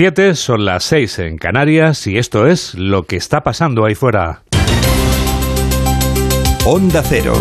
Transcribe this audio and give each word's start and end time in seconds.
7 0.00 0.36
son 0.36 0.64
las 0.64 0.84
6 0.84 1.18
en 1.18 1.38
Canarias 1.38 2.06
y 2.06 2.18
esto 2.18 2.46
es 2.46 2.76
lo 2.76 3.02
que 3.02 3.16
está 3.16 3.40
pasando 3.40 3.84
ahí 3.84 3.96
fuera. 3.96 4.42
Onda 6.64 7.02
Cero. 7.02 7.32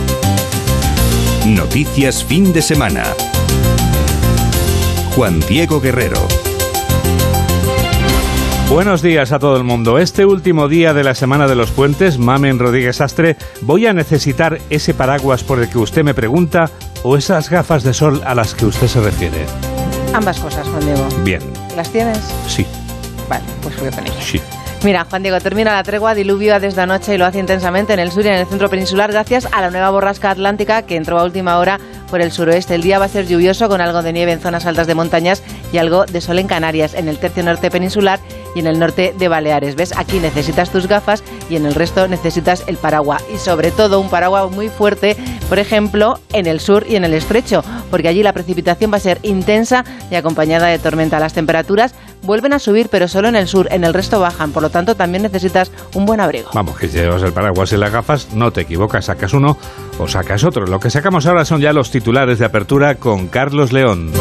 Noticias 1.46 2.24
fin 2.24 2.52
de 2.54 2.64
semana. 2.64 3.04
Juan 5.16 5.40
Diego 5.42 5.80
Guerrero. 5.80 6.28
Buenos 8.72 9.04
días 9.04 9.32
a 9.32 9.38
todo 9.38 9.56
el 9.56 9.64
mundo. 9.64 10.00
Este 10.00 10.26
último 10.26 10.68
día 10.68 10.96
de 10.96 11.04
la 11.04 11.14
Semana 11.14 11.48
de 11.48 11.54
los 11.54 11.70
Puentes, 11.70 12.18
Mamen 12.18 12.58
Rodríguez 12.58 13.02
Astre, 13.02 13.38
¿voy 13.62 13.86
a 13.86 13.94
necesitar 13.94 14.58
ese 14.72 14.96
paraguas 14.96 15.44
por 15.44 15.60
el 15.60 15.70
que 15.70 15.78
usted 15.78 16.04
me 16.04 16.16
pregunta 16.16 16.72
o 17.04 17.18
esas 17.18 17.52
gafas 17.52 17.84
de 17.84 17.94
sol 17.94 18.24
a 18.26 18.34
las 18.34 18.56
que 18.56 18.66
usted 18.66 18.88
se 18.88 19.00
refiere? 19.00 19.46
Ambas 20.12 20.40
cosas, 20.40 20.68
Juan 20.68 20.84
Diego. 20.84 21.08
Bien. 21.24 21.57
¿Las 21.78 21.92
tienes? 21.92 22.18
Sí. 22.48 22.66
Vale, 23.30 23.44
pues 23.62 23.80
voy 23.80 23.92
con 23.92 24.04
ellas. 24.04 24.18
Sí. 24.20 24.42
Mira, 24.84 25.06
Juan 25.08 25.22
Diego, 25.22 25.40
termina 25.40 25.76
la 25.76 25.84
tregua, 25.84 26.16
diluvio 26.16 26.60
desde 26.60 26.82
anoche 26.82 27.14
y 27.14 27.18
lo 27.20 27.26
hace 27.26 27.38
intensamente 27.38 27.94
en 27.94 28.00
el 28.00 28.12
sur 28.12 28.26
y 28.26 28.30
en 28.30 28.34
el 28.34 28.48
centro 28.48 28.68
peninsular 28.68 29.12
gracias 29.12 29.48
a 29.52 29.62
la 29.62 29.70
nueva 29.70 29.92
borrasca 29.92 30.32
atlántica 30.32 30.82
que 30.82 30.96
entró 30.96 31.20
a 31.20 31.24
última 31.24 31.60
hora 31.60 31.80
por 32.10 32.20
el 32.20 32.32
suroeste. 32.32 32.74
El 32.74 32.82
día 32.82 32.98
va 32.98 33.06
a 33.06 33.10
ser 33.10 33.28
lluvioso 33.28 33.70
con 33.70 33.80
algo 33.80 34.02
de 34.02 34.12
nieve 34.12 34.32
en 34.32 34.40
zonas 34.40 34.66
altas 34.66 34.88
de 34.88 34.96
montañas 34.96 35.44
y 35.72 35.78
algo 35.78 36.06
de 36.06 36.20
sol 36.20 36.40
en 36.40 36.48
Canarias, 36.48 36.96
en 36.96 37.10
el 37.10 37.20
tercio 37.20 37.44
norte 37.44 37.70
peninsular 37.70 38.20
y 38.56 38.60
en 38.60 38.68
el 38.68 38.80
norte 38.80 39.14
de 39.18 39.28
Baleares. 39.28 39.76
¿Ves? 39.76 39.94
Aquí 39.98 40.20
necesitas 40.20 40.72
tus 40.72 40.88
gafas 40.88 41.24
y 41.50 41.56
en 41.56 41.66
el 41.66 41.76
resto 41.76 42.08
necesitas 42.08 42.64
el 42.68 42.78
paraguas. 42.78 43.24
Y 43.34 43.38
sobre 43.38 43.72
todo 43.72 44.00
un 44.00 44.10
paraguas 44.10 44.52
muy 44.52 44.70
fuerte, 44.70 45.16
por 45.50 45.60
ejemplo, 45.60 46.20
en 46.34 46.48
el 46.48 46.60
sur 46.60 46.86
y 46.88 46.96
en 46.96 47.06
el 47.06 47.14
estrecho, 47.14 47.64
porque 47.90 48.08
allí 48.08 48.24
la 48.24 48.34
precipitación 48.34 48.92
va 48.92 48.98
a 48.98 49.02
ser 49.02 49.20
intensa 49.24 49.84
y 50.12 50.16
acompañada 50.16 50.68
de 50.68 50.80
tormenta. 50.80 51.20
Las 51.20 51.34
temperaturas 51.34 51.94
vuelven 52.24 52.54
a 52.54 52.60
subir, 52.60 52.90
pero 52.90 53.08
solo 53.08 53.28
en 53.28 53.36
el 53.36 53.48
sur, 53.48 53.68
en 53.72 53.84
el 53.84 53.94
resto 53.94 54.20
bajan. 54.20 54.52
Por 54.52 54.64
lo 54.64 54.70
tanto, 54.70 54.96
también 54.96 55.24
necesitas 55.24 55.72
un 55.94 56.06
buen 56.06 56.20
abrigo. 56.20 56.50
Vamos, 56.54 56.78
que 56.78 56.88
si 56.88 56.98
llevas 56.98 57.24
el 57.24 57.34
paraguas 57.34 57.72
y 57.72 57.78
las 57.78 57.92
gafas, 57.92 58.34
no 58.34 58.52
te 58.52 58.62
equivocas, 58.62 59.06
sacas 59.06 59.34
uno 59.34 59.58
o 60.00 60.08
sacas 60.08 60.44
otro. 60.44 60.66
Lo 60.66 60.80
que 60.80 60.90
sacamos 60.90 61.26
ahora 61.26 61.46
son 61.46 61.62
ya 61.62 61.74
los 61.74 61.92
titulares 61.92 62.40
de 62.40 62.46
apertura 62.46 62.96
con 62.96 63.28
Carlos 63.28 63.72
León. 63.72 64.12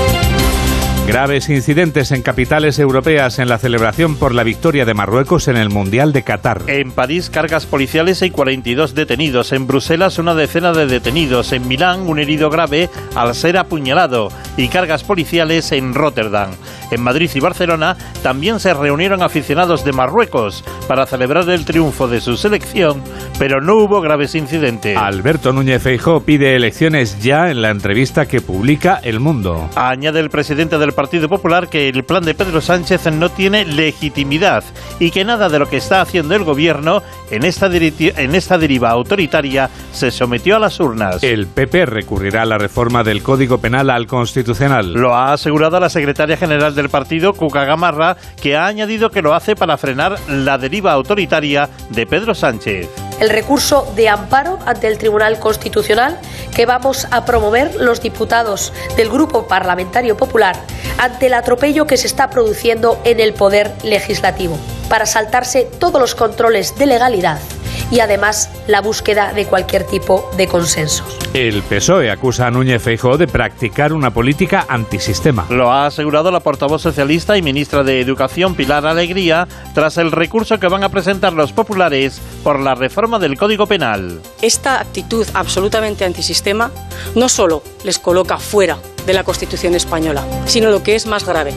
Graves 1.07 1.49
incidentes 1.51 2.11
en 2.11 2.23
capitales 2.23 2.81
europeas 2.81 3.39
en 3.39 3.49
la 3.49 3.59
celebración 3.59 4.17
por 4.17 4.35
la 4.35 4.43
victoria 4.43 4.85
de 4.85 4.93
Marruecos 4.93 5.47
en 5.47 5.57
el 5.57 5.71
Mundial 5.71 6.13
de 6.13 6.25
Qatar. 6.25 6.63
En 6.67 6.91
París, 6.91 7.31
cargas 7.31 7.65
policiales 7.65 8.23
y 8.23 8.31
42 8.31 8.93
detenidos. 8.97 9.53
En 9.53 9.69
Bruselas, 9.69 10.19
una 10.19 10.35
decena 10.35 10.73
de 10.73 10.87
detenidos. 10.87 11.53
En 11.53 11.69
Milán, 11.69 12.01
un 12.01 12.19
herido 12.19 12.51
grave 12.51 12.91
al 13.15 13.37
ser 13.37 13.57
apuñalado. 13.57 14.31
Y 14.57 14.67
cargas 14.67 15.05
policiales 15.05 15.71
en 15.71 15.95
Rotterdam. 15.95 16.51
En 16.91 17.03
Madrid 17.03 17.31
y 17.35 17.41
Barcelona 17.41 17.97
también 18.23 18.61
se 18.61 18.75
reunieron 18.75 19.23
aficionados 19.23 19.85
de 19.85 19.93
Marruecos 19.93 20.65
para 20.87 21.07
celebrar 21.07 21.49
el 21.49 21.65
triunfo 21.65 22.07
de 22.07 22.21
su 22.21 22.37
selección, 22.37 23.03
pero 23.39 23.61
no 23.61 23.77
hubo 23.77 24.01
graves 24.01 24.35
incidentes. 24.35 24.97
Alberto 24.97 25.53
Núñez 25.53 25.83
Feijó 25.83 26.21
pide 26.21 26.55
elecciones 26.55 27.21
ya 27.21 27.51
en 27.51 27.61
la 27.61 27.71
entrevista 27.71 28.27
que 28.27 28.41
publica 28.41 29.01
El 29.03 29.19
Mundo. 29.21 29.69
Añade 29.75 30.21
el 30.21 30.31
presidente 30.31 30.79
del 30.79 30.93
Partido 30.97 31.29
Popular 31.29 31.69
que 31.69 31.89
el 31.89 32.03
plan 32.03 32.25
de 32.25 32.35
Pedro 32.35 32.61
Sánchez 32.61 33.07
no 33.13 33.29
tiene 33.29 33.65
legitimidad 33.65 34.65
y 34.99 35.13
que 35.13 35.25
nada 35.25 35.49
de 35.49 35.61
lo 35.61 35.69
que 35.69 35.77
está 35.77 36.01
haciendo 36.01 36.35
el 36.35 36.43
gobierno 36.43 37.03
en 37.31 37.45
esta, 37.45 37.67
en 37.67 38.35
esta 38.35 38.59
deriva 38.59 38.91
autoritaria 38.91 39.71
se 39.93 40.11
sometió 40.11 40.57
a 40.57 40.59
las 40.59 40.81
urnas. 40.81 41.23
El 41.23 41.47
PP 41.47 41.87
recurrirá 41.87 42.43
a 42.43 42.47
la 42.47 42.59
reforma 42.59 43.05
del 43.05 43.23
Código 43.23 43.59
Penal 43.59 43.91
al 43.91 44.09
Constitucional. 44.09 44.93
Lo 44.95 45.15
ha 45.15 45.33
asegurado 45.33 45.79
la 45.79 45.91
secretaria 45.91 46.37
general 46.37 46.75
del 46.75 46.89
partido, 46.89 47.35
Cuca 47.35 47.65
Gamarra, 47.65 48.17
que 48.43 48.57
ha 48.57 48.67
añadido 48.67 49.11
que 49.11 49.23
lo 49.23 49.35
hace 49.35 49.55
para 49.55 49.77
frenar 49.77 50.17
la 50.29 50.59
deriva 50.59 50.93
autoritaria 50.93 51.69
de 51.91 52.07
Pedro 52.07 52.35
Sánchez 52.35 53.06
el 53.21 53.31
recurso 53.31 53.91
de 53.97 54.09
amparo 54.09 54.59
ante 54.67 54.87
el 54.87 54.99
Tribunal 54.99 55.39
Constitucional 55.39 56.19
que 56.55 56.67
vamos 56.67 57.07
a 57.11 57.25
promover 57.25 57.75
los 57.77 58.01
diputados 58.01 58.73
del 58.97 59.09
Grupo 59.09 59.47
Parlamentario 59.47 60.17
Popular 60.17 60.57
ante 60.99 61.27
el 61.27 61.35
atropello 61.35 61.87
que 61.87 61.97
se 61.97 62.07
está 62.07 62.31
produciendo 62.31 63.01
en 63.05 63.21
el 63.21 63.35
Poder 63.35 63.73
Legislativo, 63.83 64.59
para 64.89 65.07
saltarse 65.07 65.69
todos 65.79 66.01
los 66.01 66.15
controles 66.15 66.77
de 66.79 66.87
legalidad 66.87 67.39
y 67.91 68.01
además 68.01 68.51
la 68.67 68.81
búsqueda 68.81 69.33
de 69.33 69.47
cualquier 69.47 69.85
tipo 69.85 70.31
de 70.37 70.49
consensos. 70.49 71.07
El 71.35 71.63
PSOE 71.63 72.11
acusa 72.11 72.47
a 72.47 72.51
Núñez 72.51 72.83
Feijóo 72.83 73.19
de 73.19 73.29
practicar 73.29 73.93
una 73.93 74.13
política 74.13 74.67
antisistema. 74.69 75.47
Lo 75.51 75.71
ha 75.71 75.87
asegurado 75.87 76.31
la 76.31 76.41
portavoz 76.41 76.83
socialista 76.83 77.37
y 77.37 77.43
ministra 77.43 77.85
de 77.85 78.01
Educación 78.01 78.55
Pilar 78.55 78.87
Alegría 78.87 79.47
tras 79.75 79.99
el 79.99 80.13
recurso 80.13 80.59
que 80.59 80.69
van 80.69 80.85
a 80.85 80.89
presentar 80.89 81.33
los 81.33 81.53
populares 81.53 82.21
por 82.43 82.61
la 82.61 82.75
reforma 82.75 83.19
del 83.19 83.37
Código 83.37 83.67
Penal. 83.67 84.21
Esta 84.43 84.81
actitud 84.81 85.27
absolutamente 85.35 86.05
antisistema 86.05 86.71
no 87.15 87.29
solo 87.29 87.63
les 87.85 87.99
coloca 87.99 88.39
fuera 88.39 88.79
de 89.07 89.13
la 89.13 89.25
Constitución 89.25 89.75
española, 89.75 90.25
sino 90.47 90.71
lo 90.71 90.83
que 90.83 90.97
es 90.97 91.07
más 91.07 91.25
grave, 91.25 91.55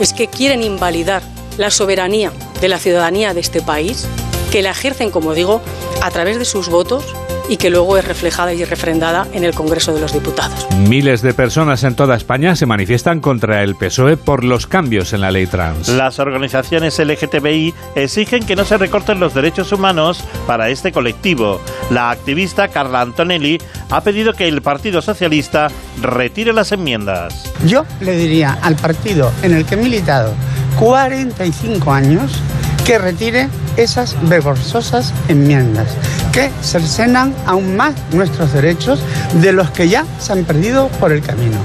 es 0.00 0.12
que 0.12 0.28
quieren 0.28 0.62
invalidar 0.62 1.22
la 1.56 1.70
soberanía 1.70 2.32
de 2.60 2.68
la 2.68 2.78
ciudadanía 2.78 3.34
de 3.34 3.40
este 3.40 3.60
país 3.60 4.06
que 4.50 4.62
la 4.62 4.70
ejercen, 4.70 5.10
como 5.10 5.34
digo, 5.34 5.60
a 6.02 6.10
través 6.10 6.38
de 6.38 6.44
sus 6.44 6.68
votos 6.68 7.04
y 7.48 7.56
que 7.56 7.70
luego 7.70 7.96
es 7.98 8.06
reflejada 8.06 8.52
y 8.52 8.64
refrendada 8.64 9.26
en 9.32 9.42
el 9.44 9.54
Congreso 9.54 9.92
de 9.92 10.00
los 10.00 10.12
Diputados. 10.12 10.66
Miles 10.88 11.20
de 11.20 11.34
personas 11.34 11.82
en 11.82 11.96
toda 11.96 12.16
España 12.16 12.54
se 12.54 12.64
manifiestan 12.64 13.20
contra 13.20 13.64
el 13.64 13.74
PSOE 13.74 14.16
por 14.16 14.44
los 14.44 14.68
cambios 14.68 15.12
en 15.12 15.20
la 15.20 15.32
ley 15.32 15.46
trans. 15.46 15.88
Las 15.88 16.20
organizaciones 16.20 16.98
LGTBI 16.98 17.74
exigen 17.96 18.46
que 18.46 18.54
no 18.54 18.64
se 18.64 18.78
recorten 18.78 19.18
los 19.18 19.34
derechos 19.34 19.72
humanos 19.72 20.22
para 20.46 20.68
este 20.68 20.92
colectivo. 20.92 21.60
La 21.90 22.10
activista 22.10 22.68
Carla 22.68 23.00
Antonelli 23.00 23.58
ha 23.90 24.00
pedido 24.00 24.32
que 24.32 24.46
el 24.46 24.62
Partido 24.62 25.02
Socialista 25.02 25.68
retire 26.00 26.52
las 26.52 26.70
enmiendas. 26.70 27.52
Yo 27.66 27.84
le 28.00 28.16
diría 28.16 28.58
al 28.62 28.76
partido 28.76 29.32
en 29.42 29.54
el 29.54 29.64
que 29.66 29.74
he 29.74 29.78
militado 29.78 30.34
45 30.78 31.92
años 31.92 32.40
que 32.84 32.98
retire 32.98 33.48
esas 33.76 34.16
vergonzosas 34.28 35.12
enmiendas 35.28 35.88
que 36.32 36.50
cercenan 36.62 37.34
aún 37.46 37.76
más 37.76 37.94
nuestros 38.12 38.52
derechos 38.52 39.00
de 39.42 39.52
los 39.52 39.70
que 39.70 39.88
ya 39.88 40.04
se 40.18 40.32
han 40.32 40.44
perdido 40.44 40.88
por 41.00 41.12
el 41.12 41.22
camino. 41.22 41.58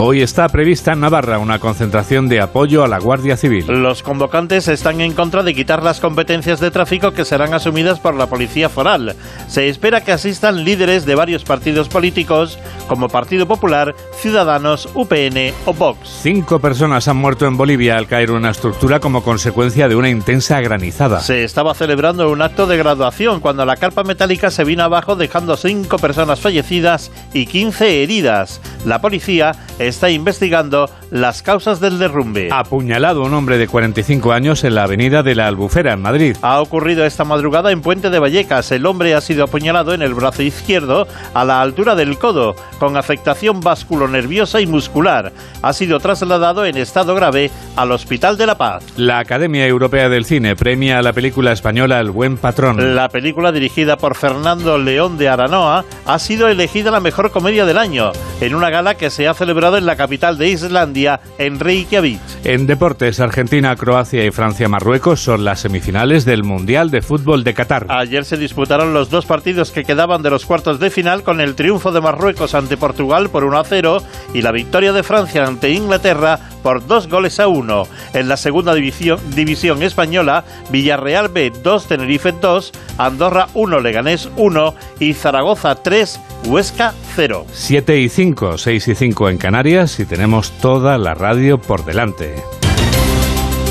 Hoy 0.00 0.22
está 0.22 0.48
prevista 0.48 0.92
en 0.92 1.00
Navarra 1.00 1.40
una 1.40 1.58
concentración 1.58 2.28
de 2.28 2.40
apoyo 2.40 2.84
a 2.84 2.88
la 2.88 3.00
Guardia 3.00 3.36
Civil. 3.36 3.66
Los 3.66 4.04
convocantes 4.04 4.68
están 4.68 5.00
en 5.00 5.12
contra 5.12 5.42
de 5.42 5.54
quitar 5.54 5.82
las 5.82 5.98
competencias 5.98 6.60
de 6.60 6.70
tráfico 6.70 7.10
que 7.10 7.24
serán 7.24 7.52
asumidas 7.52 7.98
por 7.98 8.14
la 8.14 8.28
Policía 8.28 8.68
Foral. 8.68 9.16
Se 9.48 9.68
espera 9.68 10.04
que 10.04 10.12
asistan 10.12 10.62
líderes 10.62 11.04
de 11.04 11.16
varios 11.16 11.42
partidos 11.42 11.88
políticos 11.88 12.60
como 12.86 13.08
Partido 13.08 13.48
Popular, 13.48 13.92
Ciudadanos, 14.20 14.88
UPN 14.94 15.52
o 15.66 15.74
Vox. 15.74 16.20
Cinco 16.22 16.60
personas 16.60 17.08
han 17.08 17.16
muerto 17.16 17.46
en 17.46 17.56
Bolivia 17.56 17.98
al 17.98 18.06
caer 18.06 18.30
una 18.30 18.50
estructura 18.50 19.00
como 19.00 19.24
consecuencia 19.24 19.88
de 19.88 19.96
una 19.96 20.10
intensa 20.10 20.60
granizada. 20.60 21.18
Se 21.18 21.42
estaba 21.42 21.74
celebrando 21.74 22.30
un 22.30 22.40
acto 22.40 22.68
de 22.68 22.76
graduación 22.76 23.40
cuando 23.40 23.66
la 23.66 23.76
carpa 23.76 24.04
metálica 24.04 24.52
se 24.52 24.62
vino 24.62 24.84
abajo 24.84 25.16
dejando 25.16 25.56
cinco 25.56 25.98
personas 25.98 26.38
fallecidas 26.38 27.10
y 27.34 27.46
15 27.46 28.04
heridas. 28.04 28.60
La 28.86 29.00
policía 29.00 29.56
está 29.88 30.10
investigando 30.10 30.88
las 31.10 31.42
causas 31.42 31.80
del 31.80 31.98
derrumbe. 31.98 32.48
Apuñalado 32.52 33.22
un 33.22 33.34
hombre 33.34 33.58
de 33.58 33.66
45 33.66 34.32
años 34.32 34.64
en 34.64 34.74
la 34.74 34.84
avenida 34.84 35.22
de 35.22 35.34
la 35.34 35.46
Albufera, 35.46 35.92
en 35.92 36.02
Madrid. 36.02 36.36
Ha 36.42 36.60
ocurrido 36.60 37.04
esta 37.04 37.24
madrugada 37.24 37.72
en 37.72 37.80
Puente 37.80 38.10
de 38.10 38.18
Vallecas. 38.18 38.70
El 38.72 38.86
hombre 38.86 39.14
ha 39.14 39.20
sido 39.20 39.44
apuñalado 39.44 39.94
en 39.94 40.02
el 40.02 40.14
brazo 40.14 40.42
izquierdo 40.42 41.06
a 41.34 41.44
la 41.44 41.60
altura 41.60 41.94
del 41.94 42.18
codo, 42.18 42.54
con 42.78 42.96
afectación 42.96 43.60
vasculonerviosa 43.60 44.60
y 44.60 44.66
muscular. 44.66 45.32
Ha 45.62 45.72
sido 45.72 45.98
trasladado 46.00 46.66
en 46.66 46.76
estado 46.76 47.14
grave 47.14 47.50
al 47.76 47.92
Hospital 47.92 48.36
de 48.36 48.46
la 48.46 48.58
Paz. 48.58 48.84
La 48.96 49.18
Academia 49.18 49.66
Europea 49.66 50.08
del 50.08 50.24
Cine 50.24 50.56
premia 50.56 50.98
a 50.98 51.02
la 51.02 51.12
película 51.12 51.52
española 51.52 52.00
El 52.00 52.10
Buen 52.10 52.36
Patrón. 52.36 52.94
La 52.94 53.08
película 53.08 53.52
dirigida 53.52 53.96
por 53.96 54.16
Fernando 54.16 54.78
León 54.78 55.18
de 55.18 55.28
Aranoa 55.28 55.84
ha 56.04 56.18
sido 56.18 56.48
elegida 56.48 56.90
la 56.90 57.00
mejor 57.00 57.30
comedia 57.30 57.64
del 57.64 57.78
año, 57.78 58.12
en 58.40 58.54
una 58.54 58.70
gala 58.70 58.94
que 58.94 59.10
se 59.10 59.28
ha 59.28 59.34
celebrado 59.34 59.78
en 59.78 59.86
la 59.86 59.96
capital 59.96 60.38
de 60.38 60.48
Islandia, 60.48 60.97
en 61.38 61.60
Reykjavik. 61.60 62.20
En 62.44 62.66
deportes, 62.66 63.20
Argentina, 63.20 63.76
Croacia 63.76 64.24
y 64.24 64.30
Francia-Marruecos 64.30 65.20
son 65.20 65.44
las 65.44 65.60
semifinales 65.60 66.24
del 66.24 66.42
Mundial 66.42 66.90
de 66.90 67.02
Fútbol 67.02 67.44
de 67.44 67.54
Qatar. 67.54 67.86
Ayer 67.88 68.24
se 68.24 68.36
disputaron 68.36 68.92
los 68.92 69.10
dos 69.10 69.26
partidos 69.26 69.70
que 69.70 69.84
quedaban 69.84 70.22
de 70.22 70.30
los 70.30 70.44
cuartos 70.44 70.80
de 70.80 70.90
final 70.90 71.22
con 71.22 71.40
el 71.40 71.54
triunfo 71.54 71.92
de 71.92 72.00
Marruecos 72.00 72.54
ante 72.54 72.76
Portugal 72.76 73.30
por 73.30 73.44
1 73.44 73.58
a 73.58 73.64
0 73.64 74.02
y 74.34 74.42
la 74.42 74.52
victoria 74.52 74.92
de 74.92 75.02
Francia 75.02 75.46
ante 75.46 75.70
Inglaterra 75.70 76.40
por 76.62 76.86
dos 76.86 77.08
goles 77.08 77.38
a 77.38 77.48
uno. 77.48 77.86
En 78.14 78.28
la 78.28 78.36
segunda 78.36 78.74
división, 78.74 79.18
división 79.34 79.82
española, 79.82 80.44
Villarreal 80.70 81.28
B 81.28 81.52
2, 81.62 81.86
Tenerife 81.86 82.32
2, 82.32 82.72
Andorra 82.98 83.48
1, 83.54 83.80
Leganés 83.80 84.28
1 84.36 84.74
y 85.00 85.14
Zaragoza 85.14 85.76
3, 85.76 86.20
Huesca 86.46 86.94
0. 87.14 87.46
7 87.52 88.00
y 88.00 88.08
5, 88.08 88.58
6 88.58 88.88
y 88.88 88.94
5 88.94 89.28
en 89.28 89.38
Canarias 89.38 89.98
y 90.00 90.04
tenemos 90.04 90.50
toda 90.52 90.87
la 90.96 91.14
radio 91.14 91.58
por 91.58 91.84
delante. 91.84 92.36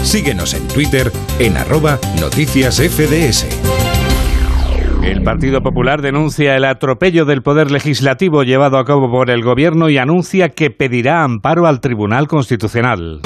Síguenos 0.04 0.54
en 0.54 0.68
Twitter 0.68 1.12
en 1.40 1.58
arroba 1.58 1.98
noticias 2.20 2.80
FDS. 2.80 3.48
El 5.04 5.24
Partido 5.24 5.64
Popular 5.64 6.02
denuncia 6.02 6.56
el 6.56 6.66
atropello 6.66 7.26
del 7.26 7.42
Poder 7.42 7.72
Legislativo 7.72 8.44
llevado 8.44 8.78
a 8.78 8.86
cabo 8.86 9.10
por 9.10 9.30
el 9.30 9.42
Gobierno 9.42 9.90
y 9.90 9.98
anuncia 9.98 10.50
que 10.50 10.70
pedirá 10.70 11.24
amparo 11.24 11.66
al 11.66 11.80
Tribunal 11.80 12.28
Constitucional. 12.28 13.22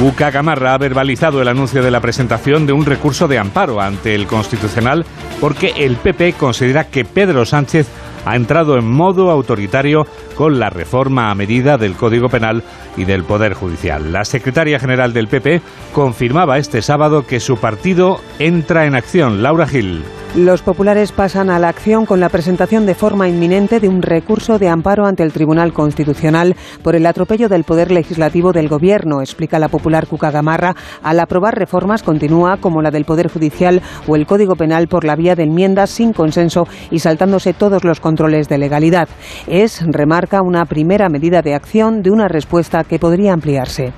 Uca 0.00 0.30
Gamarra 0.30 0.74
ha 0.74 0.78
verbalizado 0.78 1.40
el 1.40 1.48
anuncio 1.48 1.82
de 1.82 1.90
la 1.90 2.00
presentación 2.00 2.66
de 2.66 2.72
un 2.72 2.84
recurso 2.84 3.28
de 3.28 3.38
amparo 3.38 3.80
ante 3.80 4.14
el 4.14 4.26
Constitucional 4.26 5.06
porque 5.40 5.72
el 5.78 5.96
PP 5.96 6.34
considera 6.34 6.84
que 6.84 7.04
Pedro 7.04 7.46
Sánchez 7.46 7.88
ha 8.24 8.36
entrado 8.36 8.76
en 8.76 8.86
modo 8.86 9.30
autoritario 9.30 10.06
con 10.34 10.58
la 10.58 10.70
reforma 10.70 11.30
a 11.30 11.34
medida 11.34 11.78
del 11.78 11.94
Código 11.94 12.28
Penal 12.28 12.62
y 12.96 13.04
del 13.04 13.24
Poder 13.24 13.54
Judicial. 13.54 14.12
La 14.12 14.24
secretaria 14.24 14.78
general 14.78 15.12
del 15.12 15.28
PP 15.28 15.60
confirmaba 15.92 16.58
este 16.58 16.82
sábado 16.82 17.26
que 17.26 17.40
su 17.40 17.56
partido 17.56 18.20
entra 18.38 18.86
en 18.86 18.94
acción. 18.94 19.42
Laura 19.42 19.66
Gil. 19.66 20.02
Los 20.36 20.62
populares 20.62 21.12
pasan 21.12 21.48
a 21.48 21.60
la 21.60 21.68
acción 21.68 22.06
con 22.06 22.18
la 22.18 22.28
presentación 22.28 22.86
de 22.86 22.96
forma 22.96 23.28
inminente 23.28 23.78
de 23.78 23.88
un 23.88 24.02
recurso 24.02 24.58
de 24.58 24.68
amparo 24.68 25.06
ante 25.06 25.22
el 25.22 25.32
Tribunal 25.32 25.72
Constitucional 25.72 26.56
por 26.82 26.96
el 26.96 27.06
atropello 27.06 27.48
del 27.48 27.62
Poder 27.62 27.92
Legislativo 27.92 28.52
del 28.52 28.68
Gobierno, 28.68 29.20
explica 29.20 29.60
la 29.60 29.68
popular 29.68 30.08
Cuca 30.08 30.32
Gamarra. 30.32 30.74
Al 31.04 31.20
aprobar 31.20 31.56
reformas 31.56 32.02
continúa 32.02 32.56
como 32.56 32.82
la 32.82 32.90
del 32.90 33.04
Poder 33.04 33.30
Judicial 33.30 33.80
o 34.08 34.16
el 34.16 34.26
Código 34.26 34.56
Penal 34.56 34.88
por 34.88 35.04
la 35.04 35.14
vía 35.14 35.36
de 35.36 35.44
enmiendas 35.44 35.90
sin 35.90 36.12
consenso 36.12 36.66
y 36.90 36.98
saltándose 36.98 37.52
todos 37.54 37.84
los 37.84 38.00
controles 38.00 38.48
de 38.48 38.58
legalidad. 38.58 39.08
Es, 39.46 39.86
remarca, 39.86 40.42
una 40.42 40.64
primera 40.64 41.08
medida 41.08 41.42
de 41.42 41.54
acción 41.54 42.02
de 42.02 42.10
una 42.10 42.26
respuesta 42.26 42.82
que 42.82 42.98
podría 42.98 43.34
ampliarse. 43.34 43.92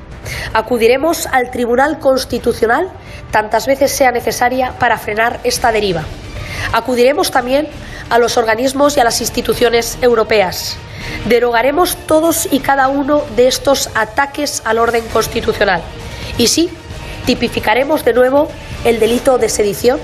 Acudiremos 0.53 1.27
al 1.27 1.51
Tribunal 1.51 1.99
Constitucional 1.99 2.91
tantas 3.31 3.67
veces 3.67 3.93
sea 3.93 4.13
necesaria 4.13 4.73
para 4.79 4.99
frenar 4.99 5.41
esta 5.45 5.73
deriva. 5.73 6.03
Acudiremos 6.73 7.31
también 7.31 7.69
a 8.11 8.19
los 8.19 8.37
organismos 8.37 8.97
y 8.97 9.01
a 9.01 9.05
las 9.05 9.21
instituciones 9.21 9.99
europeas. 10.01 10.77
Derogaremos 11.27 11.97
todos 12.07 12.49
y 12.51 12.61
cada 12.61 12.89
uno 12.89 13.23
de 13.37 13.49
estos 13.49 13.91
ataques 13.95 14.63
al 14.65 14.79
orden 14.79 15.05
constitucional. 15.09 15.83
Y 16.39 16.49
sí, 16.49 16.71
tipificaremos 17.25 18.05
de 18.05 18.13
nuevo 18.13 18.49
el 18.85 19.01
delito 19.01 19.39
de 19.39 19.49
sedición, 19.49 19.99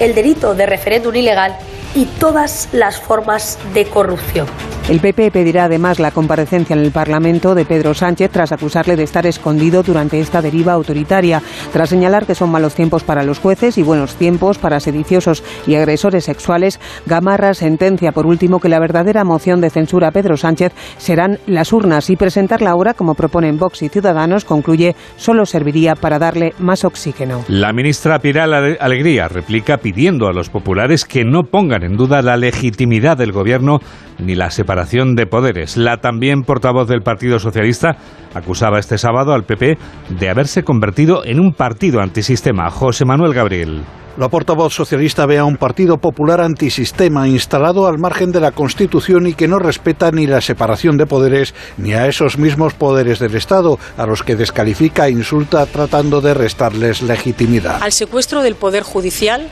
el 0.00 0.14
delito 0.14 0.54
de 0.54 0.66
referéndum 0.66 1.14
ilegal 1.14 1.56
y 1.94 2.06
todas 2.06 2.68
las 2.72 3.00
formas 3.00 3.58
de 3.72 3.84
corrupción. 3.86 4.46
El 4.88 5.00
PP 5.00 5.30
pedirá 5.30 5.64
además 5.64 5.98
la 5.98 6.10
comparecencia 6.10 6.74
en 6.74 6.82
el 6.82 6.90
Parlamento 6.90 7.54
de 7.54 7.64
Pedro 7.64 7.94
Sánchez 7.94 8.30
tras 8.30 8.52
acusarle 8.52 8.96
de 8.96 9.02
estar 9.02 9.24
escondido 9.24 9.82
durante 9.82 10.20
esta 10.20 10.42
deriva 10.42 10.74
autoritaria, 10.74 11.40
tras 11.72 11.88
señalar 11.88 12.26
que 12.26 12.34
son 12.34 12.50
malos 12.50 12.74
tiempos 12.74 13.02
para 13.02 13.22
los 13.22 13.38
jueces 13.38 13.78
y 13.78 13.82
buenos 13.82 14.16
tiempos 14.16 14.58
para 14.58 14.80
sediciosos 14.80 15.42
y 15.66 15.76
agresores 15.76 16.24
sexuales. 16.24 16.80
Gamarra 17.06 17.54
sentencia 17.54 18.12
por 18.12 18.26
último 18.26 18.60
que 18.60 18.68
la 18.68 18.78
verdadera 18.78 19.24
moción 19.24 19.62
de 19.62 19.70
censura 19.70 20.08
a 20.08 20.12
Pedro 20.12 20.36
Sánchez 20.36 20.72
serán 20.98 21.38
las 21.46 21.72
urnas 21.72 22.10
y 22.10 22.16
presentarla 22.16 22.70
ahora, 22.70 22.92
como 22.92 23.14
proponen 23.14 23.56
Vox 23.56 23.82
y 23.82 23.88
Ciudadanos, 23.88 24.44
concluye, 24.44 24.96
solo 25.16 25.46
serviría 25.46 25.94
para 25.94 26.18
darle 26.18 26.52
más 26.58 26.84
oxígeno. 26.84 27.42
La 27.48 27.72
ministra 27.72 28.18
Piral 28.18 28.52
Alegría 28.78 29.28
replica 29.28 29.78
pidiendo 29.78 30.26
a 30.26 30.34
los 30.34 30.50
populares 30.50 31.06
que 31.06 31.24
no 31.24 31.44
pongan 31.44 31.83
en 31.84 31.96
duda 31.96 32.22
la 32.22 32.36
legitimidad 32.36 33.16
del 33.16 33.32
gobierno 33.32 33.80
ni 34.18 34.34
la 34.34 34.50
separación 34.50 35.14
de 35.14 35.26
poderes. 35.26 35.76
La 35.76 35.98
también 35.98 36.42
portavoz 36.42 36.88
del 36.88 37.02
Partido 37.02 37.38
Socialista 37.38 37.96
acusaba 38.34 38.78
este 38.78 38.98
sábado 38.98 39.32
al 39.32 39.44
PP 39.44 39.78
de 40.18 40.28
haberse 40.28 40.62
convertido 40.62 41.24
en 41.24 41.40
un 41.40 41.52
partido 41.52 42.00
antisistema. 42.00 42.70
José 42.70 43.04
Manuel 43.04 43.34
Gabriel. 43.34 43.82
La 44.16 44.28
portavoz 44.28 44.72
socialista 44.72 45.26
ve 45.26 45.38
a 45.38 45.44
un 45.44 45.56
partido 45.56 45.98
popular 45.98 46.40
antisistema 46.40 47.26
instalado 47.26 47.88
al 47.88 47.98
margen 47.98 48.30
de 48.30 48.38
la 48.38 48.52
Constitución 48.52 49.26
y 49.26 49.34
que 49.34 49.48
no 49.48 49.58
respeta 49.58 50.12
ni 50.12 50.28
la 50.28 50.40
separación 50.40 50.96
de 50.96 51.06
poderes 51.06 51.52
ni 51.78 51.94
a 51.94 52.06
esos 52.06 52.38
mismos 52.38 52.74
poderes 52.74 53.18
del 53.18 53.34
Estado, 53.34 53.76
a 53.96 54.06
los 54.06 54.22
que 54.22 54.36
descalifica 54.36 55.08
e 55.08 55.10
insulta 55.10 55.66
tratando 55.66 56.20
de 56.20 56.32
restarles 56.32 57.02
legitimidad. 57.02 57.82
Al 57.82 57.90
secuestro 57.90 58.42
del 58.42 58.54
Poder 58.54 58.84
Judicial 58.84 59.48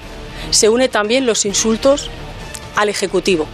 se 0.50 0.69
une 0.69 0.89
también 0.89 1.27
los 1.27 1.44
insultos 1.44 2.11
al 2.77 2.89
Ejecutivo 2.89 3.47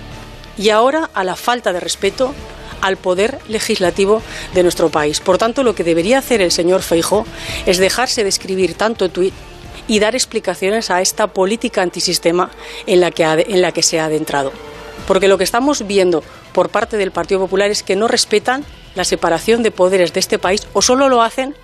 y 0.57 0.71
ahora 0.71 1.11
a 1.15 1.25
la 1.25 1.37
falta 1.37 1.73
de 1.73 1.81
respeto 1.81 2.35
al 2.81 2.97
poder 2.97 3.39
legislativo 3.49 4.23
de 4.55 4.63
nuestro 4.63 4.89
país. 4.89 5.21
Por 5.21 5.39
tanto, 5.39 5.63
lo 5.63 5.75
que 5.75 5.85
debería 5.85 6.19
hacer 6.19 6.41
el 6.41 6.53
señor 6.53 6.83
Feijo 6.83 7.27
es 7.67 7.79
dejarse 7.79 8.23
de 8.23 8.29
escribir 8.29 8.75
tanto 8.75 9.09
tuit 9.09 9.35
y 9.87 10.01
dar 10.01 10.15
explicaciones 10.15 10.91
a 10.91 11.01
esta 11.01 11.29
política 11.29 11.83
antisistema 11.83 12.51
en 12.87 13.01
la 13.01 13.11
que, 13.11 13.25
en 13.25 13.63
la 13.63 13.73
que 13.73 13.83
se 13.83 13.99
ha 13.99 14.05
adentrado. 14.05 14.53
Porque 15.07 15.29
lo 15.29 15.39
que 15.39 15.45
estamos 15.45 15.87
viendo 15.87 16.23
por 16.53 16.69
parte 16.69 16.97
del 16.97 17.11
Partido 17.11 17.41
Popular 17.41 17.71
es 17.71 17.83
que 17.83 17.97
no 17.97 18.09
respetan 18.09 18.65
la 18.95 19.05
separación 19.05 19.63
de 19.63 19.71
poderes 19.71 20.13
de 20.13 20.21
este 20.21 20.39
país 20.39 20.67
o 20.73 20.83
solo 20.83 21.09
lo 21.09 21.23
hacen 21.23 21.55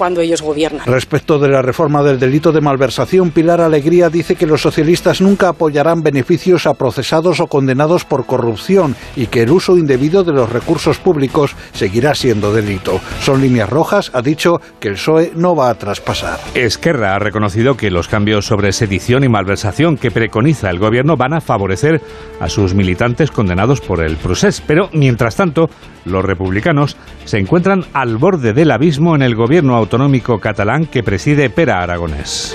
cuando 0.00 0.22
ellos 0.22 0.40
gobiernan. 0.40 0.86
Respecto 0.86 1.38
de 1.38 1.50
la 1.50 1.60
reforma 1.60 2.02
del 2.02 2.18
delito 2.18 2.52
de 2.52 2.62
malversación, 2.62 3.32
Pilar 3.32 3.60
Alegría 3.60 4.08
dice 4.08 4.34
que 4.34 4.46
los 4.46 4.62
socialistas 4.62 5.20
nunca 5.20 5.50
apoyarán 5.50 6.02
beneficios 6.02 6.64
a 6.64 6.72
procesados 6.72 7.38
o 7.38 7.48
condenados 7.48 8.06
por 8.06 8.24
corrupción 8.24 8.96
y 9.14 9.26
que 9.26 9.42
el 9.42 9.50
uso 9.50 9.76
indebido 9.76 10.24
de 10.24 10.32
los 10.32 10.50
recursos 10.50 10.96
públicos 10.96 11.54
seguirá 11.74 12.14
siendo 12.14 12.50
delito. 12.50 12.98
Son 13.20 13.42
líneas 13.42 13.68
rojas, 13.68 14.10
ha 14.14 14.22
dicho 14.22 14.62
que 14.80 14.88
el 14.88 14.94
PSOE 14.94 15.32
no 15.36 15.54
va 15.54 15.68
a 15.68 15.74
traspasar. 15.74 16.40
Esquerra 16.54 17.14
ha 17.14 17.18
reconocido 17.18 17.76
que 17.76 17.90
los 17.90 18.08
cambios 18.08 18.46
sobre 18.46 18.72
sedición 18.72 19.22
y 19.22 19.28
malversación 19.28 19.98
que 19.98 20.10
preconiza 20.10 20.70
el 20.70 20.78
gobierno 20.78 21.18
van 21.18 21.34
a 21.34 21.42
favorecer 21.42 22.00
a 22.40 22.48
sus 22.48 22.72
militantes 22.72 23.30
condenados 23.30 23.82
por 23.82 24.02
el 24.02 24.16
procés, 24.16 24.62
pero 24.66 24.88
mientras 24.94 25.36
tanto, 25.36 25.68
los 26.06 26.24
republicanos 26.24 26.96
se 27.26 27.38
encuentran 27.38 27.84
al 27.92 28.16
borde 28.16 28.54
del 28.54 28.70
abismo 28.70 29.14
en 29.14 29.20
el 29.20 29.34
gobierno 29.34 29.76
autonómico 29.90 30.38
catalán 30.38 30.86
que 30.86 31.02
preside 31.02 31.50
Pera 31.50 31.82
Aragonés. 31.82 32.54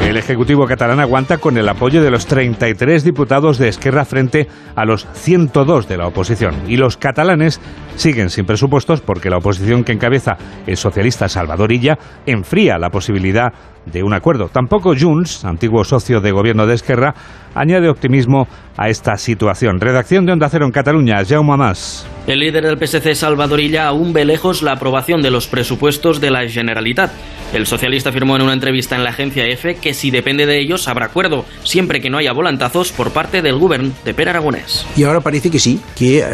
El 0.00 0.16
Ejecutivo 0.16 0.64
catalán 0.66 1.00
aguanta 1.00 1.36
con 1.36 1.58
el 1.58 1.68
apoyo 1.68 2.02
de 2.02 2.10
los 2.10 2.24
33 2.24 3.04
diputados 3.04 3.58
de 3.58 3.68
Esquerra 3.68 4.06
frente 4.06 4.48
a 4.74 4.86
los 4.86 5.06
102 5.12 5.86
de 5.86 5.98
la 5.98 6.06
oposición. 6.06 6.54
Y 6.66 6.78
los 6.78 6.96
catalanes 6.96 7.60
siguen 7.96 8.30
sin 8.30 8.46
presupuestos 8.46 9.02
porque 9.02 9.28
la 9.28 9.36
oposición 9.36 9.84
que 9.84 9.92
encabeza 9.92 10.38
el 10.66 10.78
socialista 10.78 11.28
Salvador 11.28 11.72
Illa 11.72 11.98
enfría 12.24 12.78
la 12.78 12.88
posibilidad 12.88 13.52
de 13.84 14.02
un 14.02 14.14
acuerdo. 14.14 14.48
Tampoco 14.48 14.94
Junts, 14.98 15.44
antiguo 15.44 15.84
socio 15.84 16.22
de 16.22 16.32
gobierno 16.32 16.66
de 16.66 16.74
Esquerra, 16.74 17.14
añade 17.56 17.88
optimismo 17.88 18.46
a 18.76 18.88
esta 18.88 19.16
situación. 19.16 19.80
Redacción 19.80 20.26
de 20.26 20.32
Onda 20.32 20.48
Cero 20.48 20.66
en 20.66 20.72
Cataluña, 20.72 21.24
Jaume 21.24 21.56
Mas. 21.56 22.06
El 22.26 22.40
líder 22.40 22.64
del 22.64 22.76
PSC, 22.76 23.14
Salvador 23.14 23.60
Illa, 23.60 23.86
aún 23.86 24.12
ve 24.12 24.24
lejos 24.24 24.62
la 24.62 24.72
aprobación 24.72 25.22
de 25.22 25.30
los 25.30 25.46
presupuestos 25.46 26.20
de 26.20 26.30
la 26.30 26.48
Generalitat. 26.48 27.12
El 27.52 27.66
socialista 27.66 28.10
afirmó 28.10 28.34
en 28.34 28.42
una 28.42 28.52
entrevista 28.52 28.96
en 28.96 29.04
la 29.04 29.10
agencia 29.10 29.44
EFE 29.44 29.76
que 29.76 29.94
si 29.94 30.10
depende 30.10 30.44
de 30.44 30.58
ellos 30.58 30.88
habrá 30.88 31.06
acuerdo, 31.06 31.44
siempre 31.62 32.00
que 32.00 32.10
no 32.10 32.18
haya 32.18 32.32
volantazos 32.32 32.90
por 32.90 33.12
parte 33.12 33.42
del 33.42 33.58
gobierno 33.58 33.92
de 34.04 34.12
Per 34.12 34.28
Aragonés. 34.28 34.84
Y 34.96 35.04
ahora 35.04 35.20
parece 35.20 35.50
que 35.50 35.60
sí, 35.60 35.80
que 35.94 36.18
eh, 36.18 36.24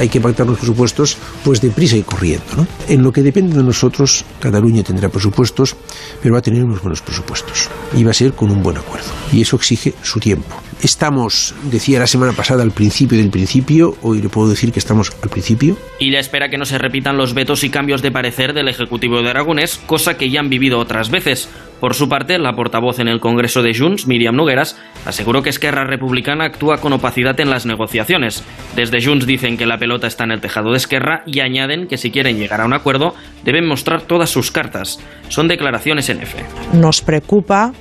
hay 0.00 0.08
que 0.08 0.20
pactar 0.20 0.46
los 0.46 0.58
presupuestos 0.58 1.18
pues 1.44 1.60
deprisa 1.60 1.96
y 1.96 2.02
corriendo. 2.02 2.46
¿no? 2.56 2.66
En 2.88 3.02
lo 3.02 3.12
que 3.12 3.22
depende 3.22 3.54
de 3.54 3.62
nosotros, 3.62 4.24
Cataluña 4.40 4.82
tendrá 4.82 5.10
presupuestos, 5.10 5.76
pero 6.22 6.32
va 6.32 6.38
a 6.38 6.42
tener 6.42 6.64
unos 6.64 6.80
buenos 6.80 7.02
presupuestos. 7.02 7.68
Y 7.94 8.02
va 8.02 8.12
a 8.12 8.14
ser 8.14 8.32
con 8.32 8.50
un 8.50 8.62
buen 8.62 8.78
acuerdo. 8.78 9.08
Y 9.30 9.42
eso 9.42 9.56
exige 9.56 9.92
su 10.02 10.18
tiempo. 10.18 10.63
Estamos, 10.82 11.54
decía 11.64 11.98
la 11.98 12.06
semana 12.06 12.32
pasada, 12.32 12.62
al 12.62 12.72
principio 12.72 13.18
del 13.18 13.30
principio, 13.30 13.96
hoy 14.02 14.20
le 14.20 14.28
puedo 14.28 14.48
decir 14.48 14.72
que 14.72 14.78
estamos 14.78 15.12
al 15.22 15.30
principio. 15.30 15.76
Y 15.98 16.10
ya 16.10 16.18
espera 16.18 16.48
que 16.48 16.58
no 16.58 16.64
se 16.64 16.78
repitan 16.78 17.16
los 17.16 17.34
vetos 17.34 17.64
y 17.64 17.70
cambios 17.70 18.02
de 18.02 18.10
parecer 18.10 18.52
del 18.52 18.68
Ejecutivo 18.68 19.22
de 19.22 19.30
Aragonés, 19.30 19.80
cosa 19.86 20.16
que 20.16 20.30
ya 20.30 20.40
han 20.40 20.50
vivido 20.50 20.78
otras 20.78 21.10
veces. 21.10 21.48
Por 21.80 21.94
su 21.94 22.08
parte, 22.08 22.38
la 22.38 22.54
portavoz 22.54 22.98
en 22.98 23.08
el 23.08 23.20
Congreso 23.20 23.62
de 23.62 23.76
Junts, 23.76 24.06
Miriam 24.06 24.36
Nogueras, 24.36 24.78
aseguró 25.04 25.42
que 25.42 25.50
Esquerra 25.50 25.84
Republicana 25.84 26.44
actúa 26.44 26.78
con 26.78 26.92
opacidad 26.92 27.38
en 27.40 27.50
las 27.50 27.66
negociaciones. 27.66 28.42
Desde 28.74 29.04
Junts 29.04 29.26
dicen 29.26 29.56
que 29.56 29.66
la 29.66 29.78
pelota 29.78 30.06
está 30.06 30.24
en 30.24 30.32
el 30.32 30.40
tejado 30.40 30.70
de 30.70 30.78
Esquerra 30.78 31.22
y 31.26 31.40
añaden 31.40 31.86
que 31.86 31.98
si 31.98 32.10
quieren 32.10 32.38
llegar 32.38 32.60
a 32.60 32.64
un 32.64 32.72
acuerdo 32.72 33.14
deben 33.44 33.66
mostrar 33.66 34.02
todas 34.02 34.30
sus 34.30 34.50
cartas. 34.50 34.98
Son 35.28 35.48
declaraciones 35.48 36.08
en 36.08 36.22
F. 36.22 36.38
Nos 36.72 37.02
preocupa 37.02 37.72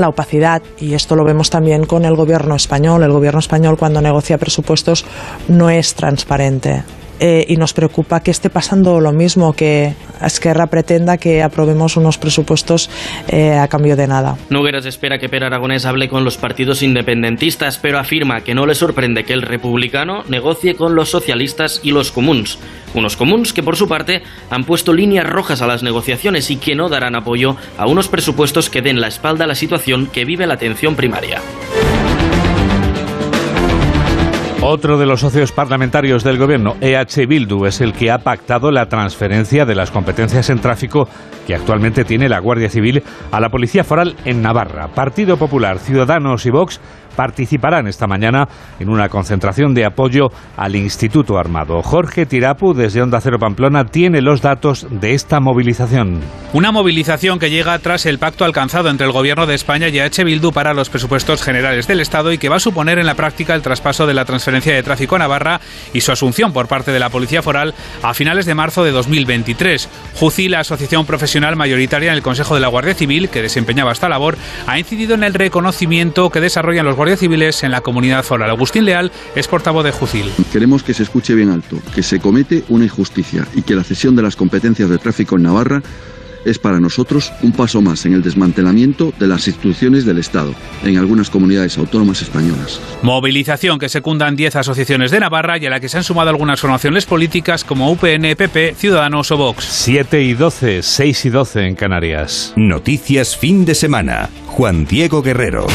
la 0.00 0.08
opacidad 0.08 0.62
y 0.78 0.94
esto 0.94 1.14
lo 1.14 1.24
vemos 1.24 1.50
también 1.50 1.86
con 1.86 2.04
el 2.04 2.16
gobierno 2.16 2.56
español. 2.56 3.02
El 3.02 3.12
gobierno 3.12 3.40
español 3.40 3.76
cuando 3.78 4.00
negocia 4.00 4.38
presupuestos 4.38 5.04
no 5.48 5.70
es 5.70 5.94
transparente. 5.94 6.82
Eh, 7.22 7.44
y 7.48 7.56
nos 7.56 7.74
preocupa 7.74 8.20
que 8.20 8.30
esté 8.30 8.48
pasando 8.48 8.98
lo 8.98 9.12
mismo, 9.12 9.52
que 9.52 9.94
Esquerra 10.24 10.68
pretenda 10.68 11.18
que 11.18 11.42
aprobemos 11.42 11.98
unos 11.98 12.16
presupuestos 12.16 12.88
eh, 13.28 13.58
a 13.58 13.68
cambio 13.68 13.94
de 13.94 14.06
nada. 14.06 14.38
Nogueras 14.48 14.86
espera 14.86 15.18
que 15.18 15.28
Per 15.28 15.44
Aragonés 15.44 15.84
hable 15.84 16.08
con 16.08 16.24
los 16.24 16.38
partidos 16.38 16.82
independentistas, 16.82 17.76
pero 17.76 17.98
afirma 17.98 18.40
que 18.40 18.54
no 18.54 18.64
le 18.64 18.74
sorprende 18.74 19.24
que 19.24 19.34
el 19.34 19.42
republicano 19.42 20.24
negocie 20.28 20.76
con 20.76 20.94
los 20.94 21.10
socialistas 21.10 21.80
y 21.82 21.90
los 21.90 22.10
comuns. 22.10 22.58
Unos 22.94 23.18
comuns 23.18 23.52
que 23.52 23.62
por 23.62 23.76
su 23.76 23.86
parte 23.86 24.22
han 24.48 24.64
puesto 24.64 24.94
líneas 24.94 25.28
rojas 25.28 25.60
a 25.60 25.66
las 25.66 25.82
negociaciones 25.82 26.50
y 26.50 26.56
que 26.56 26.74
no 26.74 26.88
darán 26.88 27.16
apoyo 27.16 27.56
a 27.76 27.86
unos 27.86 28.08
presupuestos 28.08 28.70
que 28.70 28.80
den 28.80 29.00
la 29.00 29.08
espalda 29.08 29.44
a 29.44 29.48
la 29.48 29.54
situación 29.54 30.06
que 30.06 30.24
vive 30.24 30.46
la 30.46 30.54
atención 30.54 30.96
primaria. 30.96 31.42
Otro 34.62 34.98
de 34.98 35.06
los 35.06 35.20
socios 35.20 35.52
parlamentarios 35.52 36.22
del 36.22 36.36
gobierno, 36.36 36.76
EH 36.82 37.24
Bildu, 37.26 37.64
es 37.64 37.80
el 37.80 37.94
que 37.94 38.10
ha 38.10 38.18
pactado 38.18 38.70
la 38.70 38.90
transferencia 38.90 39.64
de 39.64 39.74
las 39.74 39.90
competencias 39.90 40.50
en 40.50 40.58
tráfico 40.58 41.08
que 41.46 41.54
actualmente 41.54 42.04
tiene 42.04 42.28
la 42.28 42.40
Guardia 42.40 42.68
Civil 42.68 43.02
a 43.32 43.40
la 43.40 43.48
Policía 43.48 43.84
Foral 43.84 44.16
en 44.26 44.42
Navarra. 44.42 44.88
Partido 44.88 45.38
Popular, 45.38 45.78
Ciudadanos 45.78 46.44
y 46.44 46.50
Vox 46.50 46.78
participarán 47.16 47.86
esta 47.86 48.06
mañana 48.06 48.48
en 48.78 48.88
una 48.88 49.08
concentración 49.08 49.74
de 49.74 49.84
apoyo 49.84 50.28
al 50.56 50.76
Instituto 50.76 51.38
Armado. 51.38 51.82
Jorge 51.82 52.26
Tirapu, 52.26 52.74
desde 52.74 53.02
Onda 53.02 53.20
Cero 53.20 53.38
Pamplona, 53.38 53.84
tiene 53.84 54.20
los 54.20 54.42
datos 54.42 54.86
de 54.90 55.14
esta 55.14 55.40
movilización. 55.40 56.20
Una 56.52 56.72
movilización 56.72 57.38
que 57.38 57.50
llega 57.50 57.78
tras 57.78 58.06
el 58.06 58.18
pacto 58.18 58.44
alcanzado 58.44 58.90
entre 58.90 59.06
el 59.06 59.12
Gobierno 59.12 59.46
de 59.46 59.54
España 59.54 59.88
y 59.88 59.98
H. 59.98 60.24
Bildu 60.24 60.52
para 60.52 60.74
los 60.74 60.90
presupuestos 60.90 61.42
generales 61.42 61.86
del 61.86 62.00
Estado 62.00 62.32
y 62.32 62.38
que 62.38 62.48
va 62.48 62.56
a 62.56 62.60
suponer 62.60 62.98
en 62.98 63.06
la 63.06 63.14
práctica 63.14 63.54
el 63.54 63.62
traspaso 63.62 64.06
de 64.06 64.14
la 64.14 64.24
transferencia 64.24 64.74
de 64.74 64.82
tráfico 64.82 65.16
a 65.16 65.20
Navarra 65.20 65.60
y 65.92 66.00
su 66.00 66.12
asunción 66.12 66.52
por 66.52 66.68
parte 66.68 66.92
de 66.92 66.98
la 66.98 67.10
Policía 67.10 67.42
Foral 67.42 67.74
a 68.02 68.14
finales 68.14 68.46
de 68.46 68.54
marzo 68.54 68.84
de 68.84 68.90
2023. 68.90 69.88
JUCI, 70.14 70.48
la 70.48 70.60
asociación 70.60 71.06
profesional 71.06 71.56
mayoritaria 71.56 72.10
en 72.10 72.16
el 72.16 72.22
Consejo 72.22 72.54
de 72.54 72.60
la 72.60 72.68
Guardia 72.68 72.94
Civil, 72.94 73.28
que 73.28 73.42
desempeñaba 73.42 73.92
esta 73.92 74.08
labor, 74.08 74.36
ha 74.66 74.78
incidido 74.78 75.14
en 75.14 75.24
el 75.24 75.34
reconocimiento 75.34 76.30
que 76.30 76.40
desarrollan 76.40 76.86
los 76.86 76.96
guardias 77.00 77.20
civiles 77.20 77.64
en 77.64 77.70
la 77.70 77.80
comunidad 77.80 78.22
foral. 78.22 78.50
Agustín 78.50 78.84
Leal 78.84 79.10
es 79.34 79.48
portavoz 79.48 79.84
de 79.84 79.90
Jucil. 79.90 80.30
Queremos 80.52 80.82
que 80.82 80.92
se 80.92 81.02
escuche 81.02 81.34
bien 81.34 81.48
alto, 81.48 81.78
que 81.94 82.02
se 82.02 82.20
comete 82.20 82.62
una 82.68 82.84
injusticia 82.84 83.46
y 83.54 83.62
que 83.62 83.74
la 83.74 83.84
cesión 83.84 84.14
de 84.16 84.20
las 84.20 84.36
competencias 84.36 84.90
de 84.90 84.98
tráfico 84.98 85.36
en 85.36 85.44
Navarra 85.44 85.82
es 86.44 86.58
para 86.58 86.78
nosotros 86.78 87.32
un 87.40 87.52
paso 87.52 87.80
más 87.80 88.04
en 88.04 88.12
el 88.12 88.20
desmantelamiento 88.20 89.14
de 89.18 89.28
las 89.28 89.46
instituciones 89.48 90.04
del 90.04 90.18
Estado 90.18 90.54
en 90.84 90.98
algunas 90.98 91.30
comunidades 91.30 91.78
autónomas 91.78 92.20
españolas. 92.20 92.82
Movilización 93.00 93.78
que 93.78 93.88
secundan 93.88 94.36
10 94.36 94.56
asociaciones 94.56 95.10
de 95.10 95.20
Navarra 95.20 95.56
y 95.56 95.64
a 95.64 95.70
la 95.70 95.80
que 95.80 95.88
se 95.88 95.96
han 95.96 96.04
sumado 96.04 96.28
algunas 96.28 96.60
formaciones 96.60 97.06
políticas 97.06 97.64
como 97.64 97.90
UPN, 97.90 98.36
PP, 98.36 98.74
Ciudadanos 98.76 99.30
o 99.30 99.38
Vox. 99.38 99.64
7 99.64 100.22
y 100.22 100.34
12, 100.34 100.82
6 100.82 101.24
y 101.24 101.30
12 101.30 101.66
en 101.66 101.74
Canarias. 101.76 102.52
Noticias 102.56 103.38
fin 103.38 103.64
de 103.64 103.74
semana. 103.74 104.28
Juan 104.48 104.84
Diego 104.84 105.22
Guerrero. 105.22 105.66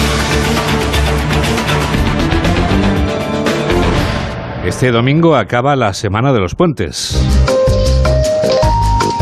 Este 4.65 4.91
domingo 4.91 5.35
acaba 5.35 5.75
la 5.75 5.93
Semana 5.93 6.33
de 6.33 6.39
los 6.39 6.55
Puentes. 6.55 7.23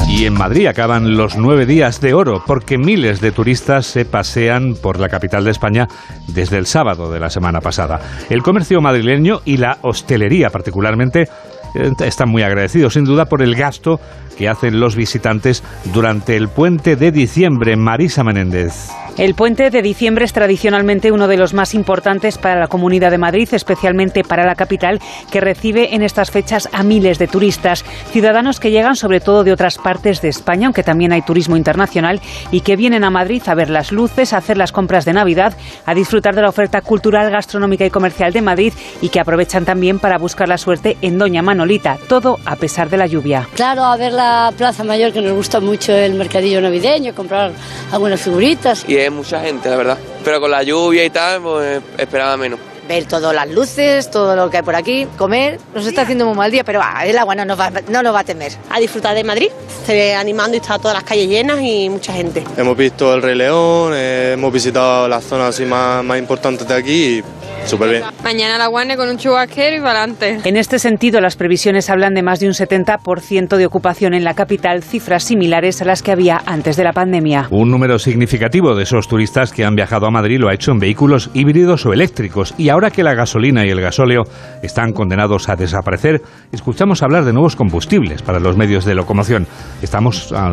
Y 0.07 0.25
en 0.25 0.33
Madrid 0.33 0.67
acaban 0.67 1.17
los 1.17 1.35
nueve 1.35 1.65
días 1.65 2.00
de 2.00 2.13
oro 2.13 2.41
porque 2.47 2.77
miles 2.77 3.19
de 3.19 3.33
turistas 3.33 3.85
se 3.85 4.05
pasean 4.05 4.75
por 4.81 5.00
la 5.00 5.09
capital 5.09 5.43
de 5.43 5.51
España 5.51 5.89
desde 6.29 6.57
el 6.57 6.65
sábado 6.65 7.12
de 7.12 7.19
la 7.19 7.29
semana 7.29 7.59
pasada. 7.59 8.00
El 8.29 8.41
comercio 8.41 8.79
madrileño 8.79 9.41
y 9.43 9.57
la 9.57 9.79
hostelería 9.81 10.50
particularmente 10.50 11.27
eh, 11.75 11.91
están 12.05 12.29
muy 12.29 12.43
agradecidos 12.43 12.93
sin 12.93 13.03
duda 13.03 13.25
por 13.25 13.41
el 13.41 13.55
gasto 13.55 14.00
que 14.38 14.50
hacen 14.50 14.80
los 14.80 14.96
visitantes 14.96 15.63
durante 15.94 16.36
el 16.36 16.50
puente 16.50 16.96
de 16.96 17.12
diciembre. 17.12 17.75
Marisa 17.75 18.24
Menéndez. 18.24 18.90
El 19.16 19.36
puente 19.36 19.70
de 19.70 19.84
diciembre 19.84 20.25
es 20.25 20.34
tradicionalmente 20.34 21.12
uno 21.12 21.28
de 21.28 21.38
los 21.38 21.54
más 21.54 21.75
importantes 21.75 22.40
para 22.40 22.60
la 22.60 22.68
Comunidad 22.68 23.12
de 23.12 23.20
Madrid, 23.20 23.48
especialmente 23.52 24.24
para 24.24 24.44
la 24.44 24.56
capital, 24.56 25.00
que 25.32 25.40
recibe 25.40 25.94
en 25.94 26.02
estas 26.02 26.32
fechas 26.32 26.68
a 26.74 26.82
miles 26.82 27.20
de 27.20 27.28
turistas, 27.28 27.86
ciudadanos 28.12 28.60
que 28.60 28.72
llegan 28.72 28.96
sobre 28.96 29.20
todo 29.20 29.44
de 29.44 29.52
otras 29.52 29.78
partes 29.78 30.20
de 30.24 30.30
España, 30.30 30.66
aunque 30.66 30.82
también 30.82 31.13
hay 31.13 31.22
turismo 31.22 31.56
internacional, 31.56 32.22
y 32.50 32.62
que 32.62 32.75
vienen 32.75 33.04
a 33.04 33.12
Madrid 33.12 33.44
a 33.46 33.54
ver 33.54 33.70
las 33.70 33.92
luces, 33.92 34.34
a 34.34 34.38
hacer 34.38 34.58
las 34.58 34.72
compras 34.72 35.06
de 35.06 35.13
Navidad, 35.13 35.56
a 35.86 35.94
disfrutar 35.94 36.34
de 36.34 36.42
la 36.42 36.50
oferta 36.50 36.82
cultural, 36.82 37.30
gastronómica 37.30 37.86
y 37.86 37.92
comercial 37.92 38.34
de 38.34 38.42
Madrid, 38.42 38.74
y 39.00 39.10
que 39.10 39.20
aprovechan 39.20 39.63
también 39.63 40.00
para 40.00 40.18
buscar 40.18 40.48
la 40.48 40.58
suerte 40.58 40.98
en 41.02 41.20
Doña 41.20 41.44
Manolita, 41.44 42.00
todo 42.08 42.40
a 42.46 42.56
pesar 42.56 42.90
de 42.90 42.98
la 42.98 43.06
lluvia. 43.06 43.48
Claro, 43.54 43.84
a 43.84 43.96
ver 43.96 44.12
la 44.12 44.23
Plaza 44.58 44.84
Mayor, 44.84 45.12
que 45.12 45.22
nos 45.22 45.34
gusta 45.34 45.60
mucho 45.60 45.94
el 45.94 46.13
mercadillo 46.13 46.62
navideño, 46.62 47.13
comprar 47.13 47.51
algunas 47.92 48.22
figuritas 48.22 48.84
mucha 49.10 49.42
gente, 49.42 49.70
la 49.70 49.75
verdad. 49.75 49.98
Pero 50.24 50.39
con 50.39 50.51
la 50.51 50.63
lluvia 50.63 51.03
y 51.06 51.10
tal, 51.10 51.42
pues 51.42 51.82
esperaba 51.98 52.38
menos 52.38 52.60
ver 52.88 53.06
todas 53.06 53.34
las 53.34 53.50
luces, 53.50 54.10
todo 54.12 54.36
lo 54.36 54.50
que 54.50 54.58
hay 54.58 54.63
por 54.63 54.75
aquí, 54.75 55.08
comer. 55.18 55.60
Nos 55.74 55.86
está 55.86 56.04
haciendo 56.04 56.25
muy 56.25 56.36
mal 56.36 56.52
día, 56.52 56.63
pero 56.63 56.82
el 57.04 57.18
agua 57.18 57.36
no 57.36 57.46
nos, 57.46 57.60
va, 57.60 57.72
no 57.90 58.04
nos 58.04 58.13
va 58.13 58.20
a 58.20 58.24
temer. 58.24 58.52
A 58.70 58.80
disfrutar 58.80 59.16
de 59.16 59.24
Madrid, 59.24 59.50
se 59.86 59.94
ve 59.94 60.16
animando 60.16 60.56
y 60.56 60.60
está 60.60 60.78
todas 60.78 60.96
las 60.96 61.04
calles 61.04 61.28
llenas 61.28 61.60
y 61.62 61.90
mucha 61.90 62.13
gente. 62.13 62.44
Hemos 62.58 62.78
visto 62.78 63.13
el 63.13 63.22
Rey 63.22 63.36
León, 63.36 63.94
eh, 63.96 64.32
hemos 64.34 64.52
visitado 64.52 65.08
las 65.08 65.24
zonas 65.24 65.50
así 65.50 65.66
más, 65.66 66.04
más 66.04 66.20
importantes 66.20 66.68
de 66.68 66.74
aquí 66.74 67.18
y 67.18 67.24
súper 67.66 67.90
bien. 67.90 68.04
Mañana 68.24 68.58
la 68.58 68.68
guane 68.68 68.98
con 68.98 69.10
un 69.10 69.18
chubasquero 69.18 69.78
y 69.78 69.80
para 69.80 70.04
adelante. 70.04 70.40
En 70.44 70.58
este 70.58 70.80
sentido, 70.80 71.22
las 71.22 71.36
previsiones 71.36 71.90
hablan 71.90 72.13
de 72.13 72.24
más 72.24 72.40
de 72.40 72.48
un 72.48 72.54
70% 72.54 73.58
de 73.58 73.66
ocupación 73.66 74.13
en 74.13 74.24
la 74.24 74.34
capital, 74.34 74.84
cifras 74.84 75.24
similares 75.24 75.82
a 75.82 75.86
las 75.86 76.02
que 76.02 76.12
había 76.12 76.42
antes 76.46 76.75
de 76.75 76.84
la 76.84 76.94
pandemia. 76.94 77.48
Un 77.52 77.72
número 77.72 78.00
significativo 78.00 78.75
de 78.75 78.84
esos 78.84 79.08
turistas 79.08 79.52
que 79.52 79.66
han 79.66 79.75
viajado 79.75 80.08
a 80.08 80.12
Madrid 80.12 80.40
lo 80.40 80.50
ha 80.50 80.54
hecho 80.54 80.72
en 80.72 80.80
vehículos 80.80 81.30
híbridos 81.34 81.86
o 81.86 81.94
eléctricos 81.94 82.54
y 82.58 82.70
ahora 82.74 82.89
que 82.89 83.03
la 83.03 83.13
gasolina 83.13 83.65
y 83.65 83.70
el 83.70 83.80
gasóleo 83.80 84.24
están 84.62 84.92
condenados 84.92 85.48
a 85.50 85.56
desaparecer, 85.56 86.22
escuchamos 86.51 87.03
hablar 87.03 87.24
de 87.24 87.34
nuevos 87.34 87.56
combustibles 87.56 88.22
para 88.22 88.39
los 88.39 88.58
medios 88.58 88.84
de 88.84 88.96
locomoción. 88.96 89.48
Estamos, 89.82 90.34
ah, 90.36 90.51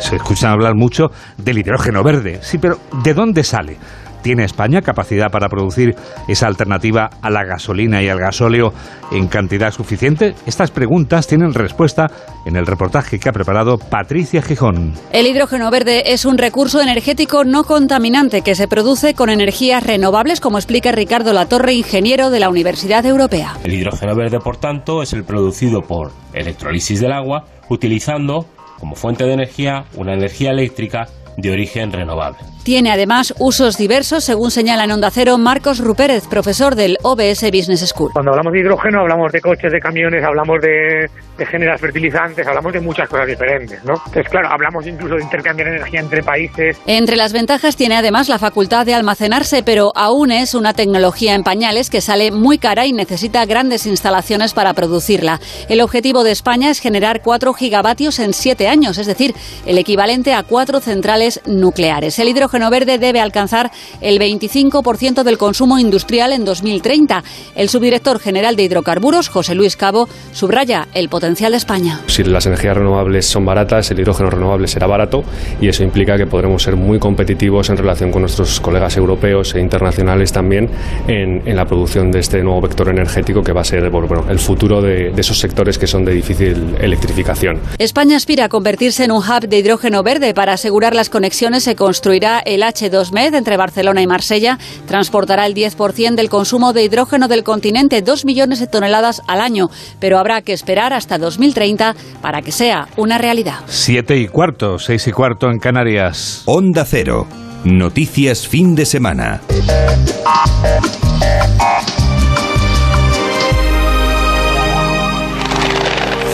se 0.00 0.16
escuchan 0.16 0.52
hablar 0.52 0.74
mucho 0.76 1.08
del 1.36 1.58
hidrógeno 1.58 2.02
verde. 2.02 2.38
Sí, 2.42 2.58
pero 2.58 2.78
¿de 3.02 3.14
dónde 3.14 3.42
sale? 3.42 3.76
¿Tiene 4.26 4.42
España 4.42 4.82
capacidad 4.82 5.30
para 5.30 5.48
producir 5.48 5.94
esa 6.26 6.48
alternativa 6.48 7.10
a 7.22 7.30
la 7.30 7.44
gasolina 7.44 8.02
y 8.02 8.08
al 8.08 8.18
gasóleo 8.18 8.72
en 9.12 9.28
cantidad 9.28 9.70
suficiente? 9.70 10.34
Estas 10.46 10.72
preguntas 10.72 11.28
tienen 11.28 11.54
respuesta 11.54 12.10
en 12.44 12.56
el 12.56 12.66
reportaje 12.66 13.20
que 13.20 13.28
ha 13.28 13.32
preparado 13.32 13.78
Patricia 13.78 14.42
Gijón. 14.42 14.94
El 15.12 15.28
hidrógeno 15.28 15.70
verde 15.70 16.12
es 16.12 16.24
un 16.24 16.38
recurso 16.38 16.80
energético 16.80 17.44
no 17.44 17.62
contaminante 17.62 18.42
que 18.42 18.56
se 18.56 18.66
produce 18.66 19.14
con 19.14 19.30
energías 19.30 19.86
renovables, 19.86 20.40
como 20.40 20.58
explica 20.58 20.90
Ricardo 20.90 21.32
Latorre, 21.32 21.74
ingeniero 21.74 22.30
de 22.30 22.40
la 22.40 22.48
Universidad 22.48 23.06
Europea. 23.06 23.56
El 23.62 23.74
hidrógeno 23.74 24.16
verde, 24.16 24.40
por 24.40 24.56
tanto, 24.56 25.02
es 25.02 25.12
el 25.12 25.22
producido 25.22 25.82
por 25.82 26.10
electrólisis 26.32 27.00
del 27.00 27.12
agua, 27.12 27.44
utilizando 27.68 28.44
como 28.80 28.96
fuente 28.96 29.22
de 29.22 29.34
energía 29.34 29.84
una 29.94 30.14
energía 30.14 30.50
eléctrica 30.50 31.06
de 31.36 31.52
origen 31.52 31.92
renovable. 31.92 32.55
Tiene 32.66 32.90
además 32.90 33.32
usos 33.38 33.78
diversos, 33.78 34.24
según 34.24 34.50
señala 34.50 34.82
en 34.82 34.90
Onda 34.90 35.08
Cero 35.12 35.38
Marcos 35.38 35.78
Rupérez, 35.78 36.26
profesor 36.26 36.74
del 36.74 36.98
OBS 37.04 37.48
Business 37.52 37.86
School. 37.86 38.10
Cuando 38.12 38.32
hablamos 38.32 38.52
de 38.52 38.58
hidrógeno 38.58 39.02
hablamos 39.02 39.30
de 39.30 39.40
coches, 39.40 39.70
de 39.70 39.78
camiones, 39.78 40.24
hablamos 40.24 40.60
de, 40.60 41.08
de 41.38 41.46
generas 41.46 41.80
fertilizantes, 41.80 42.44
hablamos 42.44 42.72
de 42.72 42.80
muchas 42.80 43.08
cosas 43.08 43.28
diferentes, 43.28 43.84
¿no? 43.84 43.92
Entonces, 44.06 44.28
claro, 44.28 44.48
hablamos 44.50 44.84
incluso 44.84 45.14
de 45.14 45.22
intercambiar 45.22 45.68
energía 45.68 46.00
entre 46.00 46.24
países. 46.24 46.76
Entre 46.88 47.14
las 47.14 47.32
ventajas 47.32 47.76
tiene 47.76 47.94
además 47.94 48.28
la 48.28 48.40
facultad 48.40 48.84
de 48.84 48.94
almacenarse, 48.94 49.62
pero 49.62 49.92
aún 49.94 50.32
es 50.32 50.52
una 50.56 50.72
tecnología 50.72 51.36
en 51.36 51.44
pañales 51.44 51.88
que 51.88 52.00
sale 52.00 52.32
muy 52.32 52.58
cara 52.58 52.84
y 52.84 52.92
necesita 52.92 53.46
grandes 53.46 53.86
instalaciones 53.86 54.54
para 54.54 54.74
producirla. 54.74 55.38
El 55.68 55.82
objetivo 55.82 56.24
de 56.24 56.32
España 56.32 56.70
es 56.70 56.80
generar 56.80 57.22
4 57.22 57.52
gigavatios 57.52 58.18
en 58.18 58.32
7 58.32 58.66
años, 58.66 58.98
es 58.98 59.06
decir, 59.06 59.34
el 59.66 59.78
equivalente 59.78 60.34
a 60.34 60.42
4 60.42 60.80
centrales 60.80 61.40
nucleares. 61.46 62.18
El 62.18 62.28
hidrógeno 62.28 62.55
hidrógeno 62.56 62.70
verde 62.70 62.98
debe 62.98 63.20
alcanzar 63.20 63.70
el 64.00 64.18
25% 64.18 65.24
del 65.24 65.36
consumo 65.36 65.78
industrial 65.78 66.32
en 66.32 66.44
2030. 66.44 67.22
El 67.54 67.68
subdirector 67.68 68.18
general 68.18 68.56
de 68.56 68.62
hidrocarburos, 68.62 69.28
José 69.28 69.54
Luis 69.54 69.76
Cabo, 69.76 70.08
subraya 70.32 70.88
el 70.94 71.10
potencial 71.10 71.52
de 71.52 71.58
España. 71.58 72.00
Si 72.06 72.24
las 72.24 72.46
energías 72.46 72.76
renovables 72.76 73.26
son 73.26 73.44
baratas, 73.44 73.90
el 73.90 74.00
hidrógeno 74.00 74.30
renovable 74.30 74.68
será 74.68 74.86
barato 74.86 75.22
y 75.60 75.68
eso 75.68 75.84
implica 75.84 76.16
que 76.16 76.26
podremos 76.26 76.62
ser 76.62 76.76
muy 76.76 76.98
competitivos 76.98 77.68
en 77.68 77.76
relación 77.76 78.10
con 78.10 78.22
nuestros 78.22 78.58
colegas 78.60 78.96
europeos 78.96 79.54
e 79.54 79.60
internacionales 79.60 80.32
también 80.32 80.70
en, 81.08 81.42
en 81.46 81.56
la 81.56 81.66
producción 81.66 82.10
de 82.10 82.20
este 82.20 82.42
nuevo 82.42 82.62
vector 82.62 82.88
energético 82.88 83.42
que 83.42 83.52
va 83.52 83.60
a 83.60 83.64
ser 83.64 83.90
bueno, 83.90 84.24
el 84.30 84.38
futuro 84.38 84.80
de, 84.80 85.10
de 85.10 85.20
esos 85.20 85.38
sectores 85.38 85.76
que 85.78 85.86
son 85.86 86.06
de 86.06 86.14
difícil 86.14 86.74
electrificación. 86.80 87.60
España 87.78 88.16
aspira 88.16 88.46
a 88.46 88.48
convertirse 88.48 89.04
en 89.04 89.12
un 89.12 89.18
hub 89.18 89.46
de 89.46 89.58
hidrógeno 89.58 90.02
verde 90.02 90.32
para 90.32 90.54
asegurar 90.54 90.94
las 90.94 91.10
conexiones 91.10 91.64
se 91.66 91.74
construirá 91.74 92.38
el 92.46 92.62
H2Med 92.62 93.34
entre 93.34 93.56
Barcelona 93.56 94.00
y 94.00 94.06
Marsella. 94.06 94.58
Transportará 94.86 95.44
el 95.46 95.54
10% 95.54 96.14
del 96.14 96.30
consumo 96.30 96.72
de 96.72 96.84
hidrógeno 96.84 97.28
del 97.28 97.44
continente, 97.44 98.00
2 98.00 98.24
millones 98.24 98.60
de 98.60 98.66
toneladas 98.66 99.20
al 99.26 99.40
año. 99.40 99.68
Pero 100.00 100.18
habrá 100.18 100.40
que 100.42 100.52
esperar 100.52 100.92
hasta 100.92 101.18
2030 101.18 101.94
para 102.22 102.42
que 102.42 102.52
sea 102.52 102.88
una 102.96 103.18
realidad. 103.18 103.60
Siete 103.66 104.16
y 104.16 104.28
cuarto, 104.28 104.78
seis 104.78 105.06
y 105.06 105.12
cuarto 105.12 105.50
en 105.50 105.58
Canarias. 105.58 106.42
Onda 106.46 106.84
Cero. 106.84 107.26
Noticias 107.64 108.46
fin 108.46 108.74
de 108.74 108.86
semana. 108.86 109.40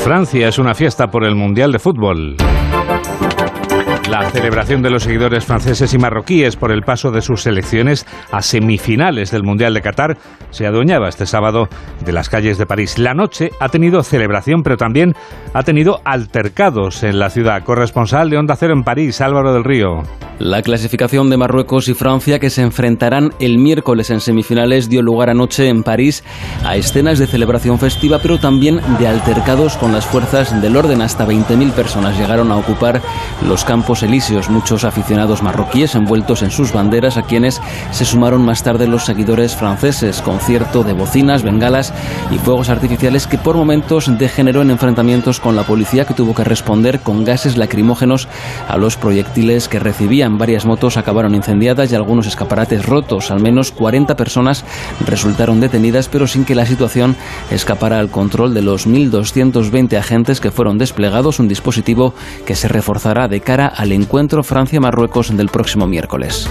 Francia 0.05 0.49
es 0.49 0.59
una 0.59 0.75
fiesta 0.75 1.07
por 1.07 1.25
el 1.25 1.37
Mundial 1.37 1.71
de 1.71 1.79
Fútbol. 1.79 2.37
La 4.13 4.29
celebración 4.29 4.83
de 4.83 4.91
los 4.91 5.05
seguidores 5.05 5.47
franceses 5.47 5.95
y 5.95 5.99
marroquíes 5.99 6.57
por 6.57 6.71
el 6.71 6.83
paso 6.83 7.11
de 7.11 7.23
sus 7.23 7.41
selecciones 7.41 8.05
a 8.31 8.43
semifinales 8.43 9.31
del 9.31 9.43
Mundial 9.43 9.73
de 9.73 9.81
Qatar 9.81 10.19
se 10.51 10.67
adueñaba 10.67 11.09
este 11.09 11.25
sábado 11.25 11.67
de 12.05 12.13
las 12.13 12.29
calles 12.29 12.59
de 12.59 12.67
París. 12.67 12.99
La 12.99 13.15
noche 13.15 13.53
ha 13.59 13.71
tenido 13.71 14.03
celebración, 14.03 14.61
pero 14.63 14.77
también 14.77 15.15
ha 15.55 15.63
tenido 15.63 16.03
altercados 16.05 17.05
en 17.05 17.19
la 17.19 17.31
ciudad. 17.31 17.65
Corresponsal 17.65 18.29
de 18.29 18.37
Onda 18.37 18.55
Cero 18.55 18.75
en 18.77 18.83
París, 18.83 19.23
Álvaro 19.23 19.55
del 19.55 19.65
Río. 19.65 20.03
La 20.39 20.61
clasificación 20.61 21.31
de 21.31 21.37
Marruecos 21.37 21.89
y 21.89 21.95
Francia 21.95 22.41
que 22.41 22.51
se 22.51 22.63
enfrentarán 22.63 23.31
el 23.39 23.59
miércoles 23.59 24.11
en 24.11 24.19
semifinales 24.21 24.89
dio 24.89 25.01
lugar 25.01 25.31
anoche 25.31 25.69
en 25.69 25.85
París 25.85 26.25
a 26.65 26.75
escenas 26.75 27.19
de 27.19 27.29
celebración 27.29 27.79
festiva, 27.79 28.19
pero 28.21 28.39
también 28.39 28.81
de 28.99 29.07
altercados 29.07 29.77
con 29.77 29.93
las 29.93 30.05
fuerzas 30.05 30.61
del 30.61 30.77
orden. 30.77 31.01
Hasta 31.01 31.27
20.000 31.27 31.71
personas 31.73 32.19
llegaron 32.19 32.51
a 32.51 32.57
ocupar 32.57 33.01
los 33.47 33.65
campos 33.65 34.02
elíseos, 34.03 34.51
muchos 34.51 34.85
aficionados 34.85 35.43
marroquíes 35.43 35.95
envueltos 35.95 36.43
en 36.43 36.51
sus 36.51 36.73
banderas, 36.73 37.17
a 37.17 37.23
quienes 37.23 37.61
se 37.91 38.05
sumaron 38.05 38.45
más 38.45 38.63
tarde 38.63 38.87
los 38.87 39.05
seguidores 39.05 39.57
franceses, 39.57 40.23
concierto 40.23 40.85
de 40.85 40.93
bocinas, 40.93 41.43
bengalas 41.43 41.93
y 42.31 42.39
fuegos 42.39 42.69
artificiales 42.69 43.27
que 43.27 43.39
por 43.39 43.57
momentos 43.57 44.11
degeneró 44.19 44.63
en 44.63 44.71
enfrentamientos 44.71 45.41
con 45.41 45.57
la 45.57 45.65
policía 45.65 46.05
que 46.05 46.15
tuvo 46.15 46.35
que 46.35 46.45
responder 46.45 47.01
con 47.01 47.25
gases 47.25 47.57
lacrimógenos 47.57 48.29
a 48.69 48.77
los 48.77 48.97
proyectiles 48.97 49.69
que 49.69 49.79
recibían. 49.79 50.39
Varias 50.39 50.65
motos 50.65 50.97
acabaron 50.97 51.35
incendiadas 51.35 51.93
y 51.93 51.95
algunos 51.95 52.27
escaparates 52.27 52.87
rotos. 52.87 53.31
Al 53.31 53.41
menos 53.41 53.73
40 53.73 54.17
personas 54.17 54.65
resultaron 55.07 55.61
detenidas, 55.61 56.09
pero 56.09 56.27
sin 56.27 56.45
que 56.45 56.55
la 56.55 56.67
situación 56.67 57.17
escapara 57.51 57.99
al 57.99 58.11
control 58.11 58.55
de 58.55 58.63
los 58.63 58.87
1.220 58.87 59.97
agentes 59.97 60.41
que 60.41 60.51
fueron 60.51 60.79
desplegados, 60.79 61.39
un 61.39 61.49
dispositivo 61.49 62.15
que 62.47 62.55
se 62.55 62.69
reforzará 62.69 63.29
de 63.29 63.41
cara 63.41 63.67
al 63.67 63.92
encuentro 63.95 64.43
Francia-Marruecos 64.43 65.37
del 65.37 65.49
próximo 65.49 65.87
miércoles. 65.87 66.49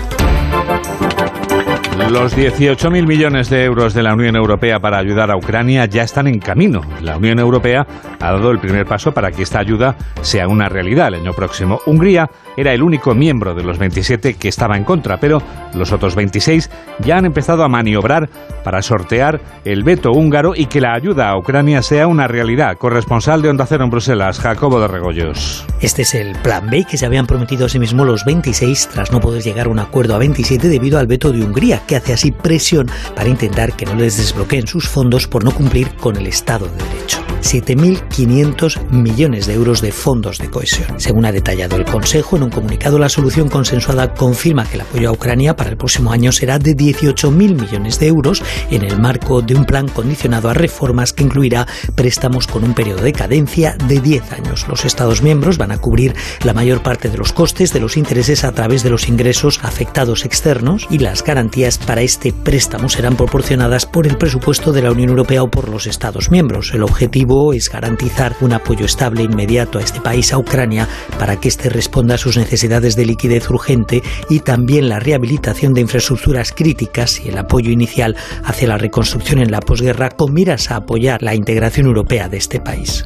Los 2.10 2.36
18.000 2.36 3.08
millones 3.08 3.50
de 3.50 3.64
euros 3.64 3.94
de 3.94 4.04
la 4.04 4.14
Unión 4.14 4.36
Europea 4.36 4.80
para 4.80 4.98
ayudar 4.98 5.32
a 5.32 5.38
Ucrania 5.38 5.86
ya 5.86 6.04
están 6.04 6.28
en 6.28 6.40
camino. 6.40 6.82
La 7.02 7.16
Unión 7.16 7.40
Europea 7.40 7.88
ha 8.20 8.32
dado 8.32 8.52
el 8.52 8.60
primer 8.60 8.86
paso 8.86 9.14
para 9.14 9.32
que 9.32 9.44
esta 9.44 9.60
ayuda 9.60 9.96
sea 10.22 10.48
una 10.48 10.68
realidad 10.68 11.08
el 11.08 11.16
año 11.16 11.32
próximo. 11.32 11.80
Hungría 11.86 12.30
era 12.58 12.74
el 12.74 12.84
único 12.84 13.14
miembro 13.16 13.54
de 13.56 13.64
los 13.64 13.78
27 13.78 14.36
que 14.36 14.48
estaba 14.48 14.78
en 14.78 14.84
contra, 14.84 15.18
pero 15.18 15.42
los 15.74 15.92
otros 15.92 16.16
26 16.16 16.70
ya 17.00 17.18
han 17.18 17.26
empezado 17.26 17.64
a 17.64 17.68
maniobrar 17.68 18.30
para 18.64 18.82
sortear 18.82 19.42
el 19.66 19.84
veto 19.84 20.12
húngaro 20.12 20.54
y 20.56 20.66
que 20.66 20.82
la 20.82 20.94
ayuda 20.94 21.30
a 21.30 21.38
Ucrania 21.38 21.82
sea 21.82 22.08
una 22.08 22.28
realidad. 22.28 22.78
Corresponsal 22.78 23.42
de 23.42 23.50
Onda 23.50 23.66
Cero 23.66 23.84
en 23.84 23.90
Bruselas, 23.90 24.40
Jacobo 24.40 24.80
de 24.80 24.88
Regoyos. 24.88 25.66
Este 25.80 26.04
es 26.04 26.14
el 26.16 26.34
plan 26.44 26.70
B 26.70 26.86
que 26.90 26.98
se 26.98 27.06
habían 27.06 27.26
prometido 27.26 27.66
a 27.66 27.70
sí 27.70 27.80
mismos 27.80 28.06
los 28.06 28.26
26 28.26 28.90
tras 28.90 29.12
no 29.12 29.20
poder 29.20 29.42
llegar 29.42 29.68
a 29.68 29.70
un 29.70 29.80
acuerdo 29.80 30.16
a 30.16 30.20
27 30.20 30.68
debido 30.68 31.00
al 31.00 31.08
veto 31.08 31.32
de 31.32 31.44
Hungría, 31.44 31.82
que 31.88 31.96
hace 31.96 32.14
así 32.14 32.32
presión 32.32 32.88
para 33.16 33.30
intentar 33.30 33.74
que 33.74 33.86
no 33.86 33.96
les 33.96 34.18
desbloqueen 34.18 34.68
sus 34.68 34.88
fondos 34.88 35.28
por 35.28 35.44
no 35.44 35.52
cumplir 35.52 35.96
con 35.96 36.18
el 36.18 36.28
Estado 36.28 36.68
de 36.68 36.84
Derecho. 36.84 37.20
7.500 37.42 38.92
millones 38.92 39.48
de 39.48 39.54
euros 39.54 39.82
de 39.82 39.92
fondos 39.92 40.38
de 40.38 40.50
cohesión. 40.50 41.00
Según 41.00 41.26
ha 41.26 41.32
detallado 41.32 41.76
el 41.76 41.86
Consejo, 41.86 42.38
en 42.42 42.46
un 42.46 42.50
comunicado 42.50 42.98
la 42.98 43.08
solución 43.08 43.50
consensuada 43.50 44.16
confirma 44.16 44.66
que 44.66 44.76
el 44.76 44.82
apoyo 44.82 45.10
a 45.10 45.12
Ucrania 45.12 45.56
para 45.56 45.70
el 45.70 45.78
próximo 45.78 46.12
año 46.12 46.32
será 46.32 46.58
de 46.58 46.76
18.000 46.76 47.32
millones 47.32 48.00
de 48.00 48.08
euros 48.08 48.42
en 48.72 48.84
el 48.84 49.00
marco 49.00 49.44
de 49.44 49.54
un 49.54 49.66
plan 49.66 49.88
condicionado 49.88 50.50
a 50.50 50.54
reformas 50.54 51.14
que 51.14 51.24
incluirá 51.24 51.68
préstamos 51.94 52.48
con 52.48 52.64
un 52.64 52.74
periodo 52.74 53.04
de 53.04 53.14
cadencia 53.14 53.76
de 53.88 54.00
10 54.00 54.32
años. 54.32 54.68
Los 54.68 54.86
Estados 54.86 55.22
miembros 55.22 55.60
van 55.60 55.72
a 55.72 55.78
cubrir 55.78 56.16
la 56.44 56.54
mayor 56.54 56.82
parte 56.82 57.10
de 57.10 57.18
los 57.18 57.32
costes 57.32 57.74
de 57.74 57.80
los 57.80 57.96
intereses 57.96 58.44
a 58.44 58.54
través 58.54 58.82
de 58.82 58.90
los 58.90 59.08
ingresos 59.08 59.60
afectados 59.62 60.26
externos 60.26 60.88
y 60.90 60.98
las 60.98 61.24
garantías 61.24 61.78
para 61.78 62.02
este 62.02 62.34
préstamo 62.34 62.90
serán 62.90 63.18
proporcionadas 63.18 63.86
por 63.86 64.08
el 64.08 64.18
presupuesto 64.18 64.72
de 64.72 64.82
la 64.82 64.92
Unión 64.92 65.10
Europea 65.10 65.44
o 65.44 65.52
por 65.52 65.70
los 65.70 65.86
Estados 65.86 66.32
miembros. 66.32 66.74
El 66.74 66.82
objetivo 66.82 67.54
es 67.54 67.70
garantizar 67.70 68.36
un 68.42 68.54
apoyo 68.54 68.86
estable 68.86 69.22
e 69.22 69.26
inmediato 69.26 69.78
a 69.78 69.84
este 69.84 70.02
país, 70.02 70.34
a 70.34 70.40
Ucrania, 70.40 70.88
para 71.20 71.40
que 71.40 71.48
éste 71.48 71.70
responda 71.70 72.16
a 72.16 72.18
sus 72.18 72.31
necesidades 72.38 72.96
de 72.96 73.06
liquidez 73.06 73.50
urgente 73.50 74.02
y 74.30 74.40
también 74.40 74.90
la 74.90 75.00
rehabilitación 75.00 75.74
de 75.74 75.82
infraestructuras 75.82 76.52
críticas 76.52 77.20
y 77.24 77.30
el 77.30 77.38
apoyo 77.38 77.72
inicial 77.72 78.16
hacia 78.44 78.68
la 78.68 78.78
reconstrucción 78.78 79.40
en 79.40 79.52
la 79.52 79.60
posguerra 79.60 80.10
con 80.10 80.34
miras 80.34 80.72
a 80.72 80.78
apoyar 80.78 81.22
la 81.22 81.36
integración 81.36 81.88
europea 81.88 82.30
de 82.30 82.38
este 82.38 82.60
país. 82.60 83.06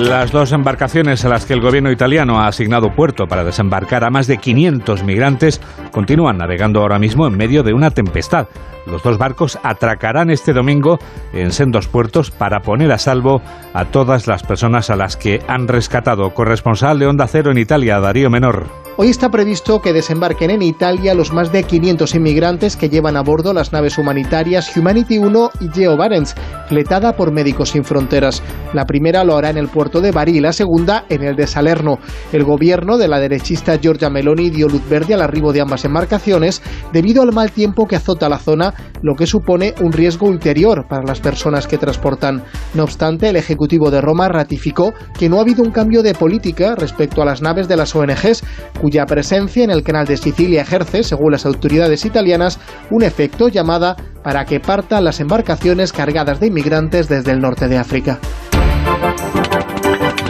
Las 0.00 0.32
dos 0.32 0.50
embarcaciones 0.50 1.24
a 1.24 1.28
las 1.28 1.46
que 1.46 1.54
el 1.54 1.60
gobierno 1.60 1.90
italiano 1.90 2.40
ha 2.40 2.48
asignado 2.48 2.92
puerto 2.94 3.26
para 3.26 3.44
desembarcar 3.44 4.02
a 4.04 4.10
más 4.10 4.26
de 4.26 4.38
500 4.38 5.04
migrantes 5.04 5.60
continúan 5.92 6.36
navegando 6.36 6.80
ahora 6.80 6.98
mismo 6.98 7.28
en 7.28 7.36
medio 7.36 7.62
de 7.62 7.72
una 7.72 7.92
tempestad. 7.92 8.48
Los 8.86 9.02
dos 9.04 9.18
barcos 9.18 9.58
atracarán 9.62 10.30
este 10.30 10.52
domingo 10.52 10.98
en 11.32 11.52
sendos 11.52 11.86
puertos 11.86 12.32
para 12.32 12.60
poner 12.60 12.90
a 12.90 12.98
salvo 12.98 13.40
a 13.72 13.84
todas 13.86 14.26
las 14.26 14.42
personas 14.42 14.90
a 14.90 14.96
las 14.96 15.16
que 15.16 15.40
han 15.46 15.68
rescatado. 15.68 16.34
Corresponsal 16.34 16.98
de 16.98 17.06
Onda 17.06 17.28
Cero 17.28 17.52
en 17.52 17.58
Italia, 17.58 18.00
Darío 18.00 18.30
Menor. 18.30 18.83
Hoy 18.96 19.08
está 19.08 19.28
previsto 19.28 19.80
que 19.80 19.92
desembarquen 19.92 20.50
en 20.50 20.62
Italia 20.62 21.14
los 21.14 21.32
más 21.32 21.50
de 21.50 21.64
500 21.64 22.14
inmigrantes 22.14 22.76
que 22.76 22.88
llevan 22.88 23.16
a 23.16 23.22
bordo 23.22 23.52
las 23.52 23.72
naves 23.72 23.98
humanitarias 23.98 24.76
Humanity 24.76 25.18
1 25.18 25.50
y 25.62 25.68
Geo 25.70 25.96
Barents, 25.96 26.36
fletada 26.68 27.16
por 27.16 27.32
Médicos 27.32 27.70
Sin 27.70 27.82
Fronteras. 27.82 28.40
La 28.72 28.84
primera 28.84 29.24
lo 29.24 29.36
hará 29.36 29.50
en 29.50 29.58
el 29.58 29.66
puerto 29.66 30.00
de 30.00 30.12
Bari 30.12 30.36
y 30.36 30.40
la 30.40 30.52
segunda 30.52 31.06
en 31.08 31.24
el 31.24 31.34
de 31.34 31.48
Salerno. 31.48 31.98
El 32.32 32.44
gobierno 32.44 32.96
de 32.96 33.08
la 33.08 33.18
derechista 33.18 33.80
Giorgia 33.80 34.10
Meloni 34.10 34.50
dio 34.50 34.68
luz 34.68 34.88
verde 34.88 35.14
al 35.14 35.22
arribo 35.22 35.52
de 35.52 35.62
ambas 35.62 35.84
embarcaciones 35.84 36.62
debido 36.92 37.22
al 37.22 37.32
mal 37.32 37.50
tiempo 37.50 37.88
que 37.88 37.96
azota 37.96 38.28
la 38.28 38.38
zona, 38.38 38.74
lo 39.02 39.16
que 39.16 39.26
supone 39.26 39.74
un 39.80 39.92
riesgo 39.92 40.28
ulterior 40.28 40.86
para 40.88 41.02
las 41.02 41.18
personas 41.18 41.66
que 41.66 41.78
transportan. 41.78 42.44
No 42.74 42.84
obstante, 42.84 43.28
el 43.28 43.36
Ejecutivo 43.36 43.90
de 43.90 44.00
Roma 44.00 44.28
ratificó 44.28 44.94
que 45.18 45.28
no 45.28 45.38
ha 45.38 45.42
habido 45.42 45.64
un 45.64 45.72
cambio 45.72 46.04
de 46.04 46.14
política 46.14 46.76
respecto 46.76 47.22
a 47.22 47.24
las 47.24 47.42
naves 47.42 47.66
de 47.66 47.76
las 47.76 47.96
ONGs 47.96 48.44
cuya 48.84 49.06
presencia 49.06 49.64
en 49.64 49.70
el 49.70 49.82
canal 49.82 50.04
de 50.04 50.18
Sicilia 50.18 50.60
ejerce, 50.60 51.04
según 51.04 51.32
las 51.32 51.46
autoridades 51.46 52.04
italianas, 52.04 52.60
un 52.90 53.02
efecto 53.02 53.48
llamada 53.48 53.96
para 54.22 54.44
que 54.44 54.60
partan 54.60 55.04
las 55.04 55.20
embarcaciones 55.20 55.90
cargadas 55.90 56.38
de 56.38 56.48
inmigrantes 56.48 57.08
desde 57.08 57.32
el 57.32 57.40
norte 57.40 57.66
de 57.66 57.78
África. 57.78 58.18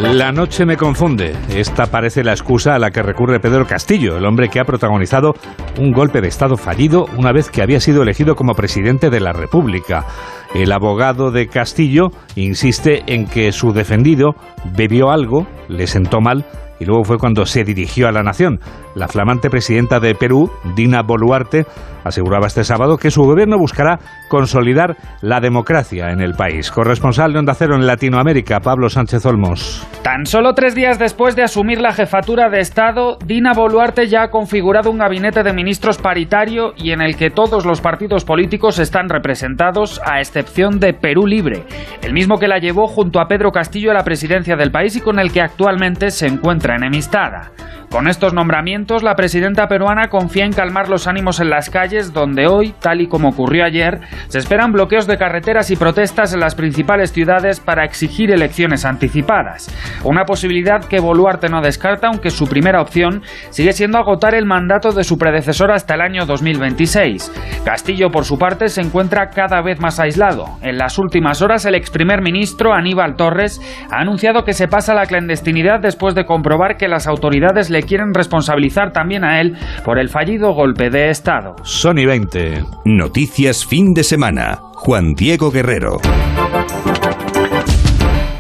La 0.00 0.30
noche 0.30 0.64
me 0.64 0.76
confunde. 0.76 1.34
Esta 1.52 1.86
parece 1.86 2.22
la 2.22 2.30
excusa 2.30 2.76
a 2.76 2.78
la 2.78 2.92
que 2.92 3.02
recurre 3.02 3.40
Pedro 3.40 3.66
Castillo, 3.66 4.16
el 4.16 4.24
hombre 4.24 4.48
que 4.48 4.60
ha 4.60 4.64
protagonizado 4.64 5.34
un 5.80 5.90
golpe 5.90 6.20
de 6.20 6.28
Estado 6.28 6.56
fallido 6.56 7.06
una 7.18 7.32
vez 7.32 7.50
que 7.50 7.60
había 7.60 7.80
sido 7.80 8.02
elegido 8.02 8.36
como 8.36 8.54
presidente 8.54 9.10
de 9.10 9.18
la 9.18 9.32
República. 9.32 10.06
El 10.54 10.70
abogado 10.70 11.32
de 11.32 11.48
Castillo 11.48 12.12
insiste 12.36 13.02
en 13.08 13.26
que 13.26 13.50
su 13.50 13.72
defendido 13.72 14.36
bebió 14.76 15.10
algo, 15.10 15.48
le 15.66 15.88
sentó 15.88 16.20
mal 16.20 16.44
y 16.78 16.84
luego 16.84 17.04
fue 17.04 17.18
cuando 17.18 17.46
se 17.46 17.64
dirigió 17.64 18.08
a 18.08 18.12
la 18.12 18.22
nación. 18.22 18.60
La 18.94 19.08
flamante 19.08 19.50
presidenta 19.50 20.00
de 20.00 20.14
Perú, 20.14 20.50
Dina 20.76 21.02
Boluarte, 21.02 21.66
aseguraba 22.04 22.46
este 22.46 22.64
sábado 22.64 22.98
que 22.98 23.10
su 23.10 23.22
gobierno 23.22 23.58
buscará 23.58 23.98
consolidar 24.28 24.96
la 25.22 25.40
democracia 25.40 26.10
en 26.10 26.20
el 26.20 26.34
país. 26.34 26.70
Corresponsal 26.70 27.32
de 27.32 27.38
Onda 27.38 27.54
Cero 27.54 27.76
en 27.76 27.86
Latinoamérica, 27.86 28.60
Pablo 28.60 28.88
Sánchez 28.88 29.24
Olmos. 29.26 29.86
Tan 30.02 30.26
solo 30.26 30.54
tres 30.54 30.74
días 30.74 30.98
después 30.98 31.34
de 31.34 31.42
asumir 31.42 31.80
la 31.80 31.92
jefatura 31.92 32.50
de 32.50 32.60
Estado, 32.60 33.16
Dina 33.24 33.52
Boluarte 33.54 34.06
ya 34.06 34.24
ha 34.24 34.30
configurado 34.30 34.90
un 34.90 34.98
gabinete 34.98 35.42
de 35.42 35.52
ministros 35.52 35.98
paritario 35.98 36.72
y 36.76 36.90
en 36.90 37.00
el 37.00 37.16
que 37.16 37.30
todos 37.30 37.64
los 37.64 37.80
partidos 37.80 38.24
políticos 38.24 38.78
están 38.78 39.08
representados, 39.08 40.00
a 40.04 40.20
excepción 40.20 40.78
de 40.78 40.92
Perú 40.92 41.26
Libre, 41.26 41.64
el 42.02 42.12
mismo 42.12 42.38
que 42.38 42.48
la 42.48 42.58
llevó 42.58 42.86
junto 42.86 43.20
a 43.20 43.28
Pedro 43.28 43.50
Castillo 43.50 43.90
a 43.90 43.94
la 43.94 44.04
presidencia 44.04 44.56
del 44.56 44.70
país 44.70 44.96
y 44.96 45.00
con 45.00 45.18
el 45.18 45.32
que 45.32 45.40
actualmente 45.40 46.10
se 46.10 46.26
encuentra 46.26 46.63
encuentra 46.64 46.76
enemistada. 46.76 47.50
Con 47.90 48.08
estos 48.08 48.34
nombramientos, 48.34 49.04
la 49.04 49.14
presidenta 49.14 49.68
peruana 49.68 50.08
confía 50.08 50.44
en 50.44 50.52
calmar 50.52 50.88
los 50.88 51.06
ánimos 51.06 51.38
en 51.38 51.48
las 51.48 51.70
calles, 51.70 52.12
donde 52.12 52.48
hoy, 52.48 52.74
tal 52.80 53.00
y 53.00 53.06
como 53.06 53.28
ocurrió 53.28 53.64
ayer, 53.64 54.00
se 54.26 54.38
esperan 54.40 54.72
bloqueos 54.72 55.06
de 55.06 55.16
carreteras 55.16 55.70
y 55.70 55.76
protestas 55.76 56.34
en 56.34 56.40
las 56.40 56.56
principales 56.56 57.12
ciudades 57.12 57.60
para 57.60 57.84
exigir 57.84 58.32
elecciones 58.32 58.84
anticipadas. 58.84 59.72
Una 60.02 60.24
posibilidad 60.24 60.84
que 60.84 60.98
Boluarte 60.98 61.48
no 61.48 61.60
descarta, 61.60 62.08
aunque 62.08 62.30
su 62.30 62.48
primera 62.48 62.80
opción 62.80 63.22
sigue 63.50 63.72
siendo 63.72 63.98
agotar 63.98 64.34
el 64.34 64.44
mandato 64.44 64.90
de 64.90 65.04
su 65.04 65.16
predecesor 65.16 65.70
hasta 65.70 65.94
el 65.94 66.00
año 66.00 66.26
2026. 66.26 67.62
Castillo, 67.64 68.10
por 68.10 68.24
su 68.24 68.38
parte, 68.38 68.70
se 68.70 68.80
encuentra 68.80 69.30
cada 69.30 69.62
vez 69.62 69.78
más 69.78 70.00
aislado. 70.00 70.46
En 70.62 70.78
las 70.78 70.98
últimas 70.98 71.42
horas, 71.42 71.64
el 71.64 71.76
ex 71.76 71.90
primer 71.90 72.22
ministro 72.22 72.72
Aníbal 72.72 73.14
Torres 73.14 73.60
ha 73.88 74.00
anunciado 74.00 74.42
que 74.42 74.52
se 74.52 74.66
pasa 74.66 74.92
a 74.92 74.96
la 74.96 75.06
clandestinidad 75.06 75.78
después 75.78 76.16
de 76.16 76.24
comprobar 76.24 76.53
que 76.76 76.88
las 76.88 77.06
autoridades 77.06 77.70
le 77.70 77.82
quieren 77.82 78.14
responsabilizar 78.14 78.92
también 78.92 79.24
a 79.24 79.40
él 79.40 79.56
por 79.84 79.98
el 79.98 80.08
fallido 80.08 80.52
golpe 80.54 80.88
de 80.90 81.10
Estado. 81.10 81.56
Sony 81.62 82.06
20. 82.06 82.64
Noticias 82.84 83.66
fin 83.66 83.92
de 83.92 84.04
semana. 84.04 84.58
Juan 84.74 85.14
Diego 85.14 85.50
Guerrero. 85.50 85.98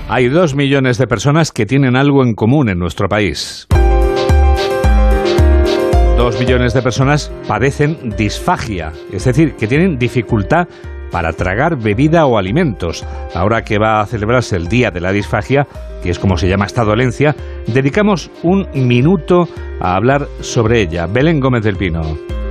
Hay 0.08 0.28
dos 0.28 0.54
millones 0.54 0.98
de 0.98 1.06
personas 1.06 1.50
que 1.50 1.66
tienen 1.66 1.96
algo 1.96 2.22
en 2.22 2.34
común 2.34 2.68
en 2.68 2.78
nuestro 2.78 3.08
país. 3.08 3.66
Dos 6.16 6.38
millones 6.38 6.72
de 6.72 6.82
personas 6.82 7.32
padecen 7.48 8.14
disfagia, 8.16 8.92
es 9.12 9.24
decir, 9.24 9.56
que 9.56 9.66
tienen 9.66 9.98
dificultad 9.98 10.68
para 11.10 11.32
tragar 11.32 11.76
bebida 11.76 12.26
o 12.26 12.38
alimentos. 12.38 13.04
Ahora 13.34 13.62
que 13.62 13.78
va 13.78 14.00
a 14.00 14.06
celebrarse 14.06 14.56
el 14.56 14.68
Día 14.68 14.90
de 14.90 15.00
la 15.00 15.12
Disfagia, 15.12 15.66
que 16.04 16.10
es 16.10 16.18
como 16.18 16.36
se 16.36 16.48
llama 16.48 16.66
esta 16.66 16.84
dolencia, 16.84 17.34
dedicamos 17.66 18.30
un 18.42 18.68
minuto 18.74 19.48
a 19.80 19.96
hablar 19.96 20.28
sobre 20.40 20.82
ella. 20.82 21.06
Belén 21.06 21.40
Gómez 21.40 21.64
del 21.64 21.76
Pino. 21.76 22.02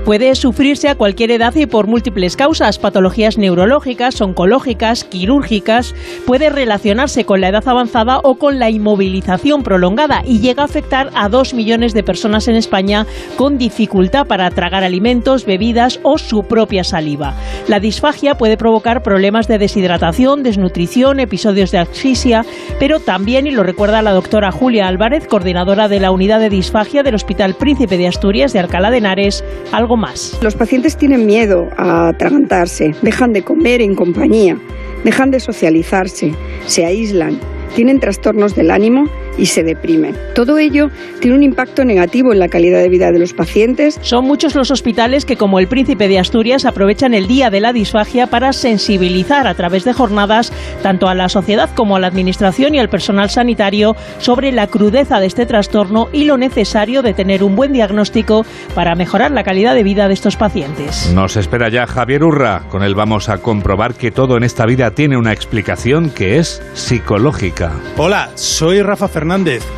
Puede 0.05 0.35
sufrirse 0.35 0.89
a 0.89 0.95
cualquier 0.95 1.31
edad 1.31 1.55
y 1.55 1.65
por 1.65 1.87
múltiples 1.87 2.35
causas, 2.35 2.77
patologías 2.77 3.37
neurológicas, 3.37 4.19
oncológicas, 4.19 5.05
quirúrgicas, 5.05 5.95
puede 6.27 6.49
relacionarse 6.49 7.23
con 7.23 7.39
la 7.39 7.47
edad 7.47 7.65
avanzada 7.65 8.19
o 8.21 8.35
con 8.35 8.59
la 8.59 8.69
inmovilización 8.69 9.63
prolongada 9.63 10.21
y 10.25 10.41
llega 10.41 10.63
a 10.63 10.65
afectar 10.65 11.09
a 11.15 11.29
dos 11.29 11.53
millones 11.53 11.93
de 11.93 12.03
personas 12.03 12.49
en 12.49 12.55
España 12.55 13.07
con 13.37 13.57
dificultad 13.57 14.27
para 14.27 14.51
tragar 14.51 14.83
alimentos, 14.83 15.45
bebidas 15.45 16.01
o 16.03 16.17
su 16.17 16.43
propia 16.43 16.83
saliva. 16.83 17.33
La 17.69 17.79
disfagia 17.79 18.35
puede 18.35 18.57
provocar 18.57 19.03
problemas 19.03 19.47
de 19.47 19.57
deshidratación, 19.57 20.43
desnutrición, 20.43 21.21
episodios 21.21 21.71
de 21.71 21.77
asfixia, 21.77 22.45
pero 22.77 22.99
también, 22.99 23.47
y 23.47 23.51
lo 23.51 23.63
recuerda 23.63 24.01
la 24.01 24.11
doctora 24.11 24.51
Julia 24.51 24.89
Álvarez, 24.89 25.27
coordinadora 25.27 25.87
de 25.87 26.01
la 26.01 26.11
unidad 26.11 26.41
de 26.41 26.49
disfagia 26.49 27.03
del 27.03 27.15
Hospital 27.15 27.55
Príncipe 27.55 27.97
de 27.97 28.09
Asturias 28.09 28.51
de 28.51 28.59
Alcalá 28.59 28.91
de 28.91 28.97
Henares, 28.97 29.45
algo 29.71 29.92
Los 30.41 30.55
pacientes 30.55 30.97
tienen 30.97 31.27
miedo 31.27 31.69
a 31.77 32.07
atragantarse, 32.07 32.95
dejan 33.03 33.31
de 33.31 33.43
comer 33.43 33.79
en 33.79 33.93
compañía, 33.93 34.57
dejan 35.03 35.29
de 35.29 35.39
socializarse, 35.39 36.33
se 36.65 36.85
aíslan, 36.85 37.39
tienen 37.75 37.99
trastornos 37.99 38.55
del 38.55 38.71
ánimo 38.71 39.07
y 39.37 39.47
se 39.47 39.63
deprimen. 39.63 40.15
Todo 40.35 40.57
ello 40.57 40.89
tiene 41.19 41.37
un 41.37 41.43
impacto 41.43 41.85
negativo 41.85 42.33
en 42.33 42.39
la 42.39 42.47
calidad 42.47 42.79
de 42.79 42.89
vida 42.89 43.11
de 43.11 43.19
los 43.19 43.33
pacientes. 43.33 43.99
Son 44.01 44.25
muchos 44.25 44.55
los 44.55 44.71
hospitales 44.71 45.25
que, 45.25 45.37
como 45.37 45.59
el 45.59 45.67
Príncipe 45.67 46.07
de 46.07 46.19
Asturias, 46.19 46.65
aprovechan 46.65 47.13
el 47.13 47.27
Día 47.27 47.49
de 47.49 47.61
la 47.61 47.73
Disfagia 47.73 48.27
para 48.27 48.53
sensibilizar 48.53 49.47
a 49.47 49.53
través 49.55 49.83
de 49.83 49.93
jornadas 49.93 50.51
tanto 50.81 51.07
a 51.07 51.15
la 51.15 51.29
sociedad 51.29 51.69
como 51.75 51.95
a 51.95 51.99
la 51.99 52.07
Administración 52.07 52.75
y 52.75 52.79
al 52.79 52.89
personal 52.89 53.29
sanitario 53.29 53.95
sobre 54.19 54.51
la 54.51 54.67
crudeza 54.67 55.19
de 55.19 55.27
este 55.27 55.45
trastorno 55.45 56.09
y 56.11 56.25
lo 56.25 56.37
necesario 56.37 57.01
de 57.01 57.13
tener 57.13 57.43
un 57.43 57.55
buen 57.55 57.73
diagnóstico 57.73 58.45
para 58.75 58.95
mejorar 58.95 59.31
la 59.31 59.43
calidad 59.43 59.75
de 59.75 59.83
vida 59.83 60.07
de 60.07 60.13
estos 60.13 60.35
pacientes. 60.35 61.11
Nos 61.13 61.37
espera 61.37 61.69
ya 61.69 61.87
Javier 61.87 62.23
Urra. 62.23 62.63
Con 62.69 62.83
él 62.83 62.95
vamos 62.95 63.29
a 63.29 63.39
comprobar 63.39 63.95
que 63.95 64.11
todo 64.11 64.37
en 64.37 64.43
esta 64.43 64.65
vida 64.65 64.91
tiene 64.91 65.17
una 65.17 65.33
explicación 65.33 66.09
que 66.09 66.37
es 66.37 66.61
psicológica. 66.73 67.71
Hola, 67.97 68.29
soy 68.35 68.81
Rafa 68.81 69.07
Fernández 69.07 69.22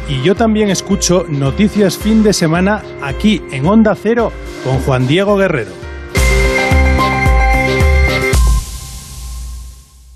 Y 0.10 0.21
yo 0.23 0.36
también 0.36 0.69
escucho 0.69 1.25
Noticias 1.29 1.97
Fin 1.97 2.23
de 2.23 2.34
Semana 2.34 2.81
aquí 3.01 3.43
en 3.51 3.65
Onda 3.65 3.95
Cero 3.95 4.31
con 4.63 4.79
Juan 4.79 5.08
Diego 5.08 5.38
Guerrero. 5.38 5.85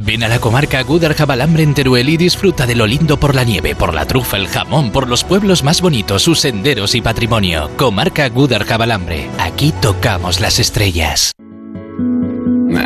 Ven 0.00 0.22
a 0.22 0.28
la 0.28 0.38
comarca 0.38 0.80
Gudar 0.84 1.14
Jabalambre 1.14 1.64
en 1.64 1.74
Teruel 1.74 2.08
y 2.08 2.16
disfruta 2.16 2.66
de 2.66 2.76
lo 2.76 2.86
lindo 2.86 3.18
por 3.18 3.34
la 3.34 3.42
nieve, 3.42 3.74
por 3.74 3.92
la 3.92 4.06
trufa, 4.06 4.36
el 4.36 4.46
jamón, 4.46 4.92
por 4.92 5.08
los 5.08 5.24
pueblos 5.24 5.64
más 5.64 5.82
bonitos, 5.82 6.22
sus 6.22 6.38
senderos 6.38 6.94
y 6.94 7.00
patrimonio. 7.00 7.68
Comarca 7.76 8.28
Gudar 8.28 8.64
Jabalambre. 8.64 9.28
Aquí 9.40 9.74
tocamos 9.82 10.40
las 10.40 10.60
estrellas. 10.60 11.32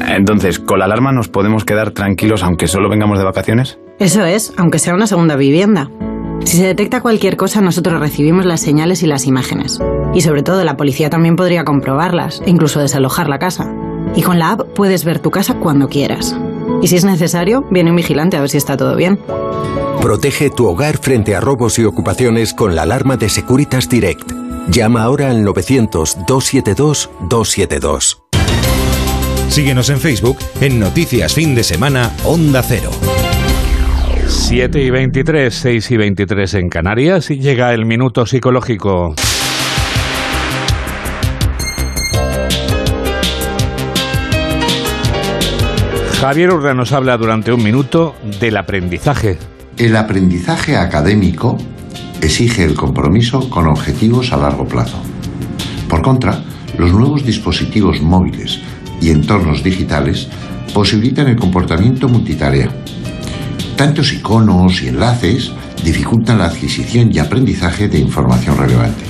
Entonces, 0.09 0.59
¿con 0.59 0.79
la 0.79 0.87
alarma 0.87 1.13
nos 1.13 1.29
podemos 1.29 1.67
quedar 1.67 1.91
tranquilos 1.91 2.43
aunque 2.43 2.67
solo 2.67 2.89
vengamos 2.89 3.19
de 3.19 3.25
vacaciones? 3.25 3.79
Eso 3.99 4.25
es, 4.25 4.55
aunque 4.57 4.79
sea 4.79 4.95
una 4.95 5.07
segunda 5.07 5.37
vivienda. 5.37 5.91
Si 6.45 6.57
se 6.57 6.67
detecta 6.67 7.03
cualquier 7.03 7.37
cosa, 7.37 7.61
nosotros 7.61 8.01
recibimos 8.01 8.47
las 8.47 8.61
señales 8.63 9.03
y 9.03 9.07
las 9.07 9.27
imágenes. 9.27 9.81
Y 10.15 10.23
sobre 10.23 10.43
todo, 10.43 10.65
la 10.65 10.79
policía 10.79 11.11
también 11.11 11.37
podría 11.37 11.65
comprobarlas 11.65 12.43
e 12.47 12.51
incluso 12.51 12.81
desalojar 12.81 13.29
la 13.29 13.39
casa. 13.39 13.71
Y 14.17 14.23
con 14.23 14.39
la 14.39 14.53
app 14.53 14.63
puedes 14.75 15.05
ver 15.05 15.19
tu 15.19 15.31
casa 15.31 15.55
cuando 15.55 15.89
quieras. 15.89 16.35
Y 16.83 16.89
si 16.89 16.97
es 16.97 17.05
necesario, 17.05 17.65
viene 17.71 17.91
un 17.91 17.97
vigilante 17.97 18.37
a 18.37 18.41
ver 18.41 18.51
si 18.51 18.59
está 18.59 18.77
todo 18.77 18.97
bien. 18.97 19.21
Protege 20.03 20.51
tu 20.51 20.67
hogar 20.67 20.99
frente 20.99 21.37
a 21.37 21.41
robos 21.41 21.79
y 21.79 21.85
ocupaciones 21.85 22.53
con 22.53 22.75
la 22.75 22.83
alarma 22.83 23.17
de 23.17 23.29
Securitas 23.29 23.89
Direct. 23.89 24.33
Llama 24.69 25.05
ahora 25.05 25.31
al 25.31 25.47
900-272-272. 25.47 28.19
Síguenos 29.49 29.91
en 29.91 30.01
Facebook 30.01 30.39
en 30.61 30.81
Noticias 30.81 31.35
Fin 31.35 31.55
de 31.55 31.63
Semana 31.63 32.11
Onda 32.25 32.63
Cero. 32.63 32.91
7 34.27 34.83
y 34.83 34.91
23, 34.91 35.55
6 35.55 35.91
y 35.91 35.97
23 35.97 36.55
en 36.55 36.69
Canarias 36.69 37.31
y 37.31 37.39
llega 37.39 37.73
el 37.75 37.87
minuto 37.87 38.27
psicológico. 38.27 39.15
Javier 46.23 46.53
Urra 46.53 46.73
nos 46.73 46.93
habla 46.93 47.17
durante 47.17 47.53
un 47.53 47.65
minuto 47.65 48.15
del 48.39 48.57
aprendizaje. 48.57 49.39
El 49.77 49.97
aprendizaje 49.97 50.77
académico 50.77 51.59
exige 52.21 52.63
el 52.63 52.77
compromiso 52.77 53.51
con 53.51 53.67
objetivos 53.67 54.33
a 54.33 54.37
largo 54.37 54.65
plazo. 54.65 55.03
Por 55.89 56.01
contra, 56.01 56.41
los 56.79 56.93
nuevos 56.93 57.27
dispositivos 57.27 58.01
móviles 58.03 58.61
y 59.01 59.11
entornos 59.11 59.65
digitales 59.65 60.29
posibilitan 60.73 61.27
el 61.27 61.35
comportamiento 61.35 62.09
multitarea. 62.09 62.71
Tantos 63.75 64.13
iconos 64.13 64.81
y 64.81 64.91
enlaces 64.91 65.51
dificultan 65.83 66.39
la 66.39 66.45
adquisición 66.45 67.11
y 67.13 67.19
aprendizaje 67.19 67.89
de 67.89 67.99
información 67.99 68.57
relevante. 68.57 69.03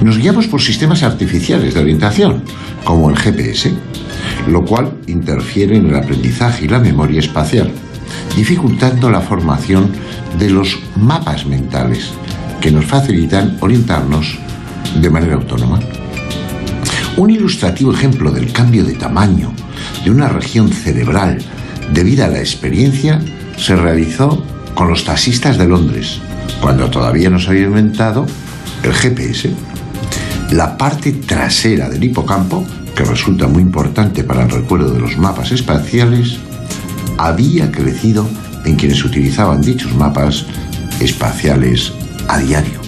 Nos 0.00 0.16
guiamos 0.16 0.46
por 0.46 0.62
sistemas 0.62 1.02
artificiales 1.02 1.74
de 1.74 1.80
orientación, 1.80 2.44
como 2.84 3.10
el 3.10 3.16
GPS, 3.16 3.74
lo 4.48 4.64
cual 4.64 4.92
interfiere 5.06 5.76
en 5.76 5.88
el 5.88 5.96
aprendizaje 5.96 6.64
y 6.64 6.68
la 6.68 6.78
memoria 6.78 7.20
espacial, 7.20 7.70
dificultando 8.36 9.10
la 9.10 9.20
formación 9.20 9.90
de 10.38 10.50
los 10.50 10.78
mapas 10.96 11.46
mentales 11.46 12.12
que 12.60 12.70
nos 12.70 12.84
facilitan 12.84 13.56
orientarnos 13.60 14.38
de 15.00 15.10
manera 15.10 15.34
autónoma. 15.34 15.80
Un 17.16 17.30
ilustrativo 17.30 17.92
ejemplo 17.92 18.30
del 18.30 18.52
cambio 18.52 18.84
de 18.84 18.94
tamaño 18.94 19.52
de 20.04 20.10
una 20.10 20.28
región 20.28 20.70
cerebral 20.70 21.38
debido 21.92 22.24
a 22.24 22.28
la 22.28 22.38
experiencia 22.38 23.20
se 23.56 23.74
realizó 23.74 24.42
con 24.74 24.88
los 24.88 25.04
taxistas 25.04 25.56
de 25.56 25.66
Londres, 25.66 26.20
cuando 26.60 26.90
todavía 26.90 27.30
no 27.30 27.38
se 27.38 27.50
había 27.50 27.64
inventado 27.64 28.26
el 28.82 28.92
GPS 28.92 29.50
la 30.50 30.76
parte 30.76 31.12
trasera 31.12 31.88
del 31.88 32.04
hipocampo, 32.04 32.64
que 32.94 33.04
resulta 33.04 33.46
muy 33.46 33.62
importante 33.62 34.24
para 34.24 34.44
el 34.44 34.50
recuerdo 34.50 34.92
de 34.92 35.00
los 35.00 35.18
mapas 35.18 35.52
espaciales, 35.52 36.38
había 37.18 37.70
crecido 37.70 38.28
en 38.64 38.76
quienes 38.76 39.04
utilizaban 39.04 39.60
dichos 39.60 39.94
mapas 39.94 40.46
espaciales 41.00 41.92
a 42.28 42.38
diario. 42.38 42.80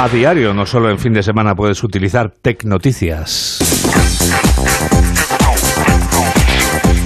A 0.00 0.08
diario, 0.08 0.52
no 0.52 0.66
solo 0.66 0.90
en 0.90 0.98
fin 0.98 1.14
de 1.14 1.22
semana 1.22 1.54
puedes 1.54 1.82
utilizar 1.82 2.30
Tecnoticias. 2.42 3.73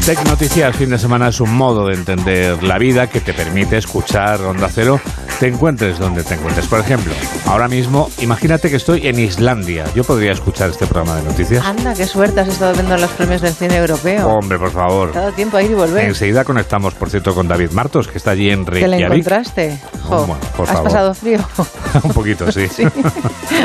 Tech 0.08 0.24
Noticias 0.24 0.74
fin 0.74 0.88
de 0.88 0.98
semana 0.98 1.28
es 1.28 1.38
un 1.38 1.54
modo 1.54 1.86
de 1.86 1.92
entender 1.92 2.62
la 2.62 2.78
vida 2.78 3.08
que 3.08 3.20
te 3.20 3.34
permite 3.34 3.76
escuchar 3.76 4.40
Onda 4.40 4.70
Cero, 4.72 4.98
te 5.38 5.46
encuentres 5.46 5.98
donde 6.00 6.24
te 6.24 6.34
encuentres. 6.34 6.66
Por 6.66 6.80
ejemplo, 6.80 7.12
ahora 7.46 7.68
mismo, 7.68 8.10
imagínate 8.18 8.70
que 8.70 8.76
estoy 8.76 9.06
en 9.06 9.18
Islandia. 9.20 9.84
Yo 9.94 10.02
podría 10.02 10.32
escuchar 10.32 10.70
este 10.70 10.86
programa 10.86 11.16
de 11.16 11.22
noticias. 11.22 11.64
Anda, 11.64 11.94
qué 11.94 12.06
suerte 12.06 12.40
has 12.40 12.48
estado 12.48 12.72
viendo 12.72 12.96
los 12.96 13.10
premios 13.12 13.40
del 13.40 13.52
cine 13.54 13.76
europeo. 13.76 14.26
Hombre, 14.28 14.58
por 14.58 14.72
favor. 14.72 15.12
Todo 15.12 15.30
tiempo 15.32 15.56
a 15.56 15.62
ir 15.62 15.70
y 15.70 15.74
volver. 15.74 16.04
Enseguida 16.06 16.42
conectamos, 16.44 16.94
por 16.94 17.08
cierto, 17.10 17.34
con 17.36 17.46
David 17.46 17.70
Martos, 17.70 18.08
que 18.08 18.18
está 18.18 18.32
allí 18.32 18.50
en 18.50 18.64
¿Que 18.64 18.70
Reykjavik. 18.72 18.98
le 18.98 19.04
encontraste? 19.06 19.78
Jo, 20.02 20.26
Bueno, 20.26 20.40
por 20.56 20.66
¿Has 20.66 20.72
favor. 20.72 20.84
pasado 20.90 21.14
frío? 21.14 21.38
un 22.02 22.12
poquito, 22.12 22.50
sí. 22.50 22.66
Sí. 22.78 22.84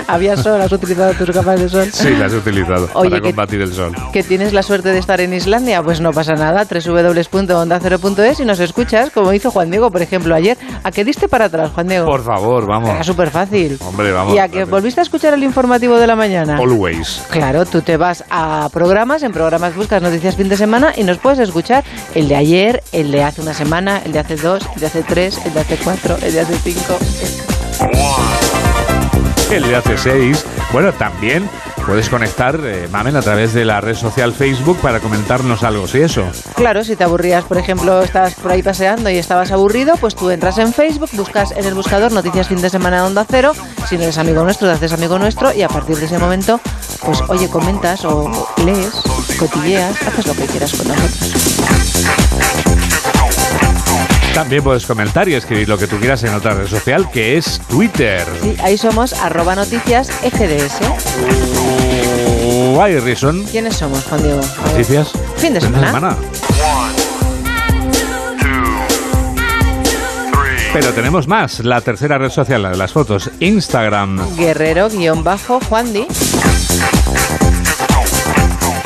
Había 0.07 0.35
sol, 0.37 0.61
has 0.61 0.71
utilizado 0.71 1.13
tus 1.13 1.29
gafas 1.31 1.59
de 1.59 1.69
sol. 1.69 1.89
Sí, 1.91 2.09
las 2.15 2.31
he 2.33 2.37
utilizado 2.37 2.89
Oye, 2.93 3.09
para 3.09 3.21
que- 3.21 3.27
combatir 3.29 3.61
el 3.61 3.73
sol. 3.73 3.93
Que 4.11 4.23
tienes 4.23 4.53
la 4.53 4.63
suerte 4.63 4.89
de 4.89 4.97
estar 4.99 5.19
en 5.21 5.33
Islandia, 5.33 5.81
pues 5.83 6.01
no 6.01 6.11
pasa 6.11 6.33
nada. 6.33 6.65
www.ondacero.es 6.65 8.39
y 8.39 8.45
nos 8.45 8.59
escuchas, 8.59 9.09
como 9.11 9.33
hizo 9.33 9.51
Juan 9.51 9.69
Diego, 9.71 9.91
por 9.91 10.01
ejemplo, 10.01 10.33
ayer. 10.35 10.57
¿A 10.83 10.91
qué 10.91 11.03
diste 11.03 11.27
para 11.27 11.45
atrás, 11.45 11.62
Juan 11.69 11.87
Diego? 11.87 12.05
Por 12.05 12.23
favor, 12.23 12.65
vamos. 12.65 12.89
Era 12.89 13.03
súper 13.03 13.29
fácil. 13.29 13.77
Hombre, 13.85 14.11
vamos. 14.11 14.35
¿Y 14.35 14.39
a 14.39 14.47
que 14.47 14.65
volviste 14.65 14.99
a 15.01 15.03
escuchar 15.03 15.33
el 15.33 15.43
informativo 15.43 15.97
de 15.97 16.07
la 16.07 16.15
mañana? 16.15 16.57
Always. 16.57 17.23
Claro, 17.29 17.65
tú 17.65 17.81
te 17.81 17.97
vas 17.97 18.23
a 18.29 18.69
programas, 18.71 19.23
en 19.23 19.31
programas 19.31 19.75
buscas 19.75 20.01
noticias 20.01 20.35
fin 20.35 20.49
de 20.49 20.57
semana 20.57 20.93
y 20.95 21.03
nos 21.03 21.17
puedes 21.17 21.39
escuchar 21.39 21.83
el 22.15 22.27
de 22.27 22.35
ayer, 22.35 22.83
el 22.91 23.11
de 23.11 23.23
hace 23.23 23.41
una 23.41 23.53
semana, 23.53 24.01
el 24.05 24.11
de 24.11 24.19
hace 24.19 24.35
dos, 24.35 24.63
el 24.75 24.81
de 24.81 24.87
hace 24.87 25.03
tres, 25.03 25.39
el 25.45 25.53
de 25.53 25.59
hace 25.59 25.77
cuatro, 25.77 26.17
el 26.21 26.33
de 26.33 26.39
hace 26.41 26.55
cinco. 26.57 26.97
El 29.51 29.63
de 29.63 29.75
hace 29.75 29.97
seis. 29.97 30.45
Bueno, 30.71 30.91
también 30.93 31.47
puedes 31.85 32.09
conectar, 32.09 32.59
eh, 32.63 32.87
Mamen, 32.91 33.15
a 33.15 33.21
través 33.21 33.53
de 33.53 33.65
la 33.65 33.81
red 33.81 33.95
social 33.95 34.33
Facebook 34.33 34.77
para 34.81 34.99
comentarnos 34.99 35.63
algo, 35.63 35.87
si 35.87 35.99
eso. 35.99 36.25
Claro, 36.55 36.83
si 36.83 36.95
te 36.95 37.03
aburrías, 37.03 37.43
por 37.45 37.57
ejemplo, 37.57 38.01
estabas 38.01 38.35
por 38.35 38.51
ahí 38.51 38.63
paseando 38.63 39.09
y 39.09 39.17
estabas 39.17 39.51
aburrido, 39.51 39.95
pues 39.97 40.15
tú 40.15 40.29
entras 40.29 40.57
en 40.57 40.73
Facebook, 40.73 41.09
buscas 41.13 41.51
en 41.51 41.65
el 41.65 41.73
buscador 41.73 42.11
Noticias 42.11 42.47
Fin 42.47 42.61
de 42.61 42.69
Semana 42.69 43.05
Onda 43.05 43.25
Cero, 43.29 43.53
si 43.87 43.97
no 43.97 44.03
eres 44.03 44.17
amigo 44.17 44.43
nuestro, 44.43 44.67
te 44.67 44.73
haces 44.73 44.93
amigo 44.93 45.19
nuestro 45.19 45.53
y 45.53 45.61
a 45.61 45.67
partir 45.67 45.97
de 45.97 46.05
ese 46.05 46.17
momento, 46.17 46.59
pues 47.05 47.21
oye, 47.27 47.49
comentas 47.49 48.05
o 48.05 48.49
lees, 48.65 48.93
cotilleas, 49.37 50.01
haces 50.07 50.27
lo 50.27 50.33
que 50.33 50.45
quieras 50.45 50.73
con 50.73 50.87
nosotros. 50.87 51.33
También 54.33 54.63
puedes 54.63 54.85
comentar 54.87 55.29
y 55.29 55.35
escribir 55.35 55.69
lo 55.69 55.77
que 55.77 55.85
tú 55.85 55.97
quieras 55.99 56.23
en 56.23 56.33
otra 56.33 56.55
red 56.55 56.67
social, 56.67 57.09
que 57.11 57.37
es 57.37 57.61
Twitter. 57.69 58.25
Sí, 58.41 58.55
ahí 58.63 58.77
somos 58.77 59.13
arroba 59.13 59.55
noticias 59.55 60.09
FDS. 60.09 60.79
Why 62.75 62.99
reason? 62.99 63.43
¿Quiénes 63.45 63.75
somos, 63.75 64.03
Juan 64.05 64.23
Diego? 64.23 64.41
Noticias. 64.65 65.11
Fin 65.37 65.53
de 65.53 65.61
semana. 65.61 66.17
Pero 70.73 70.91
tenemos 70.93 71.27
más, 71.27 71.59
la 71.59 71.81
tercera 71.81 72.17
red 72.17 72.31
social, 72.31 72.63
la 72.63 72.71
de 72.71 72.77
las 72.77 72.91
fotos, 72.91 73.29
Instagram. 73.39 74.35
Guerrero-Juan 74.35 75.93
Di. 75.93 76.07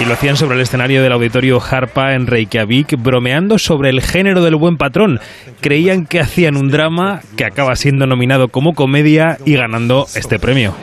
Y 0.00 0.06
lo 0.06 0.14
hacían 0.14 0.36
sobre 0.36 0.54
el 0.56 0.62
escenario 0.62 1.02
del 1.02 1.12
auditorio 1.12 1.60
Harpa 1.60 2.14
en 2.14 2.26
Reykjavik, 2.26 2.96
bromeando 2.96 3.58
sobre 3.58 3.90
el 3.90 4.00
género 4.00 4.42
del 4.42 4.56
buen 4.56 4.78
patrón. 4.78 5.20
Creían 5.60 6.06
que 6.06 6.20
hacían 6.20 6.56
un 6.56 6.68
drama 6.68 7.20
que 7.36 7.44
acaba 7.44 7.76
siendo 7.76 8.06
nominado 8.06 8.48
como 8.48 8.72
comedia 8.72 9.36
y 9.44 9.56
ganando 9.56 10.06
este 10.14 10.38
premio. 10.38 10.74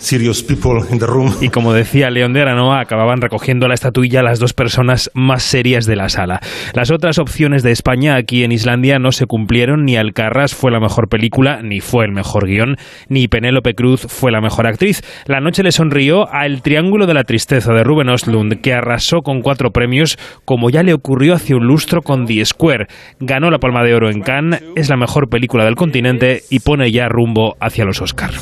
Serious 0.00 0.42
people 0.42 0.80
in 0.90 0.98
the 0.98 1.06
room. 1.06 1.32
Y 1.40 1.48
como 1.50 1.72
decía 1.72 2.10
León 2.10 2.32
de 2.32 2.42
Aranoa, 2.42 2.80
acababan 2.80 3.20
recogiendo 3.20 3.68
la 3.68 3.74
estatuilla 3.74 4.22
las 4.22 4.38
dos 4.38 4.52
personas 4.52 5.10
más 5.14 5.42
serias 5.42 5.86
de 5.86 5.96
la 5.96 6.08
sala. 6.08 6.40
Las 6.74 6.90
otras 6.90 7.18
opciones 7.18 7.62
de 7.62 7.70
España 7.70 8.16
aquí 8.16 8.42
en 8.42 8.52
Islandia 8.52 8.98
no 8.98 9.12
se 9.12 9.26
cumplieron, 9.26 9.84
ni 9.84 9.96
Alcarras 9.96 10.54
fue 10.54 10.70
la 10.70 10.80
mejor 10.80 11.08
película, 11.08 11.60
ni 11.62 11.80
fue 11.80 12.04
el 12.04 12.12
mejor 12.12 12.46
guion, 12.46 12.76
ni 13.08 13.28
Penélope 13.28 13.74
Cruz 13.74 14.06
fue 14.08 14.32
la 14.32 14.40
mejor 14.40 14.66
actriz. 14.66 15.02
La 15.26 15.40
noche 15.40 15.62
le 15.62 15.72
sonrió 15.72 16.32
a 16.32 16.46
El 16.46 16.62
Triángulo 16.62 17.06
de 17.06 17.14
la 17.14 17.24
Tristeza 17.24 17.72
de 17.72 17.84
Ruben 17.84 18.08
Östlund, 18.08 18.60
que 18.60 18.74
arrasó 18.74 19.22
con 19.22 19.42
cuatro 19.42 19.70
premios, 19.70 20.18
como 20.44 20.70
ya 20.70 20.82
le 20.82 20.94
ocurrió 20.94 21.34
hace 21.34 21.54
un 21.54 21.66
lustro 21.66 22.02
con 22.02 22.26
The 22.26 22.44
Square. 22.44 22.86
Ganó 23.20 23.50
la 23.50 23.58
Palma 23.58 23.84
de 23.84 23.94
Oro 23.94 24.10
en 24.10 24.22
Cannes, 24.22 24.62
es 24.76 24.88
la 24.88 24.96
mejor 24.96 25.28
película 25.28 25.64
del 25.64 25.76
continente 25.76 26.42
y 26.50 26.60
pone 26.60 26.90
ya 26.90 27.08
rumbo 27.08 27.56
hacia 27.60 27.84
los 27.84 28.00
Oscars. 28.00 28.40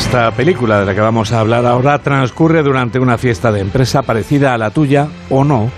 Esta 0.00 0.32
película 0.32 0.80
de 0.80 0.86
la 0.86 0.94
que 0.94 1.00
vamos 1.02 1.30
a 1.30 1.40
hablar 1.40 1.66
ahora 1.66 1.98
transcurre 1.98 2.64
durante 2.64 2.98
una 2.98 3.16
fiesta 3.16 3.52
de 3.52 3.60
empresa 3.60 4.02
parecida 4.02 4.54
a 4.54 4.58
la 4.58 4.70
tuya 4.70 5.06
o 5.28 5.44
no. 5.44 5.70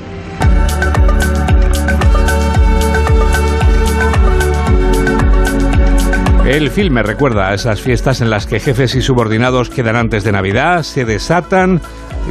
El 6.46 6.70
filme 6.70 7.02
recuerda 7.02 7.48
a 7.48 7.54
esas 7.54 7.82
fiestas 7.82 8.20
en 8.20 8.30
las 8.30 8.46
que 8.46 8.60
jefes 8.60 8.94
y 8.94 9.02
subordinados 9.02 9.68
quedan 9.68 9.96
antes 9.96 10.24
de 10.24 10.32
Navidad, 10.32 10.82
se 10.84 11.04
desatan 11.04 11.82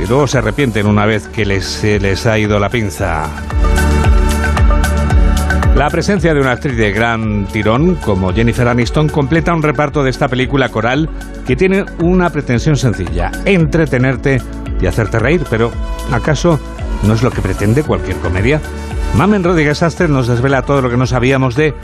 y 0.01 0.07
luego 0.07 0.27
se 0.27 0.39
arrepienten 0.39 0.87
una 0.87 1.05
vez 1.05 1.27
que 1.27 1.45
les, 1.45 1.65
se 1.65 1.99
les 1.99 2.25
ha 2.25 2.39
ido 2.39 2.57
la 2.57 2.69
pinza. 2.69 3.29
La 5.75 5.89
presencia 5.89 6.33
de 6.33 6.41
una 6.41 6.51
actriz 6.51 6.77
de 6.77 6.91
gran 6.91 7.47
tirón 7.47 7.95
como 7.95 8.33
Jennifer 8.33 8.67
Aniston 8.67 9.09
completa 9.09 9.53
un 9.53 9.63
reparto 9.63 10.03
de 10.03 10.09
esta 10.09 10.27
película 10.27 10.69
coral 10.69 11.09
que 11.47 11.55
tiene 11.55 11.85
una 11.99 12.29
pretensión 12.29 12.75
sencilla, 12.75 13.31
entretenerte 13.45 14.41
y 14.79 14.85
hacerte 14.85 15.17
reír, 15.17 15.43
pero 15.49 15.71
¿acaso 16.11 16.59
no 17.03 17.13
es 17.13 17.23
lo 17.23 17.31
que 17.31 17.41
pretende 17.41 17.83
cualquier 17.83 18.17
comedia? 18.17 18.61
Mamen 19.15 19.43
Rodríguez 19.43 19.83
Aster 19.83 20.09
nos 20.09 20.27
desvela 20.27 20.61
todo 20.61 20.81
lo 20.81 20.89
que 20.89 20.95
no 20.95 21.05
sabíamos 21.05 21.55
de 21.55 21.75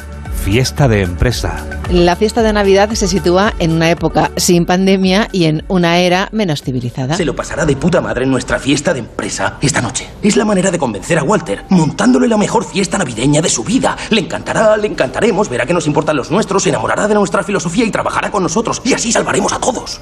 Fiesta 0.43 0.87
de 0.87 1.01
Empresa. 1.01 1.65
La 1.89 2.15
fiesta 2.15 2.41
de 2.41 2.53
Navidad 2.53 2.89
se 2.91 3.07
sitúa 3.07 3.53
en 3.59 3.73
una 3.73 3.91
época 3.91 4.31
sin 4.37 4.65
pandemia 4.65 5.27
y 5.33 5.43
en 5.43 5.65
una 5.67 5.97
era 5.97 6.29
menos 6.31 6.61
civilizada. 6.61 7.15
Se 7.15 7.25
lo 7.25 7.35
pasará 7.35 7.65
de 7.65 7.75
puta 7.75 7.99
madre 7.99 8.23
en 8.23 8.31
nuestra 8.31 8.59
fiesta 8.59 8.93
de 8.93 8.99
empresa 8.99 9.57
esta 9.61 9.81
noche. 9.81 10.07
Es 10.21 10.37
la 10.37 10.45
manera 10.45 10.71
de 10.71 10.79
convencer 10.79 11.19
a 11.19 11.23
Walter, 11.23 11.65
montándole 11.69 12.29
la 12.29 12.37
mejor 12.37 12.63
fiesta 12.63 12.97
navideña 12.97 13.41
de 13.41 13.49
su 13.49 13.63
vida. 13.63 13.97
Le 14.09 14.21
encantará, 14.21 14.77
le 14.77 14.87
encantaremos, 14.87 15.49
verá 15.49 15.65
que 15.65 15.73
nos 15.73 15.85
importan 15.85 16.15
los 16.15 16.31
nuestros, 16.31 16.63
se 16.63 16.69
enamorará 16.69 17.09
de 17.09 17.15
nuestra 17.15 17.43
filosofía 17.43 17.83
y 17.83 17.91
trabajará 17.91 18.31
con 18.31 18.41
nosotros. 18.41 18.81
Y 18.85 18.93
así 18.93 19.11
salvaremos 19.11 19.51
a 19.51 19.59
todos. 19.59 19.99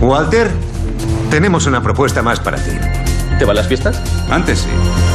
Walter, 0.00 0.48
tenemos 1.28 1.66
una 1.66 1.82
propuesta 1.82 2.22
más 2.22 2.38
para 2.38 2.58
ti. 2.58 2.70
¿Te 3.38 3.44
van 3.44 3.56
las 3.56 3.66
fiestas? 3.66 4.00
Antes 4.30 4.60
sí. 4.60 5.11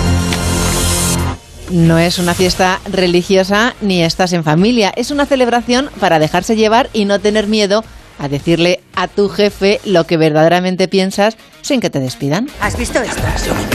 No 1.70 1.98
es 2.00 2.18
una 2.18 2.34
fiesta 2.34 2.80
religiosa 2.92 3.74
ni 3.82 4.02
estás 4.04 4.34
en 4.34 4.44
familia. 4.44 4.92
Es 4.96 5.12
una 5.12 5.26
celebración 5.26 5.90
para 6.00 6.20
dejarse 6.20 6.56
llevar 6.56 6.90
y 6.94 7.06
no 7.06 7.20
tener 7.20 7.48
miedo 7.48 7.84
a 8.20 8.28
decirle 8.30 8.80
a 8.96 9.08
tu 9.08 9.30
jefe 9.30 9.80
lo 9.86 10.06
que 10.06 10.18
verdaderamente 10.18 10.88
piensas 10.88 11.38
sin 11.62 11.82
que 11.82 11.90
te 11.90 12.00
despidan. 12.00 12.50
¿Has 12.62 12.78
visto 12.78 13.00
esto? 13.02 13.22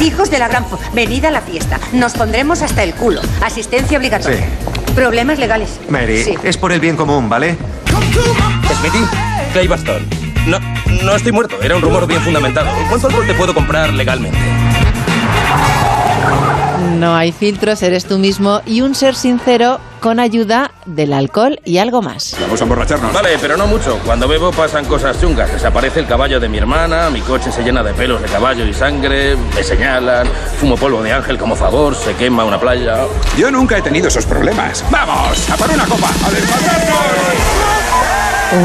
Hijos 0.03 0.31
de 0.31 0.39
la 0.39 0.49
gran... 0.49 0.65
Venid 0.95 1.25
a 1.27 1.31
la 1.31 1.43
fiesta. 1.43 1.79
Nos 1.93 2.15
pondremos 2.15 2.63
hasta 2.63 2.83
el 2.83 2.95
culo. 2.95 3.21
Asistencia 3.43 3.99
obligatoria. 3.99 4.49
Problemas 4.97 5.39
legales. 5.39 5.79
Mary, 5.89 6.25
Sí. 6.25 6.35
es 6.43 6.57
por 6.57 6.73
el 6.73 6.81
bien 6.81 6.97
común, 6.97 7.29
¿vale? 7.29 7.57
Smithy, 8.81 9.05
Clay 9.53 9.69
Bastón. 9.69 10.07
No, 10.47 10.59
no 11.05 11.15
estoy 11.15 11.31
muerto, 11.31 11.63
era 11.63 11.77
un 11.77 11.83
rumor 11.83 12.07
bien 12.09 12.21
fundamentado. 12.23 12.69
¿Cuánto 12.89 13.07
alcohol 13.07 13.27
te 13.27 13.35
puedo 13.35 13.55
comprar 13.55 13.93
legalmente? 13.93 14.37
No 17.03 17.17
hay 17.17 17.33
filtros, 17.33 17.83
eres 17.83 18.05
tú 18.05 18.17
mismo 18.17 18.63
y 18.65 18.81
un 18.81 18.95
ser 18.95 19.17
sincero 19.17 19.81
con 19.99 20.21
ayuda 20.21 20.71
del 20.87 21.13
alcohol 21.13 21.59
y 21.65 21.79
algo 21.79 22.01
más. 22.01 22.37
Vamos 22.41 22.61
a 22.61 22.63
emborracharnos. 22.63 23.13
Vale, 23.13 23.31
pero 23.41 23.57
no 23.57 23.67
mucho. 23.67 23.99
Cuando 24.07 24.29
bebo 24.29 24.53
pasan 24.53 24.85
cosas 24.85 25.21
chungas. 25.21 25.53
Desaparece 25.53 25.99
el 25.99 26.07
caballo 26.07 26.39
de 26.39 26.49
mi 26.49 26.59
hermana, 26.59 27.11
mi 27.11 27.21
coche 27.21 27.51
se 27.51 27.65
llena 27.65 27.83
de 27.83 27.93
pelos 27.93 28.23
de 28.23 28.29
caballo 28.29 28.65
y 28.65 28.73
sangre, 28.73 29.35
me 29.35 29.65
señalan, 29.65 30.29
fumo 30.61 30.77
polvo 30.77 31.03
de 31.03 31.13
ángel 31.13 31.39
como 31.39 31.57
favor, 31.57 31.97
se 31.97 32.15
quema 32.15 32.45
una 32.45 32.61
playa. 32.61 32.99
Yo 33.37 33.51
nunca 33.51 33.79
he 33.79 33.83
tenido 33.83 34.07
esos 34.07 34.25
problemas. 34.25 34.85
¡Vamos! 34.89 35.51
¡A 35.51 35.57
por 35.57 35.71
una 35.71 35.87
copa! 35.87 36.07
¡A! 36.07 36.29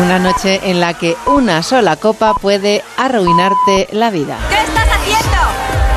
Una 0.03 0.19
noche 0.19 0.61
en 0.63 0.79
la 0.79 0.93
que 0.93 1.17
una 1.25 1.63
sola 1.63 1.95
copa 1.95 2.35
puede 2.35 2.83
arruinarte 2.97 3.87
la 3.93 4.11
vida. 4.11 4.37
¿Qué 4.47 4.61
estás 4.61 4.89
haciendo? 4.91 5.37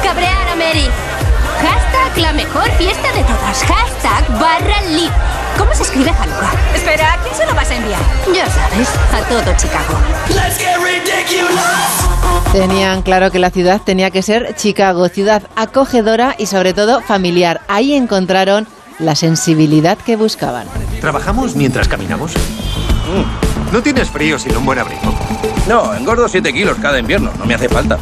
Cabrear 0.02 0.48
a 0.48 0.56
Mary. 0.56 0.88
Hashtag 2.10 2.22
la 2.22 2.32
mejor 2.32 2.70
fiesta 2.72 3.12
de 3.12 3.22
todas. 3.22 3.62
Hashtag 3.64 4.40
barra 4.40 4.80
live. 4.88 5.12
¿Cómo 5.56 5.74
se 5.74 5.82
escribe 5.82 6.10
Hanukkah? 6.10 6.52
Espera, 6.74 7.14
¿a 7.14 7.16
quién 7.18 7.34
se 7.34 7.46
lo 7.46 7.54
vas 7.54 7.70
a 7.70 7.76
enviar? 7.76 8.00
Ya 8.34 8.46
sabes, 8.46 8.88
a 9.12 9.28
todo 9.28 9.56
Chicago. 9.56 9.94
Tenían 12.52 13.02
claro 13.02 13.30
que 13.30 13.38
la 13.38 13.50
ciudad 13.50 13.80
tenía 13.84 14.10
que 14.10 14.22
ser 14.22 14.56
Chicago, 14.56 15.08
ciudad 15.08 15.42
acogedora 15.56 16.34
y 16.38 16.46
sobre 16.46 16.74
todo 16.74 17.00
familiar. 17.00 17.60
Ahí 17.68 17.94
encontraron 17.94 18.66
la 18.98 19.14
sensibilidad 19.14 19.96
que 19.98 20.16
buscaban. 20.16 20.66
¿Trabajamos 21.00 21.54
mientras 21.54 21.86
caminamos? 21.86 22.32
No 23.72 23.82
tienes 23.82 24.10
frío 24.10 24.38
sin 24.38 24.56
un 24.56 24.64
buen 24.64 24.78
abrigo. 24.78 25.14
No, 25.68 25.94
engordo 25.94 26.28
7 26.28 26.52
kilos 26.52 26.76
cada 26.80 26.98
invierno, 26.98 27.30
no 27.38 27.46
me 27.46 27.54
hace 27.54 27.68
falta. 27.68 27.98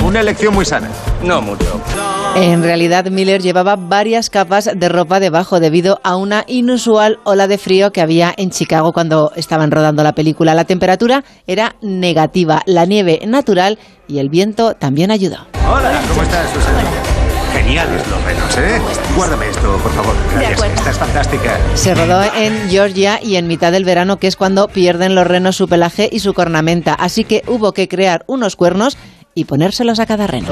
una 0.00 0.20
elección 0.20 0.54
muy 0.54 0.64
sana. 0.64 0.88
No 1.22 1.42
mucho. 1.42 1.80
En 2.40 2.62
realidad, 2.62 3.06
Miller 3.06 3.42
llevaba 3.42 3.74
varias 3.74 4.30
capas 4.30 4.70
de 4.72 4.88
ropa 4.88 5.18
debajo 5.18 5.58
debido 5.58 5.98
a 6.04 6.14
una 6.14 6.44
inusual 6.46 7.18
ola 7.24 7.48
de 7.48 7.58
frío 7.58 7.90
que 7.90 8.00
había 8.00 8.32
en 8.36 8.50
Chicago 8.50 8.92
cuando 8.92 9.32
estaban 9.34 9.72
rodando 9.72 10.04
la 10.04 10.12
película. 10.12 10.54
La 10.54 10.64
temperatura 10.64 11.24
era 11.48 11.74
negativa, 11.82 12.62
la 12.64 12.84
nieve 12.84 13.20
natural 13.26 13.80
y 14.06 14.18
el 14.18 14.28
viento 14.28 14.74
también 14.74 15.10
ayudó. 15.10 15.48
Hola, 15.68 16.00
¿cómo 16.08 16.22
estás, 16.22 16.48
Susana? 16.52 16.82
Geniales 17.52 18.06
los 18.08 18.24
renos, 18.24 18.58
¿eh? 18.58 18.80
Guárdame 19.16 19.48
esto, 19.48 19.76
por 19.82 19.92
favor. 19.92 20.14
Gracias, 20.32 20.52
acuerdo. 20.52 20.74
esta 20.74 20.90
es 20.90 20.98
fantástica. 20.98 21.58
Se 21.74 21.94
rodó 21.94 22.22
en 22.36 22.70
Georgia 22.70 23.18
y 23.20 23.34
en 23.34 23.48
mitad 23.48 23.72
del 23.72 23.84
verano, 23.84 24.18
que 24.18 24.28
es 24.28 24.36
cuando 24.36 24.68
pierden 24.68 25.16
los 25.16 25.26
renos 25.26 25.56
su 25.56 25.66
pelaje 25.66 26.08
y 26.12 26.20
su 26.20 26.34
cornamenta. 26.34 26.94
Así 26.94 27.24
que 27.24 27.42
hubo 27.48 27.72
que 27.72 27.88
crear 27.88 28.22
unos 28.28 28.54
cuernos 28.54 28.96
y 29.38 29.44
ponérselos 29.44 30.00
a 30.00 30.06
cada 30.06 30.26
reno. 30.26 30.48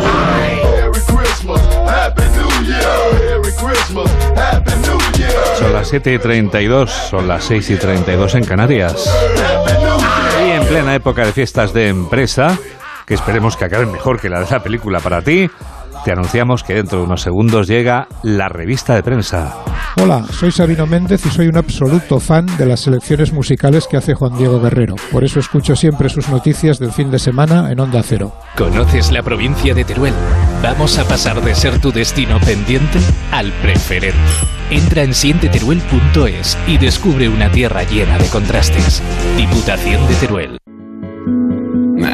Son 5.59 5.73
las 5.73 5.89
7 5.89 6.15
y 6.15 6.19
32, 6.19 6.91
son 6.91 7.27
las 7.27 7.45
6 7.45 7.71
y 7.71 7.77
32 7.77 8.35
en 8.37 8.45
Canarias. 8.45 9.11
Y 10.45 10.51
en 10.51 10.65
plena 10.67 10.95
época 10.95 11.27
de 11.27 11.33
fiestas 11.33 11.73
de 11.73 11.89
empresa, 11.89 12.57
que 13.07 13.15
esperemos 13.15 13.57
que 13.57 13.65
acaben 13.65 13.91
mejor 13.91 14.21
que 14.21 14.29
la 14.29 14.41
de 14.41 14.51
la 14.51 14.63
película 14.63 15.01
para 15.01 15.21
ti, 15.21 15.51
te 16.07 16.13
anunciamos 16.13 16.63
que 16.63 16.75
dentro 16.75 17.01
de 17.01 17.05
unos 17.05 17.21
segundos 17.21 17.67
llega 17.67 18.07
la 18.23 18.49
revista 18.49 18.95
de 18.95 19.03
prensa. 19.03 19.57
Hola, 20.01 20.25
soy 20.31 20.53
Sabino 20.53 20.87
Méndez 20.87 21.27
y 21.27 21.31
soy 21.31 21.49
un 21.49 21.57
absoluto 21.57 22.21
fan 22.21 22.47
de 22.59 22.65
las 22.65 22.79
selecciones 22.79 23.33
musicales 23.33 23.89
que 23.91 23.97
hace 23.97 24.15
Juan 24.15 24.39
Diego 24.39 24.61
Guerrero. 24.61 24.95
Por 25.11 25.25
eso 25.25 25.41
escucho 25.41 25.75
siempre 25.75 26.09
sus 26.09 26.29
noticias 26.29 26.79
del 26.79 26.93
fin 26.93 27.11
de 27.11 27.19
semana 27.19 27.73
en 27.73 27.81
Onda 27.81 28.05
Cero. 28.05 28.33
¿Conoces 28.57 29.11
la 29.11 29.25
provincia 29.25 29.75
de 29.75 29.83
Teruel? 29.83 30.15
Vamos 30.63 30.97
a 30.97 31.09
pasar 31.09 31.41
de 31.41 31.57
ser 31.57 31.81
tu 31.81 31.91
destino 31.91 32.39
pendiente 32.39 33.01
al 33.33 33.51
preferente. 33.55 34.17
Entra 34.71 35.03
en 35.03 35.13
sienteteruel.es 35.13 36.57
y 36.69 36.79
descubre 36.79 37.29
una 37.29 37.51
tierra 37.51 37.83
llena 37.83 38.17
de 38.17 38.29
contrastes. 38.29 39.03
Diputación 39.37 40.07
de 40.07 40.15
Teruel. 40.15 40.59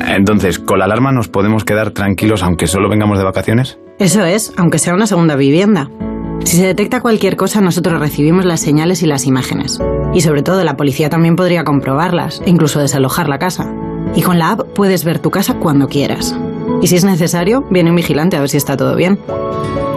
Entonces, 0.08 0.58
¿con 0.58 0.78
la 0.78 0.86
alarma 0.86 1.12
nos 1.12 1.28
podemos 1.28 1.64
quedar 1.64 1.90
tranquilos 1.90 2.42
aunque 2.42 2.66
solo 2.66 2.88
vengamos 2.88 3.18
de 3.18 3.24
vacaciones? 3.24 3.78
Eso 4.02 4.24
es, 4.24 4.52
aunque 4.56 4.80
sea 4.80 4.94
una 4.94 5.06
segunda 5.06 5.36
vivienda. 5.36 5.88
Si 6.44 6.56
se 6.56 6.66
detecta 6.66 7.00
cualquier 7.00 7.36
cosa, 7.36 7.60
nosotros 7.60 8.00
recibimos 8.00 8.44
las 8.44 8.58
señales 8.58 9.00
y 9.04 9.06
las 9.06 9.26
imágenes. 9.26 9.78
Y 10.12 10.22
sobre 10.22 10.42
todo, 10.42 10.64
la 10.64 10.76
policía 10.76 11.08
también 11.08 11.36
podría 11.36 11.62
comprobarlas 11.62 12.42
e 12.44 12.50
incluso 12.50 12.80
desalojar 12.80 13.28
la 13.28 13.38
casa. 13.38 13.72
Y 14.16 14.22
con 14.22 14.40
la 14.40 14.50
app 14.50 14.62
puedes 14.74 15.04
ver 15.04 15.20
tu 15.20 15.30
casa 15.30 15.54
cuando 15.54 15.86
quieras. 15.86 16.34
Y 16.82 16.88
si 16.88 16.96
es 16.96 17.04
necesario, 17.04 17.64
viene 17.70 17.90
un 17.90 17.96
vigilante 17.96 18.36
a 18.36 18.40
ver 18.40 18.48
si 18.48 18.56
está 18.56 18.76
todo 18.76 18.96
bien. 18.96 19.20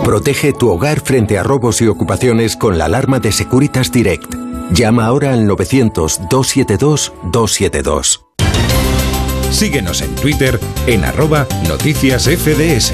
Protege 0.03 0.53
tu 0.53 0.69
hogar 0.69 0.99
frente 0.99 1.39
a 1.39 1.43
robos 1.43 1.81
y 1.81 1.87
ocupaciones 1.87 2.55
con 2.55 2.77
la 2.77 2.85
alarma 2.85 3.19
de 3.19 3.31
Securitas 3.31 3.91
Direct. 3.91 4.35
Llama 4.71 5.07
ahora 5.07 5.33
al 5.33 5.49
900-272-272. 5.49 8.21
Síguenos 9.49 10.03
en 10.03 10.13
Twitter 10.13 10.59
en 10.85 11.05
arroba 11.05 11.47
noticias 11.67 12.25
FDS. 12.25 12.93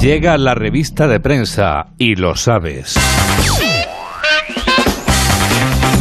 Llega 0.00 0.36
la 0.36 0.54
revista 0.54 1.08
de 1.08 1.20
prensa 1.20 1.86
y 1.98 2.16
lo 2.16 2.36
sabes. 2.36 2.94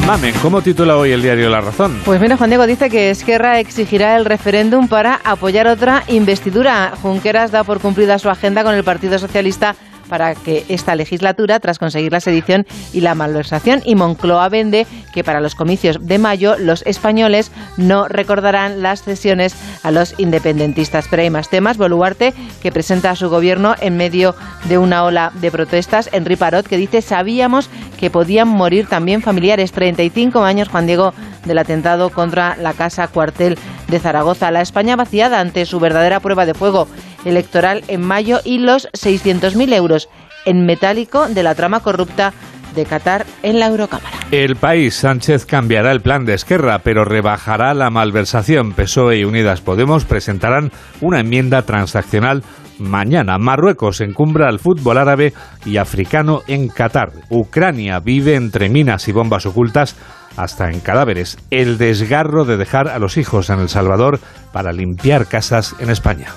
Mamen, 0.06 0.36
¿cómo 0.42 0.62
titula 0.62 0.98
hoy 0.98 1.12
el 1.12 1.24
diario 1.24 1.50
La 1.50 1.62
Razón? 1.62 2.00
Pues 2.06 2.22
mira, 2.22 2.38
Juan 2.38 2.52
Diego 2.52 2.68
dice 2.68 2.92
que 2.92 3.10
Esquerra 3.10 3.60
exigirá 3.60 4.18
el 4.18 4.26
referéndum 4.26 4.88
para 4.88 5.20
apoyar 5.24 5.66
otra 5.66 6.04
investidura. 6.08 6.94
Junqueras 7.02 7.52
da 7.52 7.64
por 7.64 7.80
cumplida 7.80 8.20
su 8.20 8.30
agenda 8.30 8.64
con 8.64 8.76
el 8.76 8.84
Partido 8.84 9.18
Socialista 9.18 9.76
para 10.10 10.36
que 10.36 10.66
esta 10.70 10.96
legislatura, 10.96 11.60
tras 11.60 11.80
conseguir 11.80 12.12
la 12.12 12.20
sedición 12.20 12.66
y 12.94 13.02
la 13.02 13.16
malversación, 13.16 13.82
y 13.86 13.96
Moncloa 13.96 14.50
vende 14.50 14.88
que 15.14 15.24
para 15.24 15.40
los 15.40 15.56
comicios 15.56 16.06
de 16.06 16.18
mayo 16.18 16.56
los 16.58 16.82
españoles 16.86 17.52
no 17.78 18.08
recordarán 18.08 18.82
las 18.82 19.04
cesiones 19.04 19.56
a 19.84 19.92
los 19.92 20.20
independentistas. 20.20 21.08
Pero 21.10 21.22
hay 21.22 21.30
más 21.30 21.50
temas. 21.50 21.78
Boluarte, 21.78 22.34
que 22.62 22.72
presenta 22.72 23.12
a 23.12 23.16
su 23.16 23.30
gobierno 23.30 23.76
en 23.82 23.98
medio 23.98 24.36
de 24.66 24.78
una 24.78 25.04
ola 25.04 25.32
de 25.36 25.52
protestas. 25.52 26.10
Henry 26.12 26.36
Parot, 26.36 26.68
que 26.68 26.78
dice 26.78 27.02
sabíamos 27.02 27.70
que 28.00 28.10
podían 28.10 28.48
morir 28.48 28.88
también 28.88 29.22
familiares. 29.22 29.72
35 29.72 30.44
años, 30.44 30.70
Juan 30.70 30.88
Diego, 30.88 31.14
del 31.46 31.58
atentado 31.58 32.10
contra 32.10 32.58
la 32.58 32.74
casa 32.74 33.08
cuartel 33.08 33.58
de 33.88 34.00
Zaragoza. 34.00 34.52
La 34.52 34.62
España 34.62 34.96
vaciada 34.96 35.40
ante 35.40 35.66
su 35.66 35.80
verdadera 35.80 36.20
prueba 36.20 36.46
de 36.46 36.54
fuego 36.54 36.88
electoral 37.26 37.84
en 37.88 38.02
mayo 38.02 38.40
y 38.44 38.60
los 38.60 38.88
600.000 38.94 39.74
euros 39.74 40.10
en 40.46 40.66
metálico 40.66 41.28
de 41.28 41.44
la 41.44 41.56
trama 41.56 41.82
corrupta 41.82 42.34
de 42.76 42.86
Qatar 42.86 43.26
en 43.42 43.60
la 43.60 43.68
Eurocámara. 43.68 44.18
El 44.32 44.56
país 44.56 44.96
Sánchez 44.96 45.46
cambiará 45.46 45.92
el 45.92 46.02
plan 46.02 46.26
de 46.26 46.34
Esquerra, 46.34 46.80
pero 46.80 47.06
rebajará 47.06 47.74
la 47.74 47.90
malversación. 47.90 48.74
PSOE 48.74 49.20
y 49.20 49.24
Unidas 49.24 49.62
Podemos 49.62 50.06
presentarán 50.06 50.72
una 51.02 51.22
enmienda 51.22 51.62
transaccional 51.62 52.44
mañana. 52.78 53.38
Marruecos 53.38 54.02
encumbra 54.02 54.50
al 54.50 54.60
fútbol 54.60 54.98
árabe 54.98 55.34
y 55.66 55.78
africano 55.78 56.42
en 56.48 56.68
Qatar. 56.68 57.12
Ucrania 57.30 58.00
vive 58.00 58.36
entre 58.36 58.70
minas 58.70 59.08
y 59.08 59.14
bombas 59.14 59.46
ocultas 59.46 59.96
hasta 60.36 60.70
en 60.70 60.82
cadáveres. 60.82 61.38
El 61.50 61.78
desgarro 61.78 62.44
de 62.44 62.58
dejar 62.58 62.90
a 62.90 63.00
los 63.00 63.18
hijos 63.18 63.50
en 63.50 63.60
El 63.60 63.70
Salvador 63.70 64.20
para 64.52 64.74
limpiar 64.74 65.28
casas 65.28 65.76
en 65.80 65.90
España. 65.90 66.28